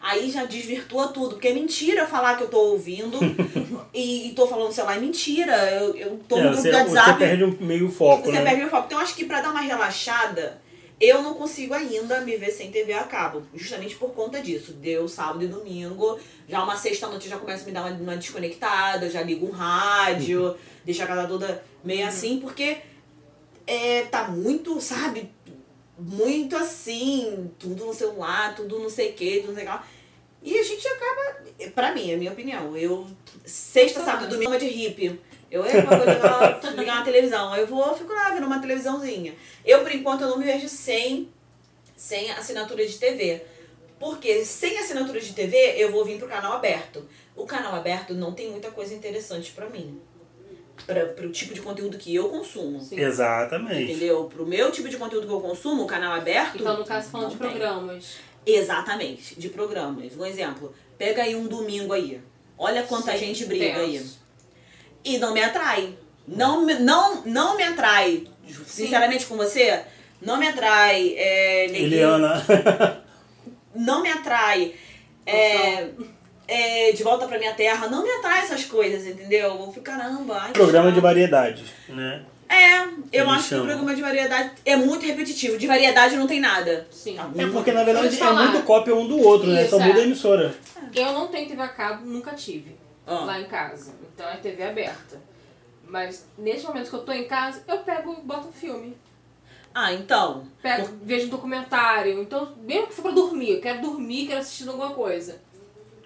Aí 0.01 0.31
já 0.31 0.45
desvirtua 0.45 1.09
tudo, 1.09 1.31
porque 1.31 1.49
é 1.49 1.53
mentira 1.53 2.07
falar 2.07 2.37
que 2.37 2.45
eu 2.45 2.49
tô 2.49 2.59
ouvindo 2.71 3.19
e, 3.93 4.29
e 4.29 4.33
tô 4.35 4.47
falando 4.47 4.71
celular. 4.71 4.97
É 4.97 5.01
mentira, 5.01 5.53
eu, 5.73 5.97
eu 5.97 6.21
tô 6.29 6.37
É, 6.39 6.43
no 6.45 6.51
grupo 6.53 6.63
você, 6.63 6.71
do 6.71 6.79
você 6.79 6.95
WhatsApp. 6.97 7.19
perde 7.19 7.43
um 7.45 7.57
meio 7.61 7.91
foco, 7.91 8.27
Você 8.27 8.31
né? 8.39 8.45
perde 8.45 8.65
o 8.65 8.71
foco. 8.71 8.87
Então, 8.87 8.99
eu 8.99 9.03
acho 9.03 9.17
que 9.17 9.25
pra 9.25 9.41
dar 9.41 9.51
uma 9.51 9.61
relaxada, 9.61 10.63
eu 11.01 11.23
não 11.23 11.35
consigo 11.35 11.75
ainda 11.75 12.21
me 12.23 12.37
ver 12.37 12.51
sem 12.51 12.71
TV 12.71 12.93
a 12.93 13.05
cabo. 13.05 13.43
Justamente 13.55 13.95
por 13.95 14.11
conta 14.11 14.41
disso. 14.41 14.73
Deu 14.73 15.09
sábado 15.09 15.45
e 15.45 15.49
domingo. 15.49 16.19
Já 16.49 16.63
uma 16.63 16.77
sexta-noite 16.77 17.27
eu 17.27 17.33
já 17.33 17.39
começo 17.39 17.63
a 17.63 17.67
me 17.67 17.73
dar 17.73 17.87
uma, 17.87 17.97
uma 17.97 18.17
desconectada, 18.17 19.09
já 19.09 19.23
ligo 19.23 19.47
um 19.47 19.51
rádio, 19.51 20.57
deixo 20.85 21.03
a 21.03 21.07
casa 21.07 21.29
toda 21.29 21.63
meio 21.85 22.07
assim, 22.07 22.41
porque 22.41 22.79
é, 23.67 24.03
tá 24.03 24.29
muito, 24.29 24.81
sabe? 24.81 25.31
Muito 25.99 26.57
assim, 26.57 27.51
tudo 27.59 27.87
no 27.87 27.95
celular, 27.95 28.55
tudo 28.55 28.79
não 28.79 28.91
sei 28.91 29.11
o 29.11 29.15
que, 29.15 29.41
tudo 29.41 29.49
não 29.49 29.55
sei 29.55 29.65
o 29.65 29.67
que 29.67 29.73
lá. 29.73 29.87
E 30.43 30.59
a 30.59 30.63
gente 30.63 30.87
acaba, 30.87 31.43
pra 31.75 31.93
mim, 31.93 32.11
é 32.11 32.15
a 32.15 32.17
minha 32.17 32.33
opinião. 32.33 32.77
Eu, 32.77 33.07
sexta, 33.45 34.05
sábado 34.05 34.27
e 34.27 34.29
domingo 34.29 34.55
é 34.55 34.59
de 34.59 34.67
hippie. 34.67 35.21
Eu 35.51 35.65
é 35.65 35.83
pra 35.83 35.97
ligar, 35.99 36.75
ligar 36.77 36.97
uma 36.97 37.05
televisão. 37.05 37.53
Aí 37.53 37.63
eu 37.63 37.67
vou, 37.67 37.95
fico 37.95 38.13
lá 38.13 38.31
vendo 38.31 38.47
uma 38.47 38.61
televisãozinha. 38.61 39.35
Eu, 39.65 39.83
por 39.83 39.93
enquanto, 39.93 40.23
eu 40.23 40.29
não 40.29 40.39
me 40.39 40.45
vejo 40.45 40.69
sem, 40.69 41.29
sem 41.97 42.31
assinatura 42.31 42.87
de 42.87 42.99
TV. 42.99 43.43
Porque 43.99 44.45
sem 44.45 44.79
assinatura 44.79 45.21
de 45.21 45.33
TV, 45.33 45.75
eu 45.77 45.91
vou 45.91 46.05
vir 46.05 46.19
pro 46.19 46.29
canal 46.29 46.53
aberto. 46.53 47.05
O 47.35 47.47
canal 47.47 47.75
aberto 47.75 48.15
não 48.15 48.33
tem 48.33 48.51
muita 48.51 48.71
coisa 48.71 48.95
interessante 48.95 49.53
pra 49.53 49.69
mim. 49.69 50.01
Pra, 50.87 51.07
pro 51.07 51.31
tipo 51.33 51.55
de 51.55 51.61
conteúdo 51.61 51.99
que 51.99 52.15
eu 52.15 52.29
consumo. 52.29 52.81
Sim. 52.81 53.01
Exatamente. 53.01 53.91
Entendeu? 53.91 54.25
Pro 54.25 54.47
meu 54.47 54.71
tipo 54.71 54.89
de 54.89 54.97
conteúdo 54.97 55.27
que 55.27 55.33
eu 55.33 55.41
consumo, 55.41 55.83
o 55.83 55.87
canal 55.87 56.13
aberto. 56.13 56.59
Então, 56.61 56.79
no 56.79 56.85
caso, 56.85 57.11
falando 57.11 57.31
não 57.31 57.37
de 57.37 57.39
tem. 57.39 57.51
programas. 57.51 58.17
Exatamente, 58.47 59.39
de 59.39 59.49
programas. 59.49 60.17
Um 60.17 60.25
exemplo, 60.25 60.73
pega 60.97 61.23
aí 61.23 61.35
um 61.35 61.47
domingo 61.47 61.93
aí. 61.93 62.21
Olha 62.57 62.83
quanta 62.85 63.13
Sim, 63.13 63.19
gente 63.19 63.45
briga 63.45 63.81
aí. 63.81 64.05
E 65.05 65.19
não 65.19 65.33
me 65.33 65.43
atrai. 65.43 65.95
Não, 66.27 66.65
me- 66.65 66.75
não, 66.75 67.23
não 67.25 67.57
me 67.57 67.63
atrai. 67.63 68.25
Sinceramente 68.67 69.27
com 69.27 69.37
você, 69.37 69.81
não 70.21 70.37
me 70.39 70.47
atrai. 70.49 71.15
É, 71.17 71.67
Eliana. 71.67 72.43
Não 73.75 74.03
me 74.03 74.09
atrai. 74.11 74.75
É, 75.25 75.89
é, 76.49 76.91
de 76.93 77.03
volta 77.05 77.27
pra 77.29 77.39
minha 77.39 77.53
terra, 77.55 77.87
não 77.87 78.03
me 78.03 78.11
atrai 78.11 78.41
essas 78.41 78.65
coisas, 78.65 79.07
entendeu? 79.07 79.51
Eu 79.61 79.71
fico, 79.73 79.85
caramba. 79.85 80.37
ai, 80.41 80.49
que 80.53 80.59
Programa 80.59 80.89
de 80.89 80.95
chato. 80.97 81.03
variedades, 81.03 81.65
né? 81.89 82.23
É, 82.49 82.79
eu 82.81 82.89
Eles 83.13 83.29
acho 83.29 83.43
que 83.43 83.49
chamam. 83.51 83.65
o 83.65 83.69
programa 83.69 83.95
de 83.95 84.01
variedade 84.01 84.51
é 84.65 84.75
muito 84.75 85.05
repetitivo. 85.07 85.59
De 85.59 85.67
variedade 85.67 86.17
não 86.17 86.27
tem 86.27 86.41
nada. 86.41 86.89
Sim. 86.91 87.19
É 87.37 87.47
porque 87.47 87.71
na 87.73 87.85
Vou 87.85 87.93
verdade 87.93 88.21
é 88.21 88.33
muito 88.33 88.63
cópia 88.65 88.95
um 88.97 89.07
do 89.07 89.19
outro, 89.21 89.49
né? 89.49 89.61
Isso, 89.63 89.71
Só 89.71 89.79
muda 89.79 89.99
é. 89.99 90.03
a 90.03 90.05
emissora. 90.07 90.55
Eu 90.95 91.13
não 91.13 91.29
tenho 91.29 91.47
TV 91.47 91.61
a 91.63 91.69
cabo, 91.69 92.07
nunca 92.07 92.33
tive. 92.33 92.75
Ah. 93.09 93.25
Lá 93.25 93.41
em 93.41 93.47
casa. 93.47 93.95
Então 94.15 94.29
é 94.29 94.37
TV 94.37 94.63
aberta. 94.63 95.21
Mas 95.87 96.29
nesse 96.37 96.67
momento 96.67 96.91
que 96.91 96.97
eu 96.97 97.05
tô 97.05 97.13
em 97.13 97.27
casa, 97.27 97.65
eu 97.67 97.79
pego 97.79 98.13
e 98.13 98.21
boto 98.21 98.49
um 98.49 98.53
filme. 98.53 98.97
Ah, 99.75 99.93
então. 99.93 100.47
Pego, 100.61 100.89
vejo 101.03 101.27
um 101.27 101.31
documentário. 101.31 102.21
Então, 102.21 102.55
mesmo 102.59 102.89
que 102.89 102.95
for 102.95 103.03
pra 103.03 103.11
dormir, 103.13 103.53
eu 103.53 103.61
quero 103.61 103.81
dormir, 103.81 104.27
quero 104.27 104.41
assistir 104.41 104.69
alguma 104.69 104.93
coisa. 104.93 105.41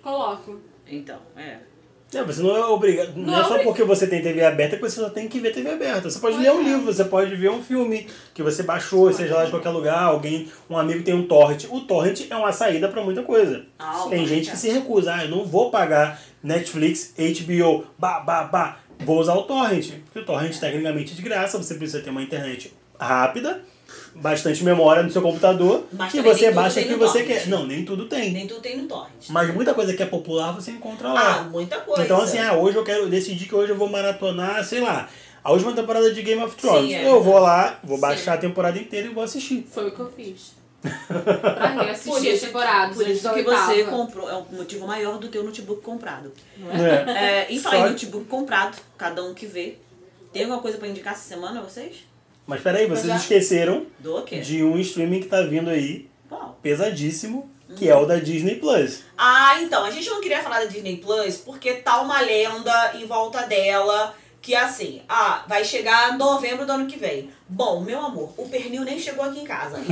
Coloco. 0.02 0.60
Então, 0.86 1.20
é. 1.36 1.60
Não, 2.12 2.26
você 2.26 2.42
não 2.42 2.56
é 2.56 2.66
obrigado. 2.66 3.16
Não, 3.16 3.24
Não 3.24 3.36
é 3.38 3.40
é 3.40 3.44
só 3.44 3.54
obri- 3.54 3.64
porque 3.64 3.82
você 3.84 4.06
tem 4.06 4.20
TV 4.20 4.44
aberta 4.44 4.76
que 4.76 4.82
você 4.82 5.00
só 5.00 5.08
tem 5.08 5.28
que 5.28 5.40
ver 5.40 5.52
TV 5.52 5.70
aberta. 5.70 6.10
Você 6.10 6.18
pode 6.18 6.36
ler 6.36 6.52
um 6.52 6.60
é. 6.60 6.64
livro, 6.64 6.84
você 6.92 7.04
pode 7.04 7.34
ver 7.34 7.50
um 7.50 7.62
filme 7.62 8.06
que 8.34 8.42
você 8.42 8.62
baixou, 8.62 9.12
seja 9.12 9.34
lá 9.34 9.44
de 9.44 9.50
qualquer 9.50 9.70
lugar, 9.70 10.02
alguém, 10.02 10.48
um 10.68 10.76
amigo 10.76 11.02
tem 11.02 11.14
um 11.14 11.26
torrent. 11.26 11.64
O 11.70 11.80
torrent 11.80 12.26
é 12.28 12.36
uma 12.36 12.52
saída 12.52 12.88
pra 12.88 13.02
muita 13.02 13.22
coisa. 13.22 13.64
Ah, 13.78 14.04
o 14.04 14.10
tem 14.10 14.26
gente 14.26 14.48
é. 14.48 14.52
que 14.52 14.58
se 14.58 14.68
recusa, 14.68 15.14
ah, 15.14 15.24
eu 15.24 15.30
não 15.30 15.44
vou 15.44 15.70
pagar 15.70 16.20
Netflix, 16.42 17.14
HBO, 17.16 17.86
bah, 17.98 18.20
bah, 18.20 18.44
bah. 18.44 18.78
Vou 19.00 19.18
usar 19.18 19.34
o 19.34 19.42
torrent. 19.42 19.90
Porque 20.04 20.18
o 20.20 20.24
torrent 20.24 20.56
tecnicamente 20.58 21.12
é 21.12 21.16
de 21.16 21.22
graça, 21.22 21.58
você 21.58 21.74
precisa 21.74 22.00
ter 22.00 22.10
uma 22.10 22.22
internet 22.22 22.72
rápida, 23.00 23.62
bastante 24.14 24.62
memória 24.64 25.02
no 25.02 25.10
seu 25.10 25.22
computador 25.22 25.84
Mas 25.92 26.12
e 26.14 26.20
você 26.20 26.50
baixa 26.50 26.80
o 26.80 26.84
que 26.84 26.94
você 26.94 27.22
torrent. 27.22 27.42
quer. 27.42 27.48
Não, 27.48 27.66
nem 27.66 27.84
tudo 27.84 28.06
tem. 28.06 28.30
Nem 28.32 28.46
tudo 28.46 28.60
tem 28.60 28.76
no 28.78 28.86
torrent. 28.88 29.10
Mas 29.28 29.54
muita 29.54 29.74
coisa 29.74 29.94
que 29.94 30.02
é 30.02 30.06
popular 30.06 30.52
você 30.52 30.70
encontra 30.70 31.08
lá. 31.12 31.36
Ah, 31.40 31.42
muita 31.44 31.78
coisa. 31.80 32.02
Então, 32.04 32.20
assim, 32.20 32.38
ah, 32.38 32.54
hoje 32.54 32.76
eu 32.76 32.84
quero 32.84 33.08
decidir 33.08 33.46
que 33.46 33.54
hoje 33.54 33.72
eu 33.72 33.76
vou 33.76 33.88
maratonar, 33.88 34.62
sei 34.64 34.80
lá, 34.80 35.08
a 35.42 35.50
última 35.52 35.72
temporada 35.72 36.12
de 36.12 36.22
Game 36.22 36.42
of 36.42 36.54
Thrones. 36.56 36.88
Sim, 36.90 36.94
é 36.94 37.08
eu 37.08 37.22
vou 37.22 37.38
lá, 37.38 37.78
vou 37.82 37.96
Sim. 37.96 38.00
baixar 38.02 38.34
a 38.34 38.38
temporada 38.38 38.78
inteira 38.78 39.06
e 39.06 39.10
vou 39.10 39.24
assistir. 39.24 39.66
Foi 39.72 39.88
o 39.88 39.90
que 39.90 40.00
eu 40.00 40.10
fiz. 40.12 40.52
pra 41.06 41.82
reassistir 41.82 42.34
as 42.34 42.40
temporadas. 42.40 42.96
Por 42.96 43.08
isso 43.08 43.28
que 43.32 43.38
oitava. 43.40 43.66
você 43.72 43.84
comprou. 43.84 44.28
É 44.28 44.34
um 44.36 44.44
motivo 44.50 44.86
maior 44.86 45.18
do 45.18 45.28
que 45.28 45.38
o 45.38 45.42
notebook 45.44 45.80
comprado. 45.80 46.32
É. 46.70 47.10
É, 47.12 47.46
e 47.52 47.60
Só- 47.60 47.70
falei 47.70 47.90
notebook 47.90 48.26
comprado, 48.26 48.76
cada 48.98 49.22
um 49.22 49.32
que 49.32 49.46
vê. 49.46 49.78
Tem 50.32 50.42
alguma 50.42 50.60
coisa 50.60 50.78
pra 50.78 50.88
indicar 50.88 51.12
essa 51.12 51.22
semana, 51.28 51.60
vocês? 51.60 52.04
Mas 52.46 52.60
peraí, 52.60 52.86
vocês 52.86 53.06
já- 53.06 53.16
esqueceram 53.16 53.86
Do 53.98 54.22
quê? 54.22 54.40
de 54.40 54.62
um 54.64 54.78
streaming 54.78 55.20
que 55.20 55.28
tá 55.28 55.42
vindo 55.42 55.70
aí, 55.70 56.08
Qual? 56.28 56.58
pesadíssimo, 56.62 57.50
que 57.76 57.88
é 57.88 57.96
o 57.96 58.04
da 58.04 58.16
Disney 58.16 58.56
Plus. 58.56 59.00
Ah, 59.16 59.60
então, 59.62 59.84
a 59.84 59.90
gente 59.90 60.08
não 60.10 60.20
queria 60.20 60.42
falar 60.42 60.60
da 60.60 60.66
Disney 60.66 60.96
Plus 60.98 61.36
porque 61.38 61.74
tá 61.74 62.00
uma 62.02 62.20
lenda 62.20 62.92
em 62.96 63.06
volta 63.06 63.42
dela 63.46 64.14
que 64.42 64.54
é 64.56 64.58
assim, 64.60 65.00
ah, 65.08 65.44
vai 65.46 65.64
chegar 65.64 66.18
novembro 66.18 66.66
do 66.66 66.72
ano 66.72 66.86
que 66.86 66.98
vem. 66.98 67.30
Bom, 67.48 67.80
meu 67.80 68.00
amor, 68.00 68.34
o 68.36 68.48
pernil 68.48 68.82
nem 68.82 68.98
chegou 68.98 69.24
aqui 69.24 69.38
em 69.40 69.44
casa. 69.44 69.78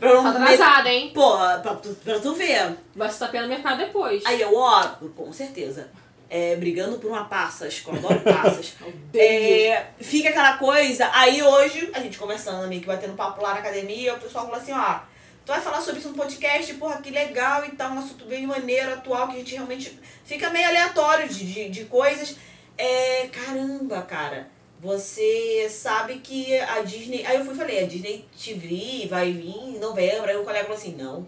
Pra 0.00 0.08
Tá 0.10 0.14
não 0.14 0.26
atrasada, 0.26 0.88
hein? 0.88 1.10
Porra, 1.14 1.58
pra, 1.58 1.74
tu- 1.74 1.96
pra 2.02 2.18
tu 2.18 2.32
ver. 2.34 2.76
Vai 2.96 3.10
se 3.10 3.18
tapear 3.18 3.42
no 3.42 3.48
mercado 3.50 3.78
depois. 3.78 4.24
Aí 4.24 4.40
eu, 4.40 4.54
ó, 4.56 4.84
com 5.14 5.32
certeza. 5.32 5.88
É, 6.30 6.56
brigando 6.56 6.98
por 6.98 7.10
uma 7.10 7.24
passas, 7.24 7.80
que 7.80 7.88
eu 7.88 7.94
adoro 7.94 8.20
passas. 8.20 8.74
É, 9.14 9.86
fica 9.98 10.28
aquela 10.28 10.58
coisa. 10.58 11.10
Aí 11.14 11.42
hoje, 11.42 11.90
a 11.94 12.00
gente 12.00 12.18
conversando, 12.18 12.68
meio 12.68 12.82
que 12.82 12.86
batendo 12.86 13.14
papo 13.14 13.42
lá 13.42 13.54
na 13.54 13.60
academia, 13.60 14.14
o 14.14 14.20
pessoal 14.20 14.44
falou 14.44 14.60
assim, 14.60 14.72
ó. 14.72 15.00
Tu 15.46 15.52
vai 15.52 15.60
falar 15.62 15.80
sobre 15.80 16.00
isso 16.00 16.10
no 16.10 16.14
podcast, 16.14 16.74
porra, 16.74 17.00
que 17.00 17.08
legal 17.08 17.64
e 17.64 17.70
tal, 17.70 17.92
um 17.92 17.98
assunto 18.00 18.26
bem 18.26 18.46
maneiro, 18.46 18.92
atual, 18.92 19.28
que 19.28 19.36
a 19.36 19.38
gente 19.38 19.54
realmente 19.54 19.98
fica 20.22 20.50
meio 20.50 20.68
aleatório 20.68 21.26
de, 21.26 21.50
de, 21.50 21.70
de 21.70 21.84
coisas. 21.86 22.36
É, 22.76 23.28
caramba, 23.28 24.02
cara, 24.02 24.50
você 24.78 25.66
sabe 25.70 26.18
que 26.18 26.56
a 26.58 26.82
Disney. 26.82 27.24
Aí 27.26 27.38
eu 27.38 27.44
fui 27.44 27.54
e 27.54 27.56
falei, 27.56 27.82
a 27.82 27.86
Disney 27.86 28.28
TV 28.38 29.06
vai 29.08 29.32
vir 29.32 29.56
em 29.56 29.78
novembro. 29.78 30.30
Aí 30.30 30.36
o 30.36 30.44
colega 30.44 30.64
falou 30.64 30.78
assim, 30.78 30.94
não, 30.94 31.26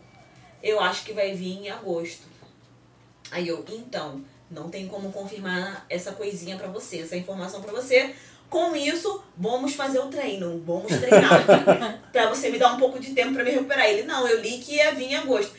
eu 0.63 0.79
acho 0.79 1.05
que 1.05 1.13
vai 1.13 1.33
vir 1.35 1.65
em 1.65 1.71
agosto. 1.71 2.29
Aí 3.31 3.49
eu, 3.49 3.65
então, 3.69 4.25
não 4.51 4.69
tem 4.69 4.89
como 4.89 5.13
confirmar 5.13 5.87
essa 5.89 6.13
coisinha 6.13 6.57
pra 6.57 6.67
você, 6.67 6.99
essa 6.99 7.17
informação 7.17 7.63
pra 7.63 7.73
você. 7.73 8.11
Com 8.49 8.75
isso, 8.75 9.23
vamos 9.39 9.75
fazer 9.75 10.01
o 10.01 10.07
treino, 10.07 10.61
vamos 10.67 10.89
treinar. 10.89 12.01
pra 12.13 12.29
você 12.29 12.51
me 12.51 12.59
dar 12.59 12.75
um 12.75 12.79
pouco 12.79 12.99
de 12.99 13.13
tempo 13.13 13.33
pra 13.33 13.45
me 13.45 13.51
recuperar. 13.51 13.87
Ele, 13.87 14.03
não, 14.03 14.27
eu 14.27 14.41
li 14.41 14.59
que 14.59 14.75
ia 14.75 14.93
vir 14.93 15.13
em 15.13 15.17
agosto. 15.17 15.53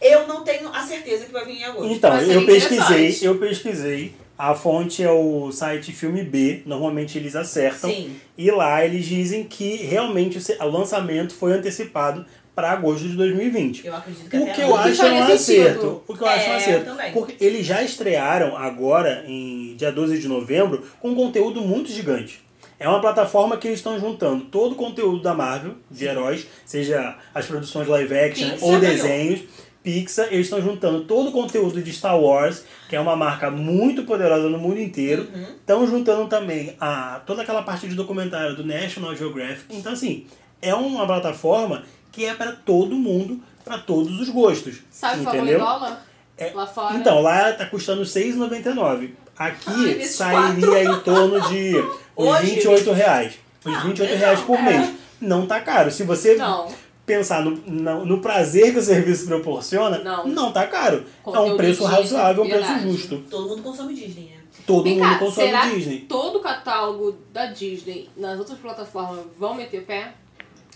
Eu 0.00 0.26
não 0.26 0.42
tenho 0.42 0.68
a 0.70 0.82
certeza 0.82 1.26
que 1.26 1.32
vai 1.32 1.44
vir 1.44 1.58
em 1.58 1.64
agosto. 1.64 1.92
Então, 1.92 2.20
eu 2.20 2.44
pesquisei, 2.44 3.16
eu 3.22 3.38
pesquisei. 3.38 4.14
A 4.36 4.54
fonte 4.54 5.02
é 5.02 5.10
o 5.10 5.52
site 5.52 5.92
Filme 5.92 6.24
B, 6.24 6.62
normalmente 6.64 7.18
eles 7.18 7.36
acertam. 7.36 7.90
Sim. 7.90 8.16
E 8.38 8.50
lá 8.50 8.82
eles 8.82 9.04
dizem 9.04 9.44
que 9.44 9.76
realmente 9.76 10.38
o 10.58 10.66
lançamento 10.66 11.34
foi 11.34 11.52
antecipado 11.52 12.24
para 12.54 12.72
agosto 12.72 13.08
de 13.08 13.16
2020. 13.16 13.86
Eu 13.86 13.94
acredito 13.94 14.28
que 14.28 14.36
O 14.36 14.42
até 14.42 14.52
que 14.52 14.60
eu 14.60 14.76
acho 14.76 15.02
é 15.02 15.12
um 15.12 15.16
sentido. 15.18 15.32
acerto. 15.32 16.02
O 16.08 16.14
que 16.16 16.22
eu 16.22 16.26
acho 16.28 16.48
um 16.48 16.52
É, 16.52 16.56
acerto. 16.56 16.84
também. 16.86 17.12
Porque 17.12 17.44
eles 17.44 17.64
já 17.66 17.82
estrearam 17.82 18.56
agora, 18.56 19.24
em 19.26 19.74
dia 19.76 19.90
12 19.92 20.18
de 20.18 20.28
novembro, 20.28 20.82
com 21.00 21.10
um 21.10 21.14
conteúdo 21.14 21.60
muito 21.62 21.90
gigante. 21.90 22.42
É 22.78 22.88
uma 22.88 23.00
plataforma 23.00 23.56
que 23.56 23.68
eles 23.68 23.78
estão 23.78 23.98
juntando 24.00 24.44
todo 24.46 24.72
o 24.72 24.74
conteúdo 24.74 25.22
da 25.22 25.34
Marvel, 25.34 25.74
de 25.90 26.04
heróis, 26.06 26.46
seja 26.64 27.16
as 27.34 27.44
produções 27.46 27.86
live 27.86 28.14
action 28.18 28.50
Pixar 28.50 28.68
ou 28.68 28.80
ganhou. 28.80 28.96
desenhos. 28.96 29.40
Pixar, 29.82 30.26
eles 30.30 30.46
estão 30.46 30.60
juntando 30.60 31.04
todo 31.04 31.28
o 31.30 31.32
conteúdo 31.32 31.80
de 31.82 31.90
Star 31.92 32.18
Wars, 32.18 32.64
que 32.88 32.94
é 32.96 33.00
uma 33.00 33.16
marca 33.16 33.50
muito 33.50 34.02
poderosa 34.04 34.48
no 34.50 34.58
mundo 34.58 34.78
inteiro. 34.78 35.26
Uhum. 35.34 35.42
Estão 35.58 35.86
juntando 35.86 36.26
também 36.28 36.74
a, 36.78 37.20
toda 37.26 37.40
aquela 37.42 37.62
parte 37.62 37.88
de 37.88 37.94
documentário 37.94 38.54
do 38.54 38.64
National 38.64 39.14
Geographic. 39.16 39.74
Então, 39.74 39.92
assim, 39.92 40.26
é 40.60 40.74
uma 40.74 41.06
plataforma 41.06 41.84
que 42.12 42.24
é 42.24 42.34
para 42.34 42.52
todo 42.52 42.94
mundo, 42.96 43.40
para 43.64 43.78
todos 43.78 44.20
os 44.20 44.28
gostos. 44.28 44.76
Sabe 44.90 45.20
o 45.20 45.24
valor 45.24 45.36
em 45.36 45.40
entendeu? 45.42 45.58
dólar? 45.60 46.06
É, 46.36 46.52
Lá 46.54 46.66
fora? 46.66 46.96
Então, 46.96 47.20
lá 47.20 47.52
tá 47.52 47.66
custando 47.66 48.02
R$ 48.02 48.08
6,99. 48.08 49.10
Aqui 49.38 49.70
Ai, 49.70 50.04
sairia 50.04 50.84
em 50.84 51.00
torno 51.00 51.40
de 51.48 51.76
uns 52.16 52.28
Hoje? 52.28 52.46
28 52.56 52.92
reais. 52.92 53.34
Uns 53.64 53.76
Ah, 53.76 53.80
28 53.80 54.00
legal. 54.10 54.18
reais 54.18 54.40
por 54.40 54.62
mês. 54.62 54.90
Não 55.20 55.46
tá 55.46 55.60
caro. 55.60 55.90
Se 55.90 56.02
você 56.02 56.36
Não. 56.36 56.68
pensar 57.06 57.42
no, 57.44 57.50
no, 57.52 58.04
no 58.06 58.20
prazer 58.20 58.72
que 58.72 58.78
o 58.78 58.82
serviço 58.82 59.26
proporciona, 59.26 59.98
Não. 59.98 60.52
tá 60.52 60.66
caro. 60.66 61.04
é 61.26 61.38
um 61.38 61.56
preço 61.56 61.80
Disney, 61.82 61.96
razoável, 61.96 62.44
um 62.44 62.48
preço 62.48 62.78
justo. 62.80 63.18
Todo 63.30 63.48
mundo 63.48 63.62
consome 63.62 63.94
Disney, 63.94 64.30
né? 64.34 64.36
Todo 64.66 64.84
Vem 64.84 64.98
mundo 64.98 65.08
cá, 65.10 65.18
consome 65.18 65.46
será 65.46 65.66
Disney. 65.66 65.98
que 66.00 66.06
todo 66.06 66.36
o 66.38 66.40
catálogo 66.40 67.16
da 67.32 67.46
Disney 67.46 68.08
nas 68.16 68.38
outras 68.38 68.58
plataformas 68.58 69.24
vão 69.38 69.54
meter 69.54 69.82
pé? 69.84 70.12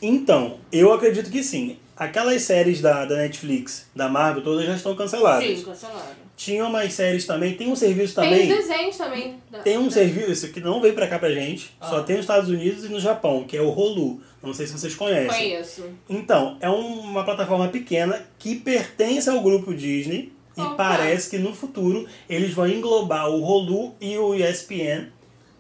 Então, 0.03 0.59
eu 0.73 0.93
acredito 0.93 1.31
que 1.31 1.43
sim. 1.43 1.77
Aquelas 1.97 2.43
séries 2.43 2.81
da, 2.81 3.05
da 3.05 3.17
Netflix, 3.17 3.87
da 3.95 4.09
Marvel, 4.09 4.43
todas 4.43 4.67
já 4.67 4.75
estão 4.75 4.97
canceladas. 4.97 5.59
Sim, 5.59 5.65
cancelaram. 5.65 6.25
Tinha 6.37 6.65
umas 6.67 6.93
séries 6.93 7.25
também, 7.25 7.55
tem 7.55 7.69
um 7.71 7.77
serviço 7.77 8.17
Tem 8.17 8.25
também. 8.25 8.51
os 8.51 8.57
desenhos 8.67 8.97
também. 8.97 9.37
da- 9.49 9.61
Tem 9.61 9.79
um 9.79 9.85
da- 9.85 9.91
serviço 9.93 10.49
que 10.49 10.61
não 10.61 10.81
veio 10.81 10.93
pra 10.95 11.07
cá 11.07 11.21
pra 11.21 11.31
gente, 11.31 11.71
só 11.81 12.03
tem 12.03 12.17
nos 12.17 12.25
Estados 12.25 12.51
Unidos 12.51 12.85
e 12.85 12.89
no 12.89 12.99
Japão, 12.99 13.45
que 13.45 13.57
é 13.57 13.63
o 13.63 13.71
Hulu. 13.71 14.21
Não 14.43 14.53
sei 14.53 14.67
se 14.67 14.73
vocês 14.73 14.97
conhecem. 14.97 15.29
Conheço. 15.51 15.85
Então, 16.11 16.57
é 16.61 16.69
um- 16.69 16.99
uma 17.01 17.23
plataforma 17.25 17.69
pequena 17.69 18.27
que 18.41 18.57
pertence 18.57 19.31
ao 19.31 19.41
grupo 19.41 19.73
Disney 19.73 20.33
e 20.59 20.63
parece 20.77 21.31
que 21.31 21.39
no 21.39 21.55
futuro 21.55 22.07
eles 22.29 22.53
vão 22.53 22.67
englobar 22.69 23.31
o 23.31 23.41
Hulu 23.41 23.95
e 24.01 24.19
o 24.19 24.35
ESPN 24.35 25.07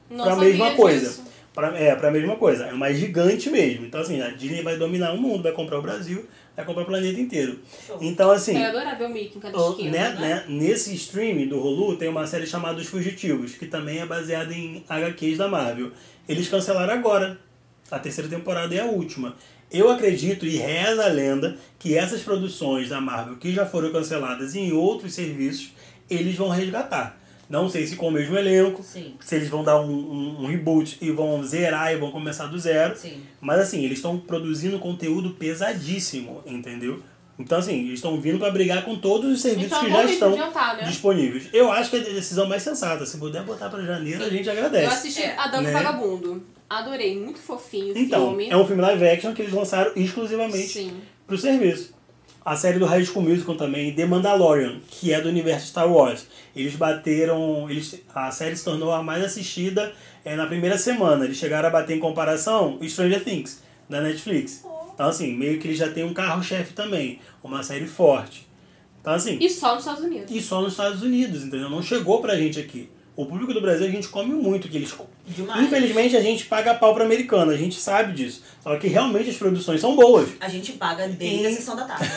pra 0.08 0.24
sabia 0.24 0.48
mesma 0.48 0.72
coisa. 0.72 1.08
disso. 1.08 1.22
Pra, 1.54 1.68
é, 1.78 1.94
pra 1.94 2.10
mesma 2.10 2.34
coisa. 2.34 2.64
É 2.66 2.72
uma 2.72 2.92
gigante 2.92 3.48
mesmo. 3.48 3.86
Então, 3.86 4.00
assim, 4.00 4.20
a 4.20 4.30
Disney 4.30 4.62
vai 4.62 4.76
dominar 4.76 5.12
o 5.12 5.16
mundo, 5.16 5.44
vai 5.44 5.52
comprar 5.52 5.78
o 5.78 5.82
Brasil, 5.82 6.26
vai 6.56 6.64
comprar 6.64 6.82
o 6.82 6.86
planeta 6.86 7.20
inteiro. 7.20 7.60
Show. 7.86 7.96
Então, 8.00 8.28
assim, 8.32 8.56
É 8.56 8.66
adorável 8.66 9.06
o 9.06 9.12
Mickey 9.12 9.38
em 9.38 9.40
cada 9.40 9.56
esquina. 9.56 9.90
né, 9.92 10.08
né? 10.08 10.20
né, 10.20 10.44
nesse 10.48 10.92
stream 10.96 11.46
do 11.46 11.60
Hulu 11.60 11.96
tem 11.96 12.08
uma 12.08 12.26
série 12.26 12.44
chamada 12.44 12.80
Os 12.80 12.88
Fugitivos, 12.88 13.54
que 13.54 13.66
também 13.66 14.00
é 14.00 14.06
baseada 14.06 14.52
em 14.52 14.84
HQs 14.88 15.38
da 15.38 15.46
Marvel. 15.46 15.92
Eles 16.28 16.48
cancelaram 16.48 16.92
agora. 16.92 17.38
A 17.88 18.00
terceira 18.00 18.28
temporada 18.28 18.74
é 18.74 18.80
a 18.80 18.86
última. 18.86 19.36
Eu 19.70 19.90
acredito 19.90 20.44
e 20.46 20.56
reza 20.56 21.04
a 21.04 21.08
lenda 21.08 21.56
que 21.78 21.96
essas 21.96 22.22
produções 22.22 22.88
da 22.88 23.00
Marvel 23.00 23.36
que 23.36 23.52
já 23.52 23.64
foram 23.64 23.92
canceladas 23.92 24.56
em 24.56 24.72
outros 24.72 25.14
serviços, 25.14 25.72
eles 26.10 26.34
vão 26.34 26.48
resgatar. 26.48 27.20
Não 27.48 27.68
sei 27.68 27.86
se 27.86 27.96
com 27.96 28.08
o 28.08 28.10
mesmo 28.10 28.36
elenco, 28.36 28.82
Sim. 28.82 29.14
se 29.20 29.34
eles 29.36 29.48
vão 29.48 29.62
dar 29.62 29.80
um, 29.80 29.90
um- 29.90 30.42
um 30.42 30.46
reboot 30.46 30.96
e 31.00 31.10
vão 31.10 31.42
zerar 31.42 31.92
e 31.92 31.96
vão 31.96 32.10
começar 32.10 32.46
do 32.46 32.58
zero. 32.58 32.96
Sim. 32.96 33.20
Mas 33.40 33.60
assim, 33.60 33.84
eles 33.84 33.98
estão 33.98 34.18
produzindo 34.18 34.78
conteúdo 34.78 35.30
pesadíssimo, 35.30 36.42
entendeu? 36.46 37.00
Então 37.38 37.58
assim, 37.58 37.80
eles 37.86 37.94
estão 37.94 38.20
vindo 38.20 38.38
para 38.38 38.50
brigar 38.50 38.84
com 38.84 38.96
todos 38.96 39.30
os 39.32 39.40
serviços 39.42 39.66
Então, 39.72 39.84
que 39.84 39.90
já 39.90 40.04
estão 40.04 40.32
adiantar, 40.32 40.76
né? 40.76 40.84
disponíveis. 40.84 41.48
Eu 41.52 41.70
acho 41.72 41.90
que 41.90 41.96
é 41.96 42.00
a 42.00 42.02
decisão 42.02 42.46
mais 42.48 42.62
sensata. 42.62 43.04
Se 43.04 43.18
puder 43.18 43.42
botar 43.42 43.68
para 43.68 43.82
janeiro, 43.84 44.22
a 44.24 44.28
gente 44.28 44.48
agradece. 44.48 44.84
Eu 44.86 44.90
assisti 44.90 45.22
É, 45.22 45.36
A 45.36 45.48
Dama 45.48 45.62
né? 45.64 45.72
Vagabundo. 45.72 46.42
Adorei, 46.70 47.18
muito 47.18 47.38
fofinho 47.40 47.94
o 47.94 47.98
Então, 47.98 48.28
filme. 48.28 48.48
é 48.50 48.56
um 48.56 48.66
filme 48.66 48.80
live 48.82 49.06
action 49.08 49.34
que 49.34 49.42
eles 49.42 49.52
lançaram 49.52 49.92
exclusivamente 49.96 50.68
Sim. 50.68 50.92
pro 51.26 51.36
serviço. 51.36 51.93
A 52.44 52.56
série 52.56 52.78
do 52.78 52.84
High 52.84 53.06
School 53.06 53.22
Musical 53.22 53.54
também, 53.54 53.94
The 53.94 54.04
Mandalorian, 54.04 54.78
que 54.86 55.14
é 55.14 55.20
do 55.20 55.30
universo 55.30 55.68
Star 55.68 55.90
Wars. 55.90 56.26
Eles 56.54 56.76
bateram. 56.76 57.70
Eles, 57.70 58.02
a 58.14 58.30
série 58.30 58.54
se 58.54 58.62
tornou 58.62 58.92
a 58.92 59.02
mais 59.02 59.24
assistida 59.24 59.94
é, 60.22 60.36
na 60.36 60.46
primeira 60.46 60.76
semana. 60.76 61.24
Eles 61.24 61.38
chegaram 61.38 61.68
a 61.68 61.72
bater 61.72 61.96
em 61.96 62.00
comparação 62.00 62.78
Stranger 62.86 63.24
Things, 63.24 63.62
da 63.88 64.02
Netflix. 64.02 64.62
Então, 64.92 65.06
assim, 65.06 65.34
meio 65.34 65.58
que 65.58 65.68
eles 65.68 65.78
já 65.78 65.90
têm 65.90 66.04
um 66.04 66.12
carro-chefe 66.12 66.74
também. 66.74 67.18
Uma 67.42 67.62
série 67.62 67.86
forte. 67.86 68.46
Então, 69.00 69.14
assim. 69.14 69.38
E 69.40 69.48
só 69.48 69.74
nos 69.74 69.84
Estados 69.84 70.04
Unidos. 70.04 70.30
E 70.30 70.42
só 70.42 70.60
nos 70.60 70.72
Estados 70.72 71.02
Unidos, 71.02 71.44
entendeu? 71.44 71.70
Não 71.70 71.82
chegou 71.82 72.20
pra 72.20 72.36
gente 72.36 72.60
aqui. 72.60 72.90
O 73.16 73.24
público 73.24 73.54
do 73.54 73.60
Brasil 73.60 73.86
a 73.86 73.90
gente 73.90 74.08
come 74.08 74.34
muito 74.34 74.68
que 74.68 74.76
eles 74.76 74.94
Demais. 75.26 75.64
Infelizmente 75.64 76.16
a 76.16 76.20
gente 76.20 76.44
paga 76.46 76.74
pau 76.74 76.94
pra 76.94 77.04
americano, 77.04 77.50
a 77.50 77.56
gente 77.56 77.80
sabe 77.80 78.12
disso. 78.12 78.42
Só 78.62 78.76
que 78.76 78.88
realmente 78.88 79.30
as 79.30 79.36
produções 79.36 79.80
são 79.80 79.96
boas. 79.96 80.28
A 80.40 80.48
gente 80.48 80.72
paga 80.72 81.08
desde 81.08 81.46
a 81.46 81.50
E- 81.50 81.54
sessão 81.54 81.74
da 81.76 81.84
tarde. 81.84 82.08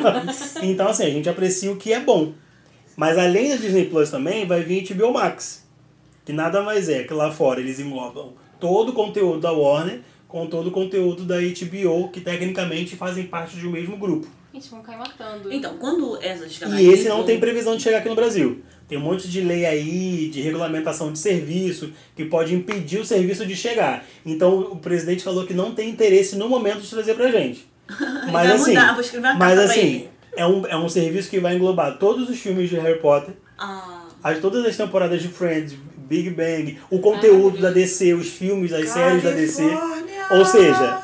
Então 0.62 0.88
assim, 0.88 1.04
a 1.04 1.10
gente 1.10 1.28
aprecia 1.28 1.70
o 1.70 1.76
que 1.76 1.92
é 1.92 2.00
bom. 2.00 2.32
Mas 2.96 3.18
além 3.18 3.50
da 3.50 3.56
Disney 3.56 3.84
Plus 3.86 4.10
também 4.10 4.46
vai 4.46 4.62
vir 4.62 4.86
HBO 4.94 5.12
Max. 5.12 5.64
Que 6.24 6.32
nada 6.32 6.62
mais 6.62 6.88
é 6.88 7.04
que 7.04 7.12
lá 7.12 7.30
fora 7.30 7.60
eles 7.60 7.78
englobam 7.78 8.32
todo 8.58 8.88
o 8.88 8.92
conteúdo 8.92 9.40
da 9.40 9.52
Warner 9.52 10.00
com 10.26 10.46
todo 10.46 10.68
o 10.68 10.70
conteúdo 10.72 11.24
da 11.24 11.36
HBO, 11.36 12.08
que 12.08 12.20
tecnicamente 12.20 12.96
fazem 12.96 13.26
parte 13.26 13.56
de 13.56 13.66
um 13.66 13.70
mesmo 13.70 13.96
grupo. 13.96 14.26
Gente, 14.52 14.68
vão 14.70 14.82
cair 14.82 14.98
matando. 14.98 15.52
Então, 15.52 15.76
quando 15.78 16.18
essas. 16.20 16.58
E 16.80 16.86
esse 16.88 17.08
não 17.08 17.22
tem 17.22 17.38
previsão 17.38 17.76
de 17.76 17.82
chegar 17.82 17.98
aqui 17.98 18.08
no 18.08 18.14
Brasil. 18.16 18.62
Tem 18.88 18.96
um 18.96 19.00
monte 19.00 19.28
de 19.28 19.40
lei 19.40 19.66
aí, 19.66 20.28
de 20.32 20.40
regulamentação 20.40 21.12
de 21.12 21.18
serviço, 21.18 21.92
que 22.14 22.24
pode 22.24 22.54
impedir 22.54 22.98
o 22.98 23.04
serviço 23.04 23.44
de 23.44 23.56
chegar. 23.56 24.04
Então 24.24 24.60
o 24.60 24.76
presidente 24.76 25.24
falou 25.24 25.46
que 25.46 25.54
não 25.54 25.74
tem 25.74 25.90
interesse 25.90 26.36
no 26.36 26.48
momento 26.48 26.80
de 26.80 26.90
trazer 26.90 27.14
pra 27.14 27.30
gente. 27.30 27.68
Mas 28.32 28.50
assim, 28.50 28.70
mudar, 28.70 28.92
vou 28.92 29.00
escrever 29.00 29.28
uma 29.28 29.34
mas 29.34 29.58
assim 29.58 30.08
é, 30.36 30.46
um, 30.46 30.66
é 30.66 30.76
um 30.76 30.88
serviço 30.88 31.30
que 31.30 31.40
vai 31.40 31.54
englobar 31.54 31.98
todos 31.98 32.28
os 32.28 32.38
filmes 32.38 32.68
de 32.68 32.76
Harry 32.76 32.98
Potter, 32.98 33.34
Ah, 33.58 34.04
as, 34.22 34.38
todas 34.38 34.64
as 34.64 34.76
temporadas 34.76 35.22
de 35.22 35.28
Friends, 35.28 35.74
Big 35.96 36.30
Bang, 36.30 36.78
o 36.90 36.98
conteúdo 36.98 37.58
da 37.58 37.70
DC, 37.70 38.12
os 38.14 38.28
filmes, 38.28 38.72
as 38.72 38.88
séries 38.90 39.22
da 39.22 39.30
DC. 39.30 39.62
Califórnia. 39.62 40.26
Ou 40.32 40.44
seja, 40.44 41.02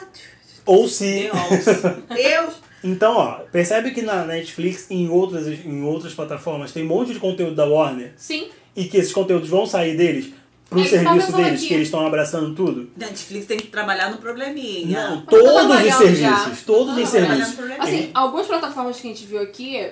ou 0.67 0.89
se. 0.89 1.31
Deus. 1.31 1.83
Deus. 2.15 2.62
Então, 2.85 3.17
ó, 3.17 3.33
percebe 3.53 3.93
que 3.93 4.03
na 4.03 4.25
Netflix 4.25 4.87
e 4.91 4.95
em 4.95 5.09
outras, 5.09 5.47
em 5.47 5.83
outras 5.85 6.15
plataformas 6.15 6.73
tem 6.73 6.83
um 6.85 6.89
monte 6.89 7.13
de 7.13 7.21
conteúdo 7.21 7.55
da 7.55 7.65
Warner 7.65 8.13
Sim. 8.17 8.49
e 8.75 8.85
que 8.87 8.97
esses 8.97 9.13
conteúdos 9.13 9.49
vão 9.49 9.65
sair 9.67 9.97
deles 9.97 10.33
pro 10.69 10.81
É, 10.81 10.85
serviço 10.85 11.31
tá 11.31 11.37
deles, 11.37 11.59
aqui. 11.61 11.69
que 11.69 11.75
eles 11.75 11.87
estão 11.89 12.05
abraçando 12.07 12.55
tudo. 12.55 12.91
Netflix 12.97 13.47
tem 13.47 13.57
que 13.59 13.67
trabalhar 13.69 14.11
no 14.11 14.17
probleminha. 14.19 15.11
Não, 15.11 15.21
tá 15.23 15.31
todos 15.31 15.77
os 15.87 15.95
serviços, 15.95 16.19
já. 16.19 16.57
todos 16.67 16.95
Tá 16.97 17.01
os 17.03 17.11
trabalhando 17.11 17.11
serviços. 17.11 17.49
no 17.51 17.57
probleminha. 17.57 17.83
Assim, 17.85 18.11
algumas 18.15 18.47
plataformas 18.47 19.01
que 19.01 19.07
a 19.07 19.11
gente 19.11 19.27
viu 19.27 19.41
aqui 19.43 19.91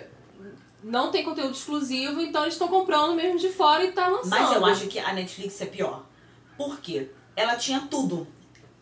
não 0.82 1.10
tem 1.10 1.22
conteúdo 1.22 1.52
exclusivo, 1.54 2.20
então 2.22 2.42
eles 2.42 2.54
estão 2.54 2.66
comprando 2.68 3.14
mesmo 3.14 3.38
de 3.38 3.50
fora 3.50 3.84
e 3.84 3.92
tá 3.92 4.08
lançando. 4.08 4.30
Mas 4.30 4.52
eu 4.56 4.64
acho 4.64 4.86
que 4.86 4.98
a 4.98 5.12
Netflix 5.12 5.60
é 5.60 5.66
pior. 5.66 6.06
Por 6.56 6.80
quê? 6.80 7.08
Ela 7.36 7.54
tinha 7.56 7.80
tudo. 7.90 8.26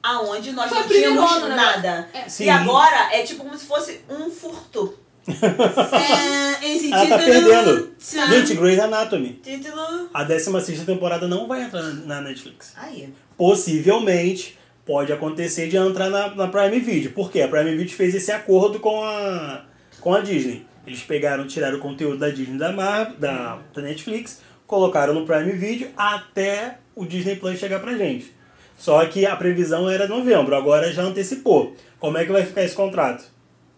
Aonde 0.03 0.53
nós 0.53 0.68
Foi 0.68 0.78
não 0.78 0.88
tínhamos 0.88 1.30
primeirona, 1.30 1.49
né? 1.49 1.57
nada. 1.57 2.09
É. 2.12 2.28
Sim. 2.28 2.44
E 2.44 2.51
agora 2.51 3.09
é 3.12 3.22
tipo 3.22 3.44
como 3.44 3.57
se 3.57 3.66
fosse 3.66 4.01
um 4.09 4.30
furto. 4.30 4.99
é, 5.28 6.66
em 6.66 6.78
sentido... 6.78 6.94
Ela 6.94 7.09
tá 7.09 7.18
perdendo. 7.18 7.92
Tchan. 7.99 8.28
Gente, 8.28 8.55
Grey's 8.55 8.78
Anatomy. 8.78 9.40
Título... 9.42 10.09
A 10.14 10.24
16 10.24 10.84
temporada 10.84 11.28
não 11.28 11.46
vai 11.46 11.62
entrar 11.62 11.82
na 11.82 12.22
Netflix. 12.22 12.72
Aí. 12.76 13.12
Possivelmente 13.36 14.59
pode 14.86 15.12
acontecer 15.12 15.68
de 15.68 15.76
entrar 15.76 16.09
na, 16.09 16.34
na 16.34 16.49
Prime 16.49 16.80
Video. 16.80 17.11
Por 17.11 17.30
quê? 17.30 17.42
A 17.42 17.49
Prime 17.49 17.76
Video 17.76 17.94
fez 17.94 18.14
esse 18.14 18.32
acordo 18.32 18.80
com 18.80 19.05
a, 19.05 19.64
com 20.01 20.14
a 20.14 20.20
Disney. 20.20 20.66
Eles 20.86 21.03
pegaram, 21.03 21.46
tiraram 21.46 21.76
o 21.76 21.80
conteúdo 21.80 22.16
da 22.16 22.30
Disney 22.30 22.57
da, 22.57 22.72
Mar, 22.72 23.12
da, 23.18 23.59
da 23.74 23.82
Netflix, 23.82 24.40
colocaram 24.66 25.12
no 25.12 25.26
Prime 25.26 25.53
Video 25.53 25.90
até 25.94 26.78
o 26.94 27.05
Disney 27.05 27.36
Plus 27.36 27.59
chegar 27.59 27.80
pra 27.80 27.94
gente. 27.94 28.34
Só 28.79 29.05
que 29.07 29.26
a 29.26 29.35
previsão 29.35 29.91
era 29.91 30.07
novembro, 30.07 30.55
agora 30.55 30.93
já 30.93 31.03
antecipou. 31.03 31.76
Como 31.99 32.16
é 32.16 32.24
que 32.24 32.31
vai 32.31 32.47
ficar 32.47 32.62
esse 32.62 32.76
contrato? 32.76 33.24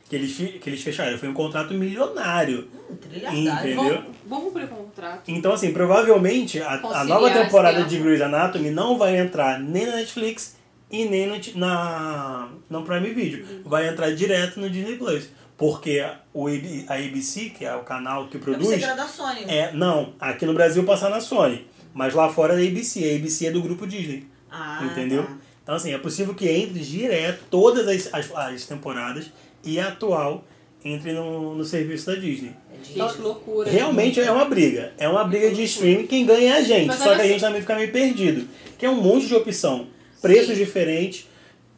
Que 0.09 0.17
eles, 0.17 0.37
que 0.37 0.69
eles 0.69 0.83
fecharam. 0.83 1.17
Foi 1.17 1.29
um 1.29 1.35
contrato 1.35 1.73
milionário. 1.73 2.69
Hum. 2.91 2.97
Entendeu? 3.33 4.03
Vamos, 4.27 4.45
cumprir 4.45 4.65
o 4.65 4.69
contrato. 4.69 5.23
Então, 5.27 5.53
assim, 5.53 5.73
provavelmente 5.73 6.61
a, 6.61 6.75
a 6.75 7.05
nova 7.05 7.31
temporada 7.31 7.79
tempo. 7.79 7.89
de 7.89 7.99
Grey's 7.99 8.21
Anatomy 8.21 8.71
não 8.71 8.99
vai 8.99 9.17
entrar 9.17 9.59
nem 9.59 9.87
na 9.87 9.97
Netflix 9.97 10.57
e 10.91 11.05
nem 11.07 11.27
no, 11.27 11.37
na, 11.55 12.49
no 12.69 12.83
Prime 12.83 13.11
Video. 13.11 13.63
Vai 13.65 13.89
entrar 13.89 14.11
direto 14.11 14.61
no 14.61 14.69
Disney 14.69 14.97
Plus. 14.97 15.31
Porque 15.57 16.05
o, 16.35 16.49
a 16.89 16.95
ABC, 16.95 17.51
que 17.51 17.65
é 17.65 17.75
o 17.75 17.83
canal 17.83 18.29
que 18.29 18.39
produz, 18.39 18.77
que 18.77 18.85
era 18.85 18.95
da 18.95 19.07
Sony. 19.07 19.45
é. 19.47 19.73
Não, 19.73 20.15
aqui 20.19 20.45
no 20.45 20.55
Brasil 20.55 20.85
passa 20.85 21.09
na 21.09 21.21
Sony. 21.21 21.67
Mas 21.95 22.15
lá 22.15 22.29
fora 22.29 22.55
é 22.55 22.67
a 22.67 22.69
ABC. 22.69 23.09
A 23.09 23.17
ABC 23.17 23.47
é 23.47 23.51
do 23.51 23.63
grupo 23.63 23.87
Disney. 23.87 24.27
Ah, 24.51 24.81
entendeu? 24.91 25.25
tá. 25.25 25.37
Então, 25.63 25.75
assim, 25.75 25.93
é 25.93 25.99
possível 25.99 26.35
que 26.35 26.49
entre 26.49 26.81
direto 26.81 27.45
todas 27.51 27.87
as, 27.87 28.13
as, 28.13 28.35
as 28.35 28.67
temporadas 28.67 29.31
e 29.63 29.79
a 29.79 29.89
atual 29.89 30.45
entre 30.85 31.13
no, 31.13 31.55
no 31.55 31.65
serviço 31.65 32.07
da 32.07 32.15
Disney. 32.15 32.55
É 32.73 32.85
Gente, 32.85 33.15
que 33.17 33.21
loucura. 33.23 33.71
Realmente 33.71 34.19
é 34.21 34.33
uma 34.33 34.47
briga. 34.47 34.93
É 34.99 35.09
uma 35.09 35.23
briga 35.25 35.51
de 35.51 35.63
streaming. 35.65 36.07
Quem 36.07 36.25
ganha 36.25 36.55
é 36.55 36.59
a 36.59 36.63
gente. 36.63 36.87
Mas 36.87 36.97
só 36.99 37.05
que 37.05 37.11
a 37.11 37.17
só- 37.19 37.25
gente 37.25 37.41
também 37.41 37.61
fica 37.61 37.75
meio 37.77 37.93
perdido. 37.93 38.49
Que 38.79 38.87
é 38.87 38.91
um 38.91 39.01
monte 39.01 39.27
de 39.27 39.35
opção. 39.35 39.87
Preços 40.23 40.57
Sim. 40.57 40.65
diferentes, 40.65 41.29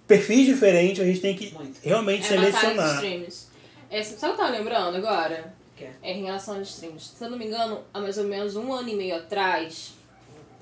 perfis 0.06 0.46
diferentes. 0.46 1.02
A 1.02 1.04
gente 1.04 1.20
tem 1.20 1.34
que 1.34 1.52
Muito. 1.52 1.78
realmente 1.82 2.24
É 2.24 2.28
selecionar. 2.28 2.94
streams. 2.94 3.48
É, 3.90 4.02
sabe 4.02 4.14
o 4.14 4.36
que 4.36 4.40
eu 4.42 4.46
tava 4.46 4.56
lembrando 4.56 4.96
agora? 4.96 5.52
Que 5.76 5.84
é? 5.84 5.92
É 6.02 6.12
em 6.12 6.22
relação 6.24 6.56
aos 6.56 6.68
streams. 6.70 7.12
Se 7.18 7.24
eu 7.24 7.30
não 7.30 7.36
me 7.36 7.46
engano, 7.46 7.80
há 7.92 8.00
mais 8.00 8.16
ou 8.16 8.24
menos 8.24 8.54
um 8.56 8.72
ano 8.72 8.88
e 8.88 8.94
meio 8.94 9.16
atrás, 9.16 9.92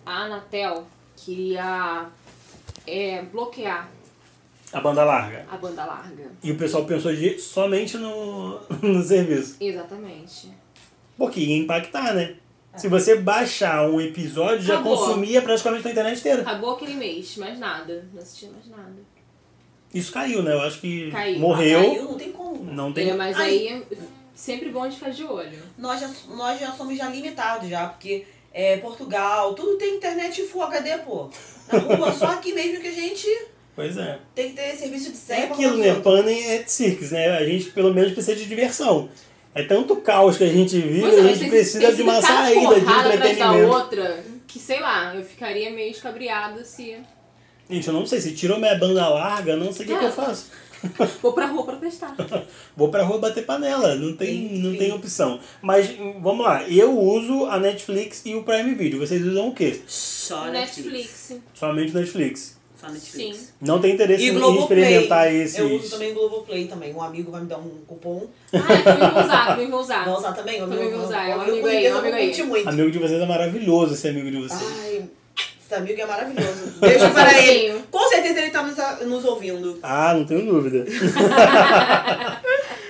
a 0.06 0.24
Anatel 0.24 0.86
queria 1.24 2.06
é, 2.86 3.22
bloquear 3.22 3.88
A 4.72 4.80
banda 4.80 5.04
larga. 5.04 5.46
a 5.50 5.56
banda 5.56 5.84
larga. 5.84 6.30
E 6.42 6.50
o 6.52 6.56
pessoal 6.56 6.84
pensou 6.84 7.14
de, 7.14 7.38
somente 7.38 7.96
no, 7.98 8.60
no 8.82 9.02
serviço. 9.02 9.56
Exatamente. 9.60 10.50
Porque 11.16 11.40
ia 11.40 11.56
impactar, 11.58 12.14
né? 12.14 12.36
Se 12.76 12.88
você 12.88 13.16
baixar 13.16 13.88
um 13.90 14.00
episódio, 14.00 14.62
já 14.62 14.74
Acabou. 14.74 14.96
consumia 14.96 15.42
praticamente 15.42 15.86
a 15.86 15.90
internet 15.90 16.20
inteira. 16.20 16.42
Acabou 16.42 16.70
aquele 16.74 16.94
mês, 16.94 17.36
mais 17.36 17.58
nada. 17.58 18.08
Não 18.14 18.22
assistia 18.22 18.48
mais 18.50 18.66
nada. 18.68 18.94
Isso 19.92 20.12
caiu, 20.12 20.40
né? 20.42 20.52
Eu 20.54 20.60
acho 20.60 20.80
que 20.80 21.10
Caiu. 21.10 21.40
morreu. 21.40 21.80
Caiu, 21.80 22.04
não 22.04 22.14
tem 22.16 22.30
como. 22.30 22.64
Não 22.72 22.92
tem. 22.92 23.10
É, 23.10 23.14
mas 23.14 23.36
Ai. 23.36 23.48
aí, 23.50 23.86
sempre 24.32 24.68
bom 24.70 24.88
de 24.88 24.94
ficar 24.94 25.10
de 25.10 25.24
olho. 25.24 25.58
Nós 25.76 26.00
já, 26.00 26.08
nós 26.28 26.60
já 26.60 26.70
somos 26.72 26.96
já 26.96 27.08
limitados 27.08 27.68
já, 27.68 27.88
porque 27.88 28.24
é, 28.52 28.76
Portugal, 28.78 29.54
tudo 29.54 29.76
tem 29.76 29.96
internet 29.96 30.42
Full 30.44 30.62
HD, 30.62 30.98
pô. 30.98 31.28
Na 31.72 31.78
rua, 31.78 32.12
só 32.12 32.26
aqui 32.26 32.52
mesmo 32.52 32.80
que 32.80 32.88
a 32.88 32.92
gente 32.92 33.26
Pois 33.76 33.96
é. 33.96 34.18
tem 34.34 34.50
que 34.50 34.56
ter 34.56 34.74
serviço 34.76 35.10
de 35.12 35.16
É 35.16 35.20
senha. 35.20 35.46
pra 35.46 35.54
aquilo, 35.56 35.76
né? 35.78 35.94
Panem 36.00 36.44
é 36.50 36.64
circus, 36.66 37.12
né? 37.12 37.28
A 37.36 37.44
gente 37.46 37.70
pelo 37.70 37.94
menos 37.94 38.12
precisa 38.12 38.36
de 38.36 38.46
diversão. 38.46 39.08
É 39.54 39.62
tanto 39.64 39.96
caos 39.96 40.36
que 40.36 40.44
a 40.44 40.48
gente 40.48 40.78
vive, 40.80 41.00
Pois 41.00 41.14
é, 41.14 41.20
a 41.20 41.22
gente 41.24 41.38
tem- 41.40 41.50
precisa 41.50 41.86
tem 41.86 41.94
de 41.96 42.02
uma 42.02 42.20
saída 42.22 42.74
de 42.80 42.86
entretenimento. 42.86 43.68
outra, 43.72 44.24
que 44.46 44.58
sei 44.58 44.80
lá, 44.80 45.14
eu 45.14 45.24
ficaria 45.24 45.70
meio 45.70 45.90
escabriada 45.90 46.64
se. 46.64 46.96
Gente, 47.68 47.86
eu 47.86 47.94
não 47.94 48.04
sei, 48.06 48.20
se 48.20 48.32
tirou 48.34 48.58
minha 48.58 48.74
banda 48.76 49.08
larga, 49.08 49.56
não 49.56 49.72
sei 49.72 49.86
o 49.86 49.88
que, 49.88 49.96
que 49.98 50.04
eu 50.04 50.12
faço. 50.12 50.50
Vou 51.20 51.32
pra 51.32 51.46
rua 51.46 51.64
pra 51.64 51.76
testar. 51.76 52.14
Vou 52.76 52.88
pra 52.88 53.02
rua 53.02 53.18
bater 53.18 53.44
panela, 53.44 53.94
não 53.96 54.16
tem, 54.16 54.58
não 54.58 54.74
tem 54.76 54.92
opção. 54.92 55.38
Mas 55.60 55.90
vamos 56.20 56.44
lá, 56.44 56.66
eu 56.68 56.98
uso 56.98 57.46
a 57.46 57.58
Netflix 57.58 58.22
e 58.24 58.34
o 58.34 58.42
Prime 58.42 58.74
Video. 58.74 58.98
Vocês 58.98 59.24
usam 59.24 59.48
o 59.48 59.54
quê? 59.54 59.80
Só 59.86 60.46
Netflix. 60.46 61.30
Netflix. 61.30 61.34
Somente 61.54 61.92
Netflix. 61.94 62.60
Só 62.80 62.88
Netflix. 62.88 63.36
Sim. 63.36 63.46
Não 63.60 63.78
tem 63.78 63.92
interesse 63.92 64.24
E 64.24 64.28
em 64.30 64.32
Globoplay. 64.34 64.62
experimentar 64.80 65.34
esses. 65.34 65.58
Eu 65.58 65.74
uso 65.74 65.90
também 65.90 66.14
Globoplay 66.14 66.66
também. 66.66 66.94
Um 66.94 67.02
amigo 67.02 67.30
vai 67.30 67.42
me 67.42 67.46
dar 67.46 67.58
um 67.58 67.68
cupom. 67.86 68.26
Ah, 68.54 68.56
eu 68.56 68.82
também 68.84 69.10
vou 69.10 69.20
usar, 69.22 69.46
também 69.48 69.70
vou 69.70 69.80
usar. 69.80 70.04
Vai 70.06 70.14
usar 70.14 70.32
também? 70.32 70.56
O 70.62 70.66
Também 70.66 70.78
meu- 70.88 70.96
vou 70.96 71.06
usar, 71.06 71.28
é 71.28 71.34
um 71.34 71.38
o 71.38 71.40
amigo 71.42 71.56
meu 71.58 71.66
aí, 71.66 71.76
um 71.76 71.80
eu 71.90 71.98
amigo 71.98 72.16
vou 72.16 72.24
aí. 72.24 72.42
muito. 72.44 72.68
Amigo 72.70 72.90
de 72.90 72.98
vocês 72.98 73.20
é 73.20 73.26
maravilhoso, 73.26 73.92
esse 73.92 74.08
amigo 74.08 74.30
de 74.30 74.38
vocês. 74.38 74.62
Ai, 74.82 75.04
esse 75.70 75.74
amigo 75.74 76.00
é 76.00 76.06
maravilhoso. 76.06 76.72
Beijo 76.80 77.10
para 77.14 77.40
ele. 77.40 77.80
Com 77.90 78.08
certeza 78.08 78.40
ele 78.40 78.50
tá 78.50 78.62
nos, 78.62 78.76
nos 79.06 79.24
ouvindo. 79.24 79.78
Ah, 79.82 80.12
não 80.14 80.24
tenho 80.24 80.44
dúvida. 80.44 80.84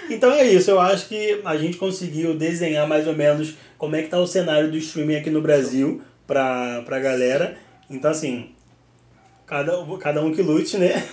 então 0.08 0.32
é 0.32 0.46
isso, 0.46 0.70
eu 0.70 0.80
acho 0.80 1.06
que 1.06 1.40
a 1.44 1.56
gente 1.56 1.76
conseguiu 1.76 2.34
desenhar 2.34 2.88
mais 2.88 3.06
ou 3.06 3.14
menos 3.14 3.54
como 3.76 3.96
é 3.96 4.02
que 4.02 4.08
tá 4.08 4.18
o 4.18 4.26
cenário 4.26 4.70
do 4.70 4.78
streaming 4.78 5.16
aqui 5.16 5.30
no 5.30 5.42
Brasil 5.42 6.00
pra, 6.26 6.82
pra 6.86 6.98
galera. 6.98 7.56
Então 7.90 8.10
assim, 8.10 8.50
cada, 9.46 9.72
cada 9.98 10.24
um 10.24 10.32
que 10.32 10.40
lute, 10.40 10.78
né? 10.78 11.04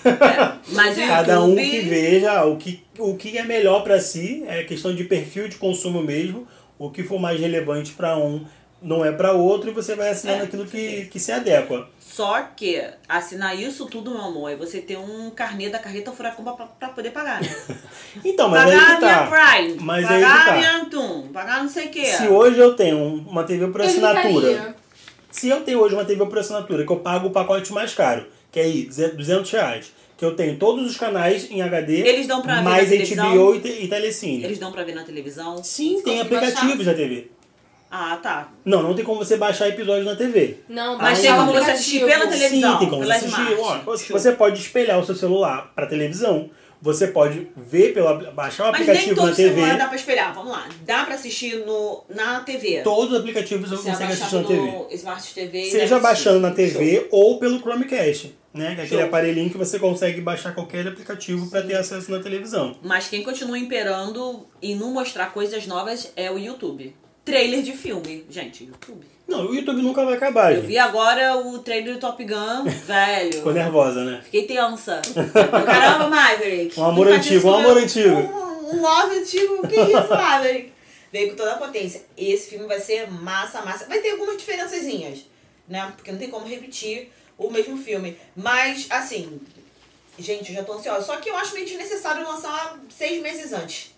Mas 0.72 0.98
o 0.98 1.02
cada 1.02 1.44
um 1.44 1.50
YouTube- 1.50 1.70
que 1.70 1.80
veja 1.82 2.46
o 2.46 2.56
que, 2.56 2.82
o 2.98 3.16
que 3.16 3.38
é 3.38 3.44
melhor 3.44 3.84
pra 3.84 4.00
si, 4.00 4.46
é 4.48 4.64
questão 4.64 4.96
de 4.96 5.04
perfil 5.04 5.50
de 5.50 5.58
consumo 5.58 6.02
mesmo, 6.02 6.48
o 6.80 6.90
que 6.90 7.04
for 7.04 7.20
mais 7.20 7.40
relevante 7.40 7.92
pra 7.92 8.18
um 8.18 8.46
não 8.82 9.04
é 9.04 9.12
pra 9.12 9.32
outro 9.34 9.70
e 9.70 9.74
você 9.74 9.96
vai 9.96 10.10
assinando 10.10 10.42
É, 10.42 10.44
aquilo 10.46 10.66
que, 10.66 11.06
que 11.06 11.20
se 11.20 11.32
adequa. 11.32 11.90
Só 12.00 12.42
que 12.56 12.82
assinar 13.08 13.58
isso 13.60 13.86
tudo, 13.88 14.12
meu 14.12 14.22
amor, 14.22 14.52
é 14.52 14.56
você 14.56 14.80
ter 14.82 14.98
um 14.98 15.30
carnê 15.30 15.70
da 15.70 15.80
carreta 15.80 16.12
furacão 16.12 16.44
pra, 16.44 16.54
pra 16.54 16.90
poder 16.90 17.12
pagar, 17.12 17.42
né? 17.42 17.50
Então, 18.24 18.50
mas 18.50 18.64
pagar 18.64 18.90
aí 18.90 18.96
que 18.96 19.06
minha 19.06 19.18
tá. 19.18 19.28
Prime, 19.28 19.78
Mas 19.82 20.06
aí 20.10 20.22
pagar 20.22 20.40
que 20.40 20.46
tá. 20.50 20.56
minha 20.58 20.78
Antum, 20.78 21.28
pagar 21.34 21.62
não 21.62 21.70
sei 21.70 21.88
o 21.88 21.90
que. 21.90 22.06
Se 22.06 22.28
hoje 22.28 22.60
eu 22.60 22.76
tenho 22.76 22.98
uma 23.28 23.44
TV 23.44 23.68
por 23.68 23.82
assinatura, 23.82 24.76
se 25.32 25.50
eu 25.50 25.62
tenho 25.62 25.80
hoje 25.80 25.94
uma 25.96 26.06
TV 26.06 26.26
por 26.26 26.38
assinatura, 26.40 26.86
que 26.86 26.92
eu 26.92 26.98
pago 27.00 27.28
o 27.28 27.32
pacote 27.32 27.72
mais 27.74 27.94
caro, 27.94 28.26
que 28.52 28.60
é 28.60 28.64
aí 28.64 28.86
200 28.86 29.52
reais, 29.52 29.92
que 30.18 30.26
eu 30.26 30.36
tenho 30.36 30.58
todos 30.58 30.90
os 30.90 30.98
canais 30.98 31.50
em 31.52 31.62
HD, 31.62 32.00
Eles 32.08 32.26
dão 32.28 32.42
pra 32.42 32.56
ver 32.56 32.62
mais 32.64 32.84
na 32.86 32.90
televisão? 32.90 33.32
HBO 33.36 33.56
e, 33.56 33.60
te- 33.60 33.84
e 33.84 33.88
Telecine. 33.88 34.44
Eles 34.44 34.58
dão 34.58 34.72
pra 34.72 34.84
ver 34.84 34.96
na 34.96 35.04
televisão. 35.04 35.64
Sim, 35.64 36.02
tem 36.04 36.18
conseguem 36.18 36.22
aplicativos 36.22 36.86
da 36.86 36.94
TV. 36.96 37.30
Ah, 37.90 38.18
tá. 38.22 38.50
Não, 38.66 38.84
não 38.84 38.94
tem 38.94 39.06
como 39.06 39.24
você 39.24 39.38
baixar 39.38 39.70
episódios 39.70 40.06
na 40.06 40.16
TV. 40.16 40.58
Não, 40.68 40.98
Mas 40.98 41.20
baixar 41.20 41.22
tem 41.22 41.36
como 41.36 41.54
você 41.54 41.72
assistir 41.72 42.06
pela 42.06 42.26
Sim, 42.26 42.32
televisão, 42.32 42.80
tem 42.80 42.90
como 42.90 43.02
pela 43.02 43.18
você 43.18 43.26
assistir. 43.26 43.60
Ó, 43.60 43.80
você- 44.14 44.32
pode 44.34 44.60
espelhar 44.60 45.00
o 45.00 45.06
seu 45.06 45.16
celular 45.16 45.72
para 45.74 45.86
televisão. 45.88 46.50
Você 46.80 47.08
pode 47.08 47.48
ver 47.58 47.92
pela 47.94 48.14
baixar 48.34 48.70
o 48.70 48.72
Mas 48.72 48.82
nem 48.82 48.90
aplicativo 48.90 49.16
todo 49.16 49.30
na 49.30 49.36
TV. 49.36 49.50
celular 49.56 49.78
dá 49.80 49.88
pra 49.88 49.96
espelhar. 49.96 50.34
Vamos 50.36 50.52
lá. 50.52 50.70
Dá 50.86 51.04
pra 51.06 51.16
assistir 51.16 51.56
no, 51.66 52.04
na 52.08 52.42
TV. 52.42 52.82
Todos 52.84 53.14
os 53.14 53.20
aplicativos 53.20 53.68
você 53.70 53.78
Você 53.82 53.90
consegue 53.90 54.14
assistir 54.14 54.36
na 54.36 54.44
TV. 54.44 54.60
no 54.62 54.88
Smart 54.92 55.34
TV. 55.34 55.72
Seja 55.72 55.98
baixando 56.00 56.40
na 56.40 56.52
TV 56.52 57.08
ou 57.10 57.40
pelo 57.40 57.58
Chromecast, 57.60 58.38
né? 58.54 58.76
Que 58.76 58.82
é 58.82 58.84
aquele 58.84 59.00
Show. 59.02 59.08
aparelhinho 59.08 59.50
que 59.50 59.58
você 59.58 59.80
consegue 59.80 60.22
baixar 60.22 60.54
qualquer 60.54 60.88
aplicativo 60.88 61.50
para 61.50 61.64
ter 61.64 61.74
acesso 61.78 62.12
na 62.12 62.20
televisão. 62.20 62.76
Mas 62.84 63.08
quem 63.08 63.24
continua 63.24 63.58
imperando 63.58 64.46
e 64.62 64.76
não 64.76 64.92
mostrar 64.92 65.34
coisas 65.34 65.66
novas 65.66 66.12
é 66.16 66.30
o 66.30 66.38
YouTube. 66.38 66.96
Trailer 67.28 67.62
de 67.62 67.74
filme. 67.74 68.26
Gente, 68.30 68.64
YouTube. 68.64 69.06
Não, 69.28 69.48
o 69.48 69.54
YouTube 69.54 69.82
nunca 69.82 70.06
vai 70.06 70.14
acabar. 70.14 70.54
Eu 70.54 70.62
gente. 70.62 70.68
vi 70.68 70.78
agora 70.78 71.36
o 71.36 71.60
trailer 71.60 71.96
do 71.96 72.00
Top 72.00 72.24
Gun, 72.24 72.64
velho. 72.88 73.34
Ficou 73.34 73.54
nervosa, 73.54 74.06
né? 74.06 74.22
Fiquei 74.24 74.48
tensa. 74.48 75.02
Caramba, 75.66 76.08
Maverick. 76.08 76.80
Um 76.80 76.86
amor 76.86 77.06
Não 77.08 77.14
faz 77.14 77.26
antigo, 77.26 77.38
isso 77.40 77.48
um 77.48 77.54
amor 77.54 77.74
comigo. 77.74 77.86
antigo. 77.86 78.16
Um, 78.16 78.78
um 78.78 78.88
amor 78.88 79.18
antigo. 79.18 79.68
Que 79.68 79.76
isso, 79.76 80.10
Maverick? 80.10 80.74
Veio 81.12 81.30
com 81.32 81.36
toda 81.36 81.52
a 81.52 81.58
potência. 81.58 82.06
Esse 82.18 82.50
filme 82.50 82.66
vai 82.66 82.80
ser 82.80 83.12
massa, 83.12 83.62
massa. 83.62 83.86
Vai 83.88 84.00
ter 84.00 84.12
algumas 84.12 84.38
diferençazinhas, 84.38 85.26
né? 85.68 85.92
Porque 85.98 86.14
não 86.14 86.20
tem 86.20 86.30
como 86.30 86.48
repetir 86.48 87.12
o 87.38 87.52
mesmo 87.52 87.76
filme. 87.78 88.18
Mas, 88.38 88.88
assim, 88.90 89.42
gente, 90.18 90.52
eu 90.52 90.56
já 90.56 90.64
tô 90.64 90.72
ansiosa. 90.72 91.06
Só 91.06 91.18
que 91.18 91.30
eu 91.30 91.36
acho 91.36 91.54
meio 91.54 91.66
desnecessário 91.66 92.26
lançar 92.26 92.80
seis 92.90 93.22
meses 93.22 93.52
antes. 93.52 93.97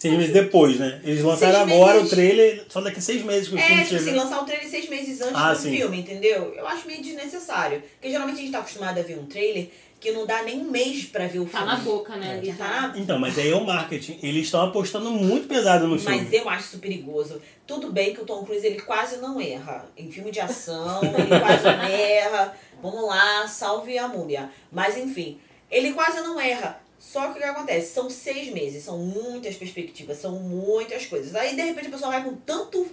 Seis 0.00 0.14
meses 0.16 0.32
depois, 0.32 0.78
né? 0.80 1.00
Eles 1.04 1.22
lançaram 1.22 1.60
Seis 1.66 1.72
agora 1.72 1.94
meses. 1.94 2.12
o 2.12 2.14
trailer, 2.14 2.64
só 2.68 2.80
daqui 2.80 3.00
seis 3.02 3.22
meses 3.22 3.48
que 3.48 3.54
o 3.54 3.58
É, 3.58 3.62
filme 3.62 3.84
tipo 3.84 3.96
assim, 3.96 4.12
lançar 4.14 4.40
o 4.42 4.44
trailer 4.46 4.68
seis 4.68 4.88
meses 4.88 5.20
antes 5.20 5.34
Ah, 5.36 5.52
do 5.52 5.58
sim. 5.60 5.76
filme, 5.76 6.00
entendeu? 6.00 6.54
Eu 6.56 6.66
acho 6.66 6.86
meio 6.86 7.02
desnecessário. 7.02 7.82
Porque 7.92 8.10
geralmente 8.10 8.36
a 8.38 8.40
gente 8.40 8.52
tá 8.52 8.58
acostumado 8.60 8.98
a 8.98 9.02
ver 9.02 9.18
um 9.18 9.26
trailer 9.26 9.68
que 10.00 10.10
não 10.12 10.24
dá 10.24 10.42
nem 10.42 10.58
um 10.58 10.70
mês 10.70 11.04
pra 11.04 11.26
ver 11.26 11.40
o 11.40 11.44
Tá 11.44 11.58
filme. 11.58 11.66
na 11.66 11.76
boca, 11.80 12.16
né? 12.16 12.40
Já 12.42 12.54
tá 12.54 12.88
na 12.92 12.98
Então, 12.98 13.18
mas 13.18 13.38
aí 13.38 13.50
é 13.50 13.54
o 13.54 13.62
marketing. 13.66 14.18
Eles 14.22 14.46
estão 14.46 14.62
apostando 14.64 15.10
muito 15.10 15.46
pesado 15.46 15.86
no 15.86 15.98
filme. 15.98 16.16
Mas 16.22 16.32
eu 16.32 16.48
acho 16.48 16.64
isso 16.68 16.78
perigoso. 16.78 17.38
Tudo 17.66 17.92
bem 17.92 18.14
que 18.14 18.22
o 18.22 18.24
Tom 18.24 18.42
Cruise 18.42 18.66
ele 18.66 18.80
quase 18.80 19.18
não 19.18 19.38
erra. 19.38 19.84
Em 19.94 20.10
filme 20.10 20.30
de 20.30 20.40
ação, 20.40 21.00
ele 21.04 21.38
quase 21.38 21.64
não 21.64 21.84
erra. 21.84 22.56
Vamos 22.82 23.06
lá, 23.06 23.46
salve 23.46 23.98
a 23.98 24.08
múmia. 24.08 24.48
Mas 24.72 24.96
enfim, 24.96 25.38
ele 25.70 25.92
quase 25.92 26.22
não 26.22 26.40
erra. 26.40 26.80
Só 27.00 27.32
que 27.32 27.38
o 27.38 27.42
que 27.42 27.44
acontece? 27.44 27.94
São 27.94 28.10
seis 28.10 28.52
meses, 28.52 28.84
são 28.84 28.98
muitas 28.98 29.56
perspectivas, 29.56 30.18
são 30.18 30.38
muitas 30.38 31.06
coisas. 31.06 31.34
Aí 31.34 31.56
de 31.56 31.62
repente 31.62 31.88
a 31.88 31.90
pessoa 31.90 32.10
vai 32.10 32.22
com 32.22 32.36
tanto 32.36 32.86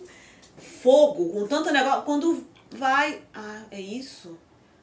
fogo, 0.57 1.29
com 1.29 1.45
tanto 1.45 1.71
negócio. 1.71 2.03
Quando 2.03 2.47
vai. 2.71 3.21
Ah, 3.33 3.65
é 3.69 3.81
isso? 3.81 4.37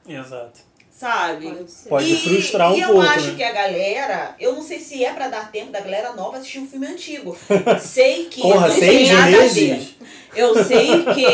Exato. 0.07 0.61
Sabe? 0.97 1.49
Pode 1.51 1.70
ser. 1.72 1.88
Pode 1.88 2.12
e, 2.12 2.16
frustrar 2.16 2.72
um 2.72 2.76
e 2.78 2.82
pouco, 2.84 3.03
eu 3.03 3.03
acho 3.03 3.26
né? 3.32 3.34
que 3.36 3.42
a 3.42 3.53
galera, 3.53 4.36
eu 4.38 4.53
não 4.55 4.62
sei 4.62 4.78
se 4.78 5.05
é 5.05 5.12
pra 5.12 5.26
dar 5.28 5.51
tempo 5.51 5.72
da 5.72 5.80
galera 5.80 6.12
nova 6.12 6.36
assistir 6.36 6.61
um 6.61 6.68
filme 6.68 6.86
antigo. 6.86 7.36
sei 7.82 8.26
que 8.26 8.40
Porra, 8.42 8.68
não 8.68 8.74
seis 8.76 9.09
tem 9.09 9.12
nada 9.16 9.26
a 9.26 9.30
ver. 9.30 9.38
meses? 9.45 9.95
Eu 10.36 10.64
sei 10.64 11.05
que, 11.14 11.26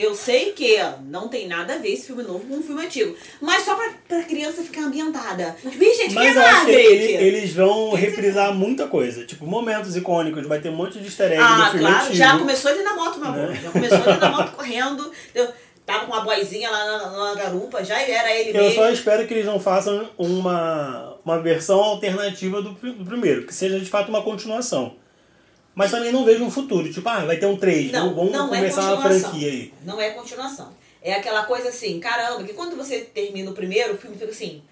eu 0.00 0.14
sei 0.14 0.52
que 0.52 0.76
não 1.08 1.26
tem 1.28 1.48
nada 1.48 1.74
a 1.74 1.78
ver 1.78 1.92
esse 1.94 2.06
filme 2.06 2.22
novo 2.22 2.40
com 2.46 2.56
um 2.56 2.62
filme 2.62 2.84
antigo. 2.84 3.16
Mas 3.40 3.64
só 3.64 3.74
pra, 3.74 3.90
pra 4.08 4.22
criança 4.22 4.62
ficar 4.62 4.82
ambientada. 4.82 5.56
Vem, 5.64 5.96
gente, 5.96 6.14
Mas 6.14 6.32
que 6.32 6.38
eu 6.38 6.42
é 6.42 6.50
acho 6.50 6.66
que 6.66 6.70
ele- 6.72 7.12
eles 7.26 7.52
vão 7.52 7.92
reprisar 7.92 8.52
muita 8.54 8.86
coisa. 8.86 9.24
Tipo, 9.24 9.46
momentos 9.46 9.96
icônicos. 9.96 10.46
Vai 10.46 10.60
ter 10.60 10.68
um 10.68 10.76
monte 10.76 10.98
de 11.00 11.06
easter 11.06 11.26
egg 11.32 11.38
do 11.38 11.42
Ah, 11.44 11.68
filme 11.70 11.80
claro, 11.86 11.98
antigo. 12.02 12.14
já 12.16 12.38
começou 12.38 12.70
ele 12.70 12.82
na 12.82 12.94
moto, 12.94 13.18
meu 13.18 13.28
amor. 13.28 13.48
Né? 13.48 13.60
Já 13.62 13.70
começou 13.70 13.98
ele 13.98 14.16
na 14.20 14.30
moto 14.30 14.52
correndo. 14.52 15.12
Tava 15.86 16.04
com 16.06 16.12
uma 16.12 16.22
boizinha 16.22 16.68
lá 16.68 16.84
na, 16.84 17.10
na 17.10 17.34
garupa, 17.36 17.82
já 17.84 18.00
era 18.00 18.34
ele 18.34 18.50
Eu 18.50 18.64
mesmo. 18.64 18.74
só 18.74 18.90
espero 18.90 19.26
que 19.26 19.32
eles 19.32 19.46
não 19.46 19.60
façam 19.60 20.10
uma, 20.18 21.16
uma 21.24 21.40
versão 21.40 21.80
alternativa 21.80 22.60
do, 22.60 22.72
do 22.72 23.04
primeiro. 23.04 23.46
Que 23.46 23.54
seja 23.54 23.78
de 23.78 23.88
fato 23.88 24.08
uma 24.08 24.22
continuação. 24.22 24.96
Mas 25.74 25.90
também 25.90 26.10
não 26.10 26.24
vejo 26.24 26.42
um 26.42 26.50
futuro. 26.50 26.92
Tipo, 26.92 27.08
ah, 27.08 27.24
vai 27.24 27.36
ter 27.36 27.46
um 27.46 27.56
3. 27.56 27.92
Não, 27.92 28.14
vamos 28.14 28.32
não 28.32 28.52
é 28.52 28.58
começar 28.58 28.82
uma 28.82 28.96
continuação. 28.96 29.30
franquia 29.30 29.48
aí. 29.48 29.74
Não 29.84 30.00
é 30.00 30.10
continuação. 30.10 30.72
É 31.00 31.12
aquela 31.14 31.44
coisa 31.44 31.68
assim, 31.68 32.00
caramba, 32.00 32.42
que 32.42 32.52
quando 32.54 32.76
você 32.76 33.00
termina 33.02 33.50
o 33.50 33.54
primeiro, 33.54 33.94
o 33.94 33.96
filme 33.96 34.16
fica 34.16 34.32
assim, 34.32 34.62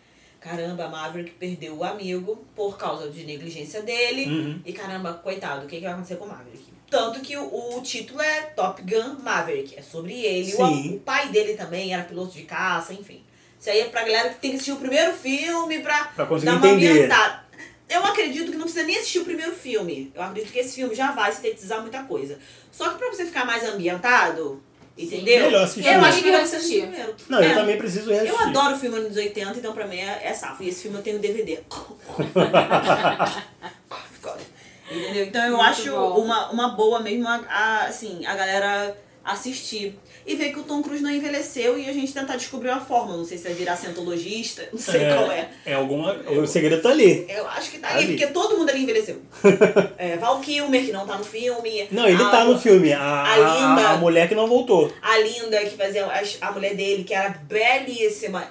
caramba, 0.40 0.86
a 0.86 0.88
Maverick 0.88 1.30
perdeu 1.32 1.76
o 1.76 1.84
amigo 1.84 2.44
por 2.56 2.76
causa 2.76 3.08
de 3.08 3.22
negligência 3.24 3.82
dele. 3.82 4.26
Uhum. 4.26 4.60
E 4.64 4.72
caramba, 4.72 5.12
coitado, 5.12 5.64
o 5.64 5.68
que, 5.68 5.76
que 5.76 5.82
vai 5.82 5.92
acontecer 5.92 6.16
com 6.16 6.24
o 6.24 6.28
Maverick? 6.28 6.73
Tanto 6.94 7.20
que 7.20 7.36
o, 7.36 7.76
o 7.76 7.82
título 7.82 8.22
é 8.22 8.42
Top 8.54 8.80
Gun 8.82 9.16
Maverick. 9.20 9.74
É 9.76 9.82
sobre 9.82 10.14
ele. 10.24 10.54
O, 10.54 10.56
Sim. 10.56 10.94
o 10.94 11.00
pai 11.00 11.28
dele 11.30 11.54
também 11.54 11.92
era 11.92 12.04
piloto 12.04 12.32
de 12.32 12.42
caça, 12.42 12.94
enfim. 12.94 13.20
Isso 13.60 13.68
aí 13.68 13.80
é 13.80 13.84
pra 13.86 14.04
galera 14.04 14.28
que 14.28 14.36
tem 14.36 14.50
que 14.50 14.56
assistir 14.56 14.72
o 14.72 14.76
primeiro 14.76 15.12
filme 15.12 15.80
pra, 15.80 16.04
Pra 16.14 16.24
conseguir 16.26 16.52
dar 16.52 16.58
uma 16.58 16.68
entender. 16.68 16.90
ambientada. 16.90 17.42
Eu 17.88 18.04
acredito 18.04 18.52
que 18.52 18.56
não 18.56 18.64
precisa 18.64 18.86
nem 18.86 18.96
assistir 18.96 19.18
o 19.18 19.24
primeiro 19.24 19.52
filme. 19.52 20.12
Eu 20.14 20.22
acredito 20.22 20.52
que 20.52 20.58
esse 20.60 20.76
filme 20.76 20.94
já 20.94 21.10
vai 21.10 21.32
sintetizar 21.32 21.80
muita 21.80 22.04
coisa. 22.04 22.38
Só 22.70 22.90
que 22.90 22.98
pra 22.98 23.08
você 23.08 23.24
ficar 23.26 23.44
mais 23.44 23.64
ambientado, 23.64 24.62
entendeu? 24.96 25.46
Melhor 25.46 25.64
assistir 25.64 25.92
Eu 25.92 26.00
acho 26.04 26.22
que 26.22 26.30
vai 26.30 26.40
Assistir. 26.42 26.56
assistir 26.56 26.80
primeiro. 26.82 27.14
Não, 27.28 27.40
É. 27.40 27.50
eu 27.50 27.54
também 27.56 27.76
preciso 27.76 28.10
reassistir. 28.10 28.40
Eu 28.40 28.46
adoro 28.48 28.78
filme 28.78 28.96
anos 28.98 29.16
80, 29.16 29.58
então 29.58 29.72
pra 29.72 29.86
mim 29.88 29.96
é, 29.98 30.20
é 30.26 30.32
safo. 30.32 30.62
E 30.62 30.68
esse 30.68 30.82
filme 30.82 30.98
eu 30.98 31.02
tenho 31.02 31.18
DVD. 31.18 31.58
Entendeu? 35.02 35.24
Então 35.26 35.42
eu 35.44 35.56
Muito 35.56 35.62
acho 35.68 35.90
bom. 35.90 36.20
uma, 36.22 36.50
uma 36.50 36.68
boa 36.70 37.00
mesmo, 37.00 37.26
a, 37.28 37.40
a- 37.48 37.84
assim, 37.86 38.24
a 38.26 38.34
galera 38.34 38.96
assistir. 39.24 39.98
E 40.26 40.36
ver 40.36 40.52
que 40.54 40.58
o 40.60 40.62
Tom 40.62 40.82
Cruise 40.82 41.02
não 41.02 41.10
envelheceu 41.10 41.78
e 41.78 41.86
a 41.88 41.92
gente 41.92 42.12
tentar 42.14 42.36
descobrir 42.36 42.70
uma 42.70 42.80
forma. 42.80 43.14
Não 43.14 43.26
sei 43.26 43.36
se 43.36 43.44
vai 43.44 43.52
virar 43.52 43.76
cientologista, 43.76 44.66
não 44.72 44.78
sei 44.80 45.00
qual 45.06 45.30
é. 45.30 45.50
É 45.66 45.74
alguma. 45.74 46.14
O 46.14 46.46
segredo 46.46 46.80
tá 46.80 46.88
ali. 46.88 47.26
Eu 47.28 47.46
acho 47.48 47.70
que 47.70 47.78
tá 47.78 47.88
ali, 47.90 47.98
Ali. 48.04 48.06
porque 48.16 48.26
todo 48.28 48.56
mundo 48.56 48.70
ali 48.70 48.82
envelheceu. 48.84 49.20
é, 49.98 50.16
Val 50.16 50.40
Kilmer, 50.40 50.82
que 50.86 50.92
não 50.92 51.06
tá 51.06 51.18
no 51.18 51.24
filme. 51.24 51.88
Não, 51.90 52.06
ele 52.08 52.22
a, 52.22 52.30
tá 52.30 52.44
no 52.46 52.58
filme. 52.58 52.90
A, 52.94 53.00
a 53.02 53.32
a, 53.34 53.36
Linda. 53.36 53.88
a 53.90 53.96
mulher 53.98 54.26
que 54.26 54.34
não 54.34 54.46
voltou. 54.46 54.90
A 55.02 55.18
Linda, 55.18 55.58
que 55.58 55.76
fazia 55.76 56.06
a, 56.06 56.22
a 56.48 56.52
mulher 56.52 56.74
dele, 56.74 57.04
que 57.04 57.12
era 57.12 57.28
belíssima, 57.28 58.44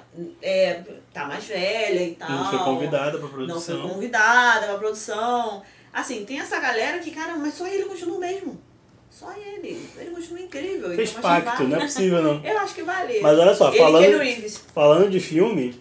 é, 0.43 0.79
tá 1.11 1.25
mais 1.25 1.43
velha 1.45 2.03
e 2.03 2.11
tal. 2.11 2.29
Não 2.29 2.49
foi 2.51 2.59
convidada 2.59 3.11
pra 3.17 3.21
Não 3.21 3.29
produção. 3.29 3.81
foi 3.81 3.89
convidada 3.89 4.67
pra 4.67 4.77
produção. 4.77 5.63
Assim, 5.93 6.25
tem 6.25 6.39
essa 6.39 6.59
galera 6.59 6.97
que, 6.99 7.11
cara, 7.11 7.35
mas 7.37 7.53
só 7.53 7.67
ele 7.67 7.85
continua 7.85 8.17
o 8.17 8.19
mesmo. 8.19 8.59
Só 9.09 9.31
ele. 9.37 9.79
Ele 9.95 10.09
continua 10.09 10.41
incrível. 10.41 10.95
Fez 10.95 11.11
então 11.11 11.21
pacto, 11.21 11.57
vale. 11.57 11.67
não 11.67 11.77
é 11.77 11.81
possível 11.81 12.23
não. 12.23 12.41
Eu 12.43 12.57
acho 12.59 12.73
que 12.73 12.81
vale. 12.81 13.19
Mas 13.21 13.39
olha 13.39 13.53
só, 13.53 13.69
ele 13.69 13.77
falando-. 13.77 14.49
Falando 14.73 15.09
de 15.11 15.19
filme, 15.19 15.75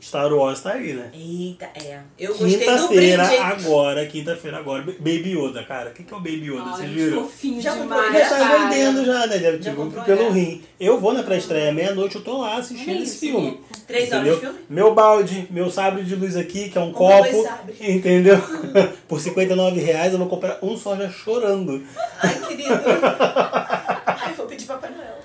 Star 0.00 0.32
Wars 0.32 0.60
tá 0.60 0.72
aí, 0.72 0.92
né? 0.92 1.10
Eita, 1.12 1.66
é. 1.74 2.00
Eu 2.18 2.36
gostei 2.36 2.50
do 2.50 2.88
Quinta-feira 2.88 3.24
agora, 3.24 4.06
quinta-feira 4.06 4.56
agora. 4.58 4.82
Baby 4.82 5.36
Yoda, 5.36 5.64
cara. 5.64 5.90
O 5.90 5.92
que, 5.92 6.04
que 6.04 6.12
é 6.12 6.16
o 6.16 6.20
Baby 6.20 6.50
Yoda? 6.50 6.70
Vocês 6.70 6.90
viram? 6.90 7.22
fofinho 7.22 7.60
Já 7.60 7.76
comprou, 7.76 8.02
demais. 8.02 8.28
Já 8.28 8.28
tá 8.28 8.38
cara. 8.38 8.68
vendendo 8.68 9.04
já, 9.04 9.26
né? 9.26 9.38
Deve, 9.38 9.62
Já 9.62 9.70
tipo, 9.70 9.84
comprou, 9.84 10.04
pelo 10.04 10.22
é. 10.22 10.30
rim. 10.30 10.62
Eu 10.78 11.00
vou 11.00 11.12
na 11.12 11.22
pré-estreia 11.22 11.72
meia-noite, 11.72 12.16
eu 12.16 12.22
tô 12.22 12.38
lá 12.38 12.56
assistindo 12.56 13.02
esse 13.02 13.02
isso, 13.02 13.18
filme. 13.20 13.60
Três 13.88 14.12
horas 14.12 14.20
entendeu? 14.26 14.34
de 14.34 14.40
filme? 14.40 14.58
Meu 14.68 14.94
balde, 14.94 15.48
meu 15.50 15.70
sabre 15.70 16.04
de 16.04 16.14
luz 16.14 16.36
aqui, 16.36 16.68
que 16.68 16.76
é 16.78 16.80
um 16.80 16.92
Compra 16.92 17.32
copo. 17.32 17.48
Entendeu? 17.80 18.36
Por 19.08 19.18
59 19.20 19.80
reais 19.80 20.12
eu 20.12 20.18
vou 20.18 20.28
comprar 20.28 20.58
um 20.62 20.76
só 20.76 20.94
já 20.94 21.08
chorando. 21.10 21.82
Ai, 22.22 22.38
querido. 22.46 22.68
Ai, 24.06 24.32
vou 24.34 24.46
pedir 24.46 24.66
Papai 24.66 24.90
Noel. 24.90 25.16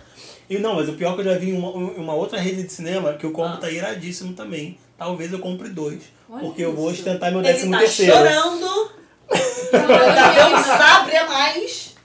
E 0.49 0.57
não, 0.59 0.75
mas 0.75 0.87
o 0.89 0.93
pior 0.93 1.11
é 1.11 1.15
que 1.15 1.21
eu 1.21 1.25
já 1.33 1.37
vi 1.37 1.49
em 1.51 1.57
uma, 1.57 1.69
uma 1.71 2.13
outra 2.13 2.39
rede 2.39 2.63
de 2.63 2.71
cinema 2.71 3.13
que 3.13 3.27
o 3.27 3.31
combo 3.31 3.55
Ah. 3.55 3.57
tá 3.57 3.69
iradíssimo 3.69 4.33
também. 4.33 4.77
Talvez 4.97 5.31
eu 5.33 5.39
compre 5.39 5.67
dois. 5.69 5.99
Olha 6.29 6.39
porque 6.41 6.63
eu 6.63 6.73
vou 6.73 6.89
isso. 6.89 6.99
ostentar 7.01 7.31
meu 7.31 7.41
Ele 7.41 7.51
décimo 7.51 7.71
tá 7.73 7.79
terceiro. 7.79 8.13
chorando. 8.13 8.91
Pra 9.71 9.81
Olha 9.81 10.31
ver 10.31 10.55
um 10.55 10.59
isso. 10.59 10.67
sabre 10.69 11.15
a 11.17 11.27
mais. 11.27 11.95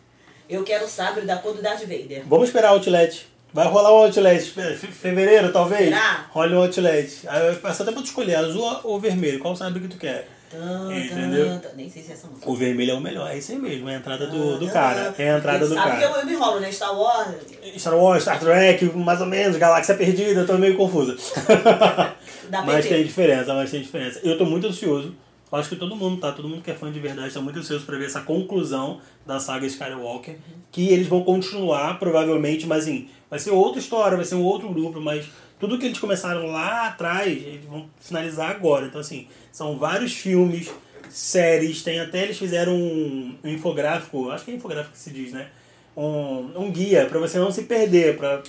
Eu 0.49 0.65
quero 0.65 0.87
o 0.87 0.89
sabre 0.89 1.23
da 1.27 1.37
cor 1.37 1.55
do 1.55 1.63
Darth 1.63 1.81
Vader. 1.83 2.23
Vamos 2.27 2.49
esperar 2.49 2.71
o 2.73 2.75
Outlet. 2.75 3.27
Vai 3.53 3.67
rolar 3.67 3.93
um 3.93 4.05
Outlet. 4.05 4.51
Fe- 4.51 4.75
fe- 4.77 4.87
Fevereiro, 4.89 5.51
talvez? 5.53 5.87
Será? 5.89 6.27
Rola 6.31 6.57
um 6.57 6.63
Outlet. 6.63 7.21
Aí 7.27 7.55
peço 7.57 7.83
até 7.83 7.93
pra 7.93 8.03
tu 8.03 8.07
escolher, 8.07 8.35
azul 8.37 8.81
ou 8.85 9.01
vermelho. 9.01 9.39
Qual 9.39 9.57
sabe 9.57 9.81
que 9.81 9.89
tu 9.89 9.97
quer? 9.97 10.29
Tan, 10.51 10.95
Entendeu? 10.95 11.61
Nem 11.77 11.91
sei 11.91 12.03
se 12.03 12.11
é 12.11 12.15
essa 12.15 12.27
música. 12.27 12.49
O 12.51 12.55
vermelho 12.57 12.93
é 12.93 12.95
o 12.95 13.01
melhor. 13.01 13.31
É 13.31 13.37
isso 13.37 13.53
aí 13.53 13.59
mesmo. 13.59 13.89
É 13.89 13.95
a 13.97 13.99
entrada 13.99 14.27
do, 14.27 14.59
do 14.59 14.67
cara. 14.69 15.15
É 15.19 15.31
a 15.33 15.37
entrada 15.39 15.67
do 15.67 15.75
sabe 15.75 15.91
cara. 16.01 16.09
que 16.15 16.19
eu, 16.21 16.27
me 16.27 16.33
enrolo, 16.33 16.61
né? 16.61 16.73
Star 16.73 16.99
Wars. 16.99 17.35
Star 17.77 17.95
Wars, 17.97 18.23
Star 18.23 18.41
Trek, 18.41 18.85
mais 18.97 19.21
ou 19.21 19.27
menos, 19.27 19.57
Galáxia 19.59 19.95
Perdida, 19.95 20.41
eu 20.41 20.47
tô 20.47 20.55
meio 20.57 20.75
confusa. 20.77 21.17
Mas 22.65 22.87
tem 22.87 23.03
diferença, 23.05 23.53
mas 23.53 23.71
tem 23.71 23.83
diferença. 23.83 24.21
Eu 24.25 24.39
tô 24.39 24.47
muito 24.47 24.67
ansioso. 24.67 25.15
Eu 25.51 25.59
Acho 25.59 25.69
que 25.71 25.77
todo 25.77 25.97
mundo 25.97 26.21
tá, 26.21 26.33
todo 26.33 26.49
mundo 26.49 26.63
que 26.63 26.71
é 26.71 26.75
fã 26.75 26.91
de 26.93 27.01
verdade 27.01 27.33
tá 27.33 27.41
muito 27.41 27.59
ansioso 27.59 27.85
pra 27.85 27.97
ver 27.97 28.07
essa 28.07 28.21
conclusão 28.21 29.01
da 29.27 29.41
saga 29.41 29.67
Skywalker. 29.67 30.37
Que 30.71 30.89
eles 30.89 31.07
vão 31.07 31.23
continuar, 31.23 31.99
provavelmente, 31.99 32.67
mas 32.67 32.85
assim, 32.85 33.09
vai 33.31 33.39
ser 33.39 33.51
outra 33.51 33.79
história, 33.81 34.17
vai 34.17 34.27
ser 34.27 34.35
um 34.35 34.45
outro 34.45 34.69
grupo, 34.69 35.01
mas 35.01 35.27
tudo 35.59 35.79
que 35.79 35.87
eles 35.87 35.99
começaram 35.99 36.47
lá 36.47 36.89
atrás, 36.89 37.27
eles 37.27 37.65
vão 37.65 37.89
finalizar 37.99 38.51
agora. 38.51 38.87
Então, 38.87 39.01
assim, 39.01 39.27
são 39.51 39.79
vários 39.79 40.13
filmes, 40.13 40.71
séries, 41.09 41.83
tem 41.83 41.99
até 41.99 42.25
eles 42.25 42.39
fizeram 42.39 42.75
um, 42.75 43.35
um 43.43 43.49
infográfico, 43.49 44.31
acho 44.31 44.45
que 44.45 44.51
é 44.51 44.55
infográfico 44.55 44.93
que 44.93 44.99
se 44.99 45.11
diz, 45.11 45.33
né? 45.33 45.49
um, 45.99 46.51
um 46.55 46.71
guia 46.71 47.07
para 47.07 47.19
você 47.19 47.39
não 47.39 47.51
se 47.51 47.63
perder, 47.65 48.17
para 48.17 48.41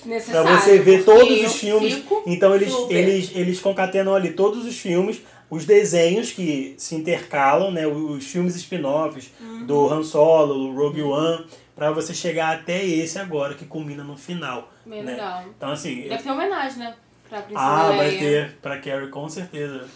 você 0.43 0.78
ver 0.78 1.04
todos 1.04 1.41
os 1.41 1.56
filmes. 1.56 2.04
Então 2.28 2.54
eles, 2.54 2.72
super. 2.72 2.95
eles, 2.95 3.32
eles 3.34 3.60
concatenam 3.60 4.14
ali 4.14 4.34
todos 4.34 4.66
os 4.66 4.78
filmes, 4.78 5.20
os 5.50 5.66
desenhos 5.66 6.32
que 6.32 6.76
se 6.78 6.95
intercalam, 6.95 7.72
né? 7.72 7.88
Os 7.88 8.26
filmes 8.26 8.56
spin-offs 8.56 9.32
Uhum. 9.39 9.66
do 9.66 9.88
Han 9.89 10.04
Solo, 10.04 10.54
do 10.54 10.76
Rogue 10.76 11.02
One, 11.02 11.45
para 11.76 11.91
você 11.91 12.14
chegar 12.14 12.56
até 12.56 12.84
esse 12.86 13.18
agora 13.18 13.54
que 13.56 13.66
culmina 13.66 14.04
no 14.04 14.18
final. 14.18 14.72
Bem 14.86 15.04
né? 15.04 15.14
legal. 15.14 15.43
Então 15.58 15.72
assim, 15.72 16.08
Deve 16.08 16.24
ter 16.24 16.32
homenagem, 16.32 16.80
né? 16.80 16.95
Pra 17.28 17.41
Princesa 17.41 17.66
ah, 17.68 17.88
vai 17.89 18.08
Leia. 18.08 18.20
ter 18.20 18.52
pra 18.62 18.80
Carrie 18.80 19.10
com 19.10 19.30
certeza. 19.30 19.88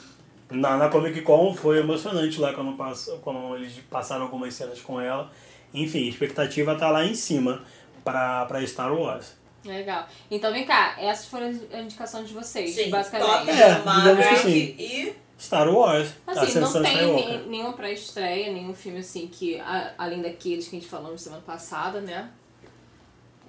Na, 0.51 0.77
na 0.77 0.87
Comic 0.89 1.21
Con 1.21 1.53
foi 1.55 1.79
emocionante 1.79 2.39
lá 2.39 2.53
quando, 2.53 2.73
pass, 2.77 3.09
quando 3.21 3.55
eles 3.55 3.73
passaram 3.89 4.23
algumas 4.23 4.53
cenas 4.53 4.79
com 4.81 5.01
ela. 5.01 5.31
Enfim, 5.73 6.05
a 6.05 6.09
expectativa 6.09 6.75
tá 6.75 6.91
lá 6.91 7.03
em 7.03 7.15
cima 7.15 7.63
pra, 8.03 8.45
pra 8.45 8.65
Star 8.67 8.93
Wars. 8.93 9.35
Legal. 9.65 10.07
Então 10.29 10.51
vem 10.51 10.65
cá, 10.65 10.95
essas 10.99 11.25
foram 11.25 11.47
as 11.47 11.55
indicações 11.85 12.27
de 12.27 12.33
vocês, 12.33 12.75
Sim, 12.75 12.89
basicamente. 12.89 13.29
Top 13.29 13.49
É, 13.49 14.35
que 14.41 14.49
e... 14.77 15.15
Star 15.43 15.69
Wars, 15.69 16.09
Assim, 16.25 16.59
não 16.59 16.71
tem 16.81 17.47
nenhuma 17.47 17.73
pré-estreia, 17.73 18.51
nenhum 18.51 18.73
filme 18.73 18.99
assim 18.99 19.27
que, 19.27 19.59
a- 19.59 19.93
além 19.97 20.21
daqueles 20.21 20.67
que 20.67 20.75
a 20.77 20.79
gente 20.79 20.89
falou 20.89 21.17
semana 21.17 21.41
passada, 21.45 21.99
né? 21.99 22.29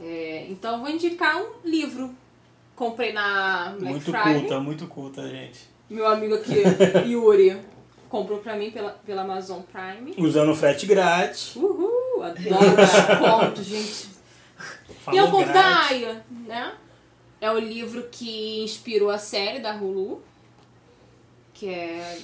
É, 0.01 0.47
então 0.51 0.74
eu 0.74 0.80
vou 0.80 0.88
indicar 0.90 1.40
um 1.40 1.47
livro. 1.64 2.14
Comprei 2.74 3.12
na 3.12 3.68
Black 3.78 3.84
Muito 3.84 4.11
Friday. 4.11 4.40
culta, 4.40 4.61
muito 4.61 4.86
culta, 4.88 5.28
gente. 5.28 5.61
Meu 5.88 6.07
amigo 6.09 6.34
aqui, 6.34 6.55
Yuri, 7.07 7.61
comprou 8.09 8.38
pra 8.40 8.57
mim 8.57 8.72
pela, 8.72 8.90
pela 9.07 9.22
Amazon 9.22 9.61
Prime. 9.62 10.14
Usando 10.18 10.55
frete 10.57 10.86
grátis. 10.86 11.55
Uhul! 11.55 12.22
Adoro 12.24 12.76
desconto, 12.76 13.62
gente. 13.62 14.09
E 15.12 15.18
é 15.18 15.22
o 15.22 15.26
falou 15.26 15.30
conto 15.30 15.53
da. 15.53 15.86
Aya, 15.86 16.24
né? 16.30 16.72
É 17.40 17.51
o 17.53 17.59
livro 17.59 18.09
que 18.11 18.62
inspirou 18.64 19.11
a 19.11 19.18
série 19.18 19.61
da 19.61 19.74
Hulu, 19.76 20.22
que 21.64 21.68
é. 21.68 22.18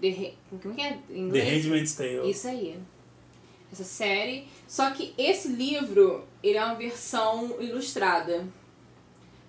The, 0.00 0.32
como 0.62 0.74
que 0.74 0.80
é 0.80 0.92
em 0.92 0.96
The 0.96 1.18
inglês? 1.18 1.64
Handmaid's 1.64 1.94
Tale. 1.94 2.30
Isso 2.30 2.48
aí. 2.48 2.78
Essa 3.70 3.84
série. 3.84 4.46
Só 4.66 4.90
que 4.90 5.12
esse 5.18 5.48
livro, 5.48 6.24
ele 6.42 6.56
é 6.56 6.64
uma 6.64 6.74
versão 6.74 7.60
ilustrada. 7.60 8.46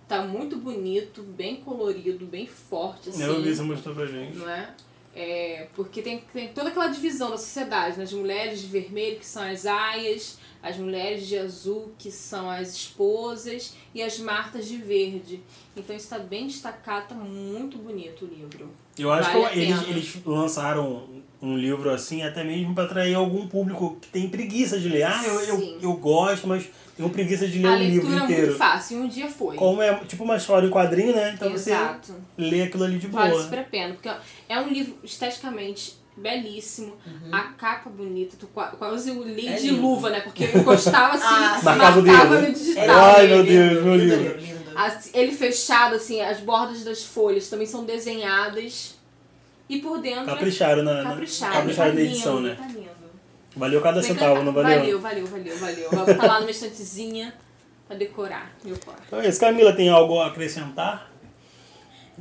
Tá 0.07 0.23
muito 0.23 0.57
bonito, 0.57 1.23
bem 1.23 1.57
colorido, 1.57 2.25
bem 2.25 2.45
forte, 2.45 3.09
assim. 3.09 3.23
Eu 3.23 3.41
vi, 3.41 3.55
você 3.55 3.61
mostrou 3.61 3.95
pra 3.95 4.05
gente. 4.05 4.38
Não 4.38 4.49
é? 4.49 4.75
É, 5.15 5.67
porque 5.73 6.01
tem, 6.01 6.19
tem 6.34 6.49
toda 6.49 6.69
aquela 6.69 6.88
divisão 6.88 7.29
da 7.29 7.38
sociedade, 7.38 7.97
né? 7.97 8.03
As 8.03 8.13
mulheres 8.13 8.61
de 8.61 8.67
vermelho, 8.67 9.19
que 9.19 9.25
são 9.25 9.43
as 9.43 9.65
aias, 9.65 10.38
as 10.61 10.77
mulheres 10.77 11.27
de 11.27 11.38
azul, 11.38 11.93
que 11.97 12.11
são 12.11 12.49
as 12.49 12.75
esposas, 12.75 13.73
e 13.93 14.01
as 14.01 14.19
martas 14.19 14.67
de 14.67 14.77
verde. 14.77 15.41
Então 15.75 15.95
isso 15.95 16.09
tá 16.09 16.19
bem 16.19 16.47
destacado, 16.47 17.09
tá 17.09 17.15
muito 17.15 17.77
bonito 17.77 18.25
o 18.25 18.27
livro. 18.27 18.69
Eu 19.02 19.12
acho 19.12 19.32
Vale 19.32 19.49
que 19.49 19.60
eles, 19.60 19.82
eles 19.88 20.18
lançaram 20.26 21.10
um 21.41 21.58
livro 21.58 21.89
assim 21.89 22.22
até 22.22 22.43
mesmo 22.43 22.76
pra 22.76 22.84
atrair 22.84 23.16
algum 23.16 23.47
público 23.47 23.97
que 23.99 24.08
tem 24.10 24.30
preguiça 24.30 24.80
de 24.80 24.88
ler. 24.88 25.04
Ah, 25.04 25.22
eu, 25.26 25.39
eu, 25.41 25.78
eu 25.82 25.93
gosto, 25.93 26.47
mas 26.47 26.70
tenho 26.95 27.10
preguiça 27.10 27.47
de 27.47 27.58
ler 27.60 27.68
a 27.68 27.72
um 27.72 27.78
livro 27.78 28.08
leitura 28.08 28.22
é 28.22 28.24
inteiro. 28.26 28.47
muito 28.47 28.58
fácil, 28.58 28.97
um 28.99 29.08
dia 29.08 29.28
foi. 29.28 29.56
Como 29.56 29.82
é 29.82 29.95
tipo 30.06 30.24
uma 30.24 30.38
história 30.38 30.68
em 30.68 30.70
quadrinho, 30.70 31.16
né? 31.16 31.34
Então 31.34 31.52
Exato. 31.52 32.14
você 32.14 32.43
lê 32.43 32.62
aquilo 32.62 32.84
ali 32.84 32.99
de 32.99 33.08
boa. 33.08 33.28
Vale 33.28 33.41
super 33.41 33.60
a 33.60 33.64
pena, 33.64 33.93
porque 33.93 34.12
é 34.47 34.60
um 34.60 34.68
livro 34.68 34.95
esteticamente 35.04 36.01
belíssimo, 36.16 36.93
a 37.32 37.39
capa 37.53 37.89
bonita, 37.89 38.36
tu 38.39 38.47
qua- 38.47 38.68
quase 38.78 39.09
eu 39.09 39.24
li 39.24 39.47
É 39.47 39.55
de 39.55 39.70
lindo. 39.70 39.82
luva, 39.82 40.09
né? 40.09 40.22
Porque 40.22 40.43
eu 40.43 40.59
encostava 40.59 41.14
assim, 41.16 41.24
Ah. 41.28 41.59
Marcava 41.64 41.99
o 41.99 42.05
marcava 42.05 42.41
no 42.41 42.51
digital. 42.53 42.89
Ai, 43.16 43.28
meu 43.28 43.43
Deus, 43.43 43.84
meu 43.84 43.95
lindo, 43.95 44.16
livro. 44.16 44.38
lindo, 44.39 44.57
lindo. 44.64 44.72
Assim, 44.80 45.09
ele 45.14 45.32
fechado, 45.32 45.95
assim, 45.95 46.22
as 46.22 46.39
bordas 46.39 46.84
das 46.84 47.03
folhas 47.03 47.49
também 47.49 47.66
são 47.68 47.84
desenhadas. 47.86 48.95
E 49.70 49.80
por 49.80 49.99
dentro 50.01 50.26
Capricharam 50.26 50.84
na, 50.84 50.99
é 50.99 51.03
capricharam 51.03 51.74
tá 51.74 51.86
na 51.93 52.01
edição, 52.01 52.36
lindo, 52.38 52.47
né? 52.49 52.55
Tá 52.55 52.68
lindo. 52.68 52.91
Valeu 53.55 53.82
cada 53.82 54.01
centavo, 54.01 54.43
não 54.43 54.53
valeu? 54.53 54.80
Valeu, 54.80 54.99
valeu, 54.99 55.28
valeu, 55.28 55.57
valeu. 55.57 55.89
Vai 55.91 56.05
botar 56.14 56.28
lá 56.28 56.39
numa 56.39 56.51
estantezinha 56.51 57.34
pra 57.88 57.97
decorar 57.97 58.51
meu 58.64 58.78
quarto. 58.80 59.03
Então 59.07 59.20
é 59.20 59.28
isso. 59.28 59.39
Camila, 59.39 59.74
tem 59.74 59.89
algo 59.89 60.20
a 60.20 60.28
acrescentar? 60.28 61.11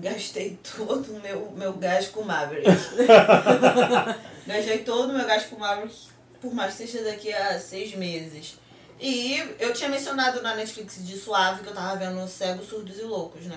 Gastei 0.01 0.59
todo 0.77 1.13
o 1.13 1.21
meu, 1.21 1.53
meu 1.57 1.73
gás 1.75 2.09
com 2.09 2.23
Maverick. 2.23 2.69
Gastei 4.47 4.79
todo 4.79 5.11
o 5.11 5.13
meu 5.13 5.27
gás 5.27 5.45
com 5.45 5.57
Maverick, 5.59 5.95
por 6.41 6.55
mais 6.55 6.75
que 6.75 6.87
seja 6.87 7.05
daqui 7.05 7.33
a 7.33 7.59
seis 7.59 7.95
meses. 7.95 8.59
E 8.99 9.43
eu 9.59 9.73
tinha 9.73 9.89
mencionado 9.89 10.43
na 10.43 10.55
Netflix 10.55 11.05
de 11.07 11.17
Suave 11.17 11.63
que 11.63 11.69
eu 11.69 11.75
tava 11.75 11.97
vendo 11.97 12.27
Cegos, 12.29 12.69
Surdos 12.69 12.99
e 12.99 13.03
Loucos, 13.03 13.47
né? 13.47 13.57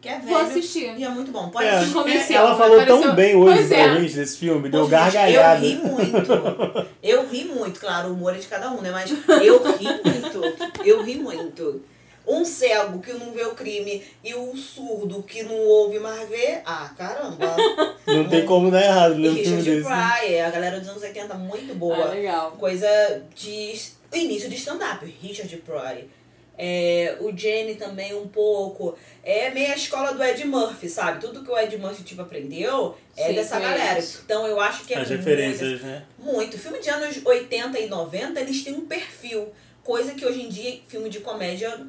Que 0.00 0.08
é 0.08 0.18
velho. 0.18 0.28
Vou 0.28 0.38
assistir. 0.38 0.94
E 0.98 1.04
é 1.04 1.08
muito 1.08 1.30
bom. 1.30 1.48
Pode 1.50 1.66
É, 1.66 1.76
assistir. 1.76 1.94
convenceu, 1.94 2.36
ela 2.36 2.56
falou 2.56 2.76
tão 2.84 2.96
Pareceu- 2.98 3.14
bem 3.14 3.34
hoje 3.36 3.54
Pois 3.56 3.68
pra 3.68 3.76
é. 3.78 4.00
gente 4.00 4.14
desse 4.14 4.36
filme, 4.38 4.68
deu 4.68 4.86
gargalhada. 4.88 5.64
Eu 5.64 5.70
ri 5.70 5.76
muito. 5.76 6.32
Eu 7.02 7.28
ri 7.28 7.44
muito, 7.44 7.80
claro, 7.80 8.08
o 8.08 8.12
humor 8.12 8.34
é 8.34 8.38
de 8.38 8.46
cada 8.46 8.70
um, 8.72 8.80
né? 8.80 8.90
Mas 8.90 9.10
eu 9.10 9.62
ri 9.76 9.86
muito. 10.04 10.42
Eu 10.84 11.02
ri 11.02 11.16
muito. 11.16 11.82
Um 12.26 12.44
cego 12.44 12.98
que 12.98 13.12
não 13.12 13.32
vê 13.32 13.44
o 13.44 13.54
crime 13.54 14.02
e 14.24 14.34
um 14.34 14.56
surdo 14.56 15.22
que 15.22 15.42
não 15.44 15.56
ouve, 15.56 15.98
mas 16.00 16.28
vê. 16.28 16.60
Ah, 16.64 16.92
caramba. 16.96 17.54
Não 18.06 18.28
tem 18.28 18.46
como 18.46 18.70
dar 18.70 18.84
errado 18.84 19.14
filme 19.14 19.28
Richard 19.40 19.68
né? 19.68 19.80
Pryor, 19.82 20.46
a 20.46 20.50
galera 20.50 20.78
dos 20.78 20.88
anos 20.88 21.02
80, 21.02 21.34
muito 21.34 21.74
boa. 21.74 22.04
Ah, 22.06 22.14
legal. 22.14 22.52
Coisa 22.52 22.86
de 23.34 23.74
início 24.12 24.48
de 24.48 24.54
stand-up, 24.54 25.04
Richard 25.20 25.56
Pryor. 25.58 26.04
É, 26.58 27.16
o 27.20 27.36
Jenny 27.36 27.74
também 27.74 28.14
um 28.14 28.26
pouco. 28.28 28.96
É 29.22 29.50
meio 29.50 29.72
a 29.72 29.76
escola 29.76 30.14
do 30.14 30.22
Ed 30.22 30.44
Murphy, 30.46 30.88
sabe? 30.88 31.20
Tudo 31.20 31.44
que 31.44 31.50
o 31.50 31.58
Ed 31.58 31.76
Murphy 31.76 32.02
tipo, 32.02 32.22
aprendeu 32.22 32.96
é 33.16 33.28
Sim, 33.28 33.34
dessa 33.34 33.56
conheço. 33.56 33.78
galera. 33.78 34.04
Então 34.24 34.46
eu 34.46 34.60
acho 34.60 34.84
que 34.84 34.94
é 34.94 34.98
As 34.98 35.08
muito, 35.08 35.18
referências, 35.18 35.82
né? 35.82 36.04
muito. 36.18 36.58
Filme 36.58 36.78
de 36.80 36.88
anos 36.88 37.20
80 37.24 37.78
e 37.78 37.88
90, 37.88 38.40
eles 38.40 38.62
têm 38.64 38.74
um 38.74 38.86
perfil. 38.86 39.48
Coisa 39.82 40.14
que 40.14 40.24
hoje 40.24 40.42
em 40.42 40.48
dia, 40.48 40.80
filme 40.88 41.08
de 41.10 41.20
comédia, 41.20 41.86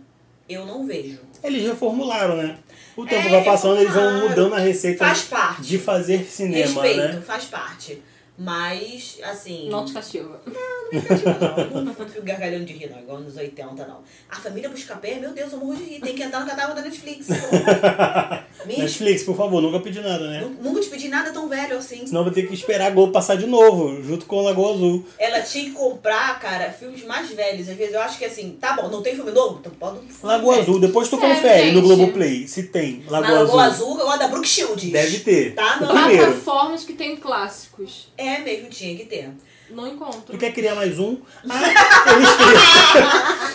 eu 0.49 0.65
não 0.65 0.85
vejo. 0.85 1.19
Eles 1.43 1.63
reformularam, 1.67 2.37
né? 2.37 2.57
O 2.95 3.05
tempo 3.05 3.27
É, 3.27 3.29
vai 3.31 3.43
passando, 3.43 3.79
eles 3.79 3.93
vão 3.93 4.27
mudando 4.27 4.53
a 4.55 4.59
receita 4.59 5.05
Faz 5.05 5.23
parte. 5.23 5.61
de 5.63 5.77
fazer 5.77 6.23
cinema, 6.25 6.81
Respeito, 6.81 6.97
né? 7.13 7.21
faz 7.25 7.45
parte. 7.45 8.01
Mas, 8.37 9.17
assim. 9.23 9.67
Não 9.69 9.83
te 9.83 9.93
castiga. 9.93 10.29
Não, 10.45 11.81
não 11.83 11.93
fico 11.95 12.21
gargalhando 12.23 12.65
de 12.65 12.73
rir, 12.73 12.89
não, 12.89 12.99
igual 12.99 13.19
nos 13.19 13.35
80, 13.35 13.85
não. 13.87 13.99
A 14.29 14.35
família 14.35 14.69
Buscapé, 14.69 15.15
meu 15.15 15.31
Deus, 15.33 15.51
eu 15.53 15.59
morro 15.59 15.75
de 15.75 15.83
rir. 15.83 15.99
Tem 16.01 16.13
que 16.15 16.21
entrar 16.21 16.41
no 16.41 16.45
catálogo 16.45 16.75
da 16.75 16.81
Netflix. 16.83 17.27
Netflix, 18.65 19.23
por 19.23 19.35
favor, 19.35 19.61
nunca 19.61 19.79
pedi 19.79 19.99
nada, 20.01 20.27
né? 20.29 20.41
Nu- 20.41 20.67
Nunca 20.69 20.81
te 20.81 20.87
pedi 20.89 21.07
nada 21.07 21.31
tão 21.31 21.47
velho 21.47 21.77
assim. 21.77 22.05
Senão 22.05 22.23
vou 22.23 22.31
ter 22.33 22.47
que 22.47 22.53
esperar 22.53 22.87
a 22.87 22.89
Globo 22.91 23.11
passar 23.11 23.35
de 23.37 23.47
novo, 23.47 24.01
junto 24.03 24.25
com 24.25 24.37
o 24.37 24.41
Lagoa 24.43 24.73
Azul. 24.73 25.05
Ela 25.17 25.41
tinha 25.41 25.65
que 25.65 25.71
comprar, 25.71 26.39
cara, 26.39 26.71
filmes 26.71 27.03
mais 27.05 27.29
velhos. 27.31 27.69
Às 27.69 27.75
vezes 27.77 27.93
eu 27.93 28.01
acho 28.01 28.17
que 28.17 28.25
assim, 28.25 28.57
tá 28.59 28.73
bom, 28.73 28.89
não 28.89 29.01
tem 29.01 29.15
filme 29.15 29.31
novo? 29.31 29.57
Então 29.59 29.71
pode 29.79 29.99
Lagoa 30.21 30.51
velho. 30.55 30.63
Azul, 30.63 30.79
depois 30.79 31.09
tu 31.09 31.17
Sério, 31.19 31.35
confere 31.35 31.71
no 31.71 31.79
gente? 31.79 31.83
Globoplay 31.87 32.47
se 32.47 32.63
tem 32.63 33.03
Lagoa 33.07 33.39
Lagoa 33.39 33.63
Azul. 33.63 33.87
Azul, 33.87 33.99
eu 33.99 34.05
gosto 34.05 34.19
da 34.19 34.27
Brooke 34.27 34.47
Shields. 34.47 34.91
Deve 34.91 35.19
ter. 35.19 35.55
Tá? 35.55 35.77
Não. 35.79 35.87
Plataformas 35.87 36.83
que 36.83 36.93
tem 36.93 37.15
clássicos. 37.15 38.07
é 38.17 38.26
mesmo, 38.43 38.69
tinha 38.69 38.95
que 38.95 39.05
ter. 39.05 39.29
Não 39.69 39.85
encontro. 39.87 40.21
Tu 40.33 40.37
quer 40.37 40.53
criar 40.53 40.75
mais 40.75 40.97
um? 40.97 41.17
Ah, 41.49 41.59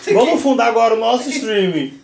criam. 0.02 0.24
Vamos 0.26 0.42
fundar 0.42 0.66
agora 0.68 0.94
o 0.94 0.98
nosso 0.98 1.28
streaming. 1.30 1.98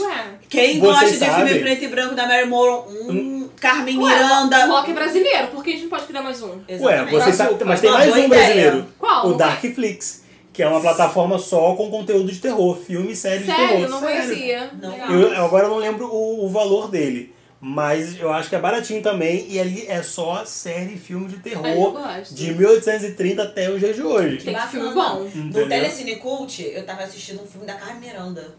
Ué. 0.00 0.24
Quem 0.48 0.78
Vocês 0.78 0.80
gosta 0.80 1.10
de 1.10 1.16
sabem? 1.18 1.46
filme 1.46 1.60
preto 1.62 1.84
e 1.84 1.88
branco 1.88 2.14
da 2.14 2.26
Mary 2.26 2.46
Moore, 2.46 2.84
hum, 3.08 3.48
Carmen 3.60 3.96
Miranda. 3.98 4.66
O 4.66 4.70
rock 4.70 4.90
é 4.90 4.94
brasileiro, 4.94 5.48
por 5.48 5.62
que 5.64 5.70
a 5.70 5.72
gente 5.72 5.82
não 5.82 5.90
pode 5.90 6.04
criar 6.06 6.22
mais 6.22 6.40
um? 6.42 6.58
Ué, 6.80 7.04
você 7.06 7.32
sabe, 7.32 7.64
mas 7.64 7.80
tem 7.80 7.90
Uma 7.90 7.98
mais 7.98 8.12
um 8.12 8.18
ideia. 8.18 8.28
brasileiro. 8.28 8.86
Qual? 8.98 9.28
O 9.28 9.34
Darkflix, 9.34 10.22
que 10.52 10.62
é 10.62 10.68
uma 10.68 10.80
plataforma 10.80 11.38
só 11.38 11.74
com 11.74 11.90
conteúdo 11.90 12.30
de 12.32 12.38
terror, 12.38 12.76
filme 12.78 13.12
e 13.12 13.16
série 13.16 13.40
de 13.40 13.46
Sério, 13.46 13.68
terror. 13.68 13.88
não 13.88 14.00
Sério. 14.00 14.22
conhecia. 14.26 14.70
Não. 14.80 14.90
Legal. 14.90 15.10
Eu, 15.10 15.34
eu 15.34 15.44
agora 15.44 15.68
não 15.68 15.76
lembro 15.76 16.06
o, 16.06 16.44
o 16.44 16.48
valor 16.48 16.88
dele. 16.88 17.34
Mas 17.60 18.18
eu 18.18 18.32
acho 18.32 18.48
que 18.48 18.56
é 18.56 18.58
baratinho 18.58 19.02
também. 19.02 19.46
E 19.50 19.60
ali 19.60 19.84
é 19.86 20.02
só 20.02 20.44
série 20.46 20.94
e 20.94 20.98
filme 20.98 21.28
de 21.28 21.36
terror. 21.38 21.92
gosto. 21.92 22.34
De 22.34 22.54
1830 22.54 23.42
até 23.42 23.70
os 23.70 23.78
dias 23.80 23.94
de 23.96 24.02
hoje. 24.02 24.38
Tem 24.38 24.54
Bacana. 24.54 24.70
filme 24.70 24.94
bom. 24.94 25.26
Entendeu? 25.26 25.62
No 25.64 25.68
Telecine 25.68 26.16
Cult, 26.16 26.62
eu 26.62 26.86
tava 26.86 27.02
assistindo 27.02 27.42
um 27.42 27.46
filme 27.46 27.66
da 27.66 27.74
Carmen 27.74 28.00
Miranda. 28.00 28.54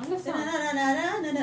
Olha 0.00 0.18
só. 0.18 0.30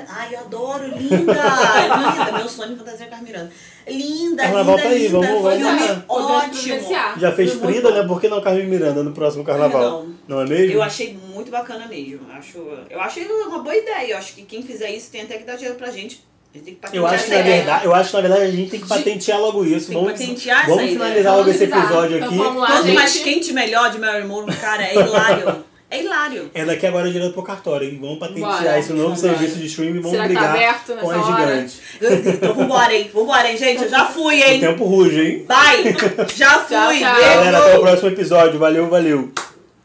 Ai, 0.07 0.33
eu 0.33 0.39
adoro, 0.39 0.87
linda, 0.97 1.17
linda. 1.17 2.31
Meu 2.37 2.47
sonho 2.49 2.73
é 2.73 2.77
fantasia 2.77 3.07
Carmen 3.07 3.25
Miranda. 3.31 3.51
Linda, 3.87 4.43
Carnaval 4.43 4.75
linda, 4.77 4.87
tá 4.87 4.93
aí, 4.95 5.07
linda. 5.07 5.19
vamos- 5.19 5.41
vamos 5.43 5.57
filme 5.57 5.87
lá. 5.89 6.05
Ótimo. 6.07 7.19
Já 7.19 7.31
fez 7.33 7.53
Foi 7.53 7.71
Frida, 7.73 7.91
né? 7.91 8.07
Por 8.07 8.19
que 8.21 8.27
não 8.29 8.41
Carmen 8.41 8.65
Miranda 8.67 9.03
no 9.03 9.11
próximo 9.11 9.43
carnaval? 9.43 10.05
Não. 10.27 10.41
é 10.41 10.45
mesmo? 10.45 10.73
Eu 10.73 10.81
achei 10.81 11.13
muito 11.33 11.51
bacana 11.51 11.85
mesmo. 11.87 12.21
Acho, 12.31 12.57
eu 12.89 12.99
achei 12.99 13.27
uma 13.27 13.59
boa 13.59 13.75
ideia. 13.75 14.11
Eu 14.13 14.17
acho 14.17 14.33
que 14.33 14.43
quem 14.43 14.63
fizer 14.63 14.89
isso 14.89 15.11
tem 15.11 15.21
até 15.21 15.37
que 15.37 15.43
dar 15.43 15.55
dinheiro 15.55 15.77
pra 15.77 15.91
gente. 15.91 16.25
A 16.83 16.95
Eu 16.95 17.05
acho, 17.07 17.23
que, 17.25 17.29
na 17.31 17.39
ideia. 17.39 17.55
verdade, 17.57 17.85
eu 17.85 17.93
acho 17.95 18.09
que 18.09 18.15
na 18.15 18.21
verdade 18.21 18.43
a 18.43 18.51
gente 18.51 18.71
tem 18.71 18.79
que 18.79 18.87
patentear 18.87 19.39
logo 19.39 19.65
isso. 19.65 19.91
Vamos, 19.93 20.11
patentear 20.13 20.59
essa 20.59 20.67
vamos 20.69 20.83
ideia. 20.83 20.97
finalizar 20.99 21.35
logo 21.37 21.49
esse 21.49 21.65
Vamos 21.65 21.75
lá. 21.77 21.85
episódio 21.89 22.17
Então 22.17 22.27
aqui. 22.29 22.37
vamos 22.37 22.61
lá, 22.61 22.67
Quanto 22.67 22.93
mais 22.93 23.17
quente, 23.19 23.53
melhor 23.53 23.91
de 23.91 23.99
Mary 23.99 24.23
Moore, 24.25 24.55
cara, 24.55 24.83
é 24.83 24.93
hilário. 24.99 25.65
É 25.91 26.01
hilário. 26.03 26.49
É 26.53 26.65
daqui 26.65 26.87
agora 26.87 27.09
direto 27.11 27.33
pro 27.33 27.43
cartório, 27.43 27.87
hein? 27.87 27.97
Vamos 28.01 28.17
patentear 28.17 28.57
Bora. 28.63 28.79
esse 28.79 28.91
novo 28.91 29.15
Vambora. 29.15 29.37
serviço 29.37 29.57
de 29.59 29.67
streaming 29.67 29.99
e 29.99 30.01
vamos 30.01 30.11
Será 30.11 30.23
tá 30.23 30.27
brigar 30.27 30.49
aberto 30.49 30.93
com 30.99 31.07
hora? 31.07 31.19
gigantes. 31.23 31.79
Então 32.01 32.53
vambora, 32.55 32.93
hein? 32.95 33.11
Vambora, 33.13 33.51
hein, 33.51 33.57
gente? 33.57 33.83
Eu 33.83 33.89
já 33.89 34.05
fui, 34.05 34.35
O 34.41 34.43
hein? 34.45 34.59
tempo 34.59 34.83
ruge, 34.83 35.21
hein? 35.21 35.45
Bye! 35.47 35.95
Já 36.35 36.59
fui! 36.59 36.75
Tchau, 36.75 36.93
tchau. 36.99 37.21
Galera, 37.21 37.57
até 37.59 37.77
o 37.77 37.81
próximo 37.81 38.09
episódio. 38.09 38.59
Valeu, 38.59 38.89
valeu. 38.89 39.31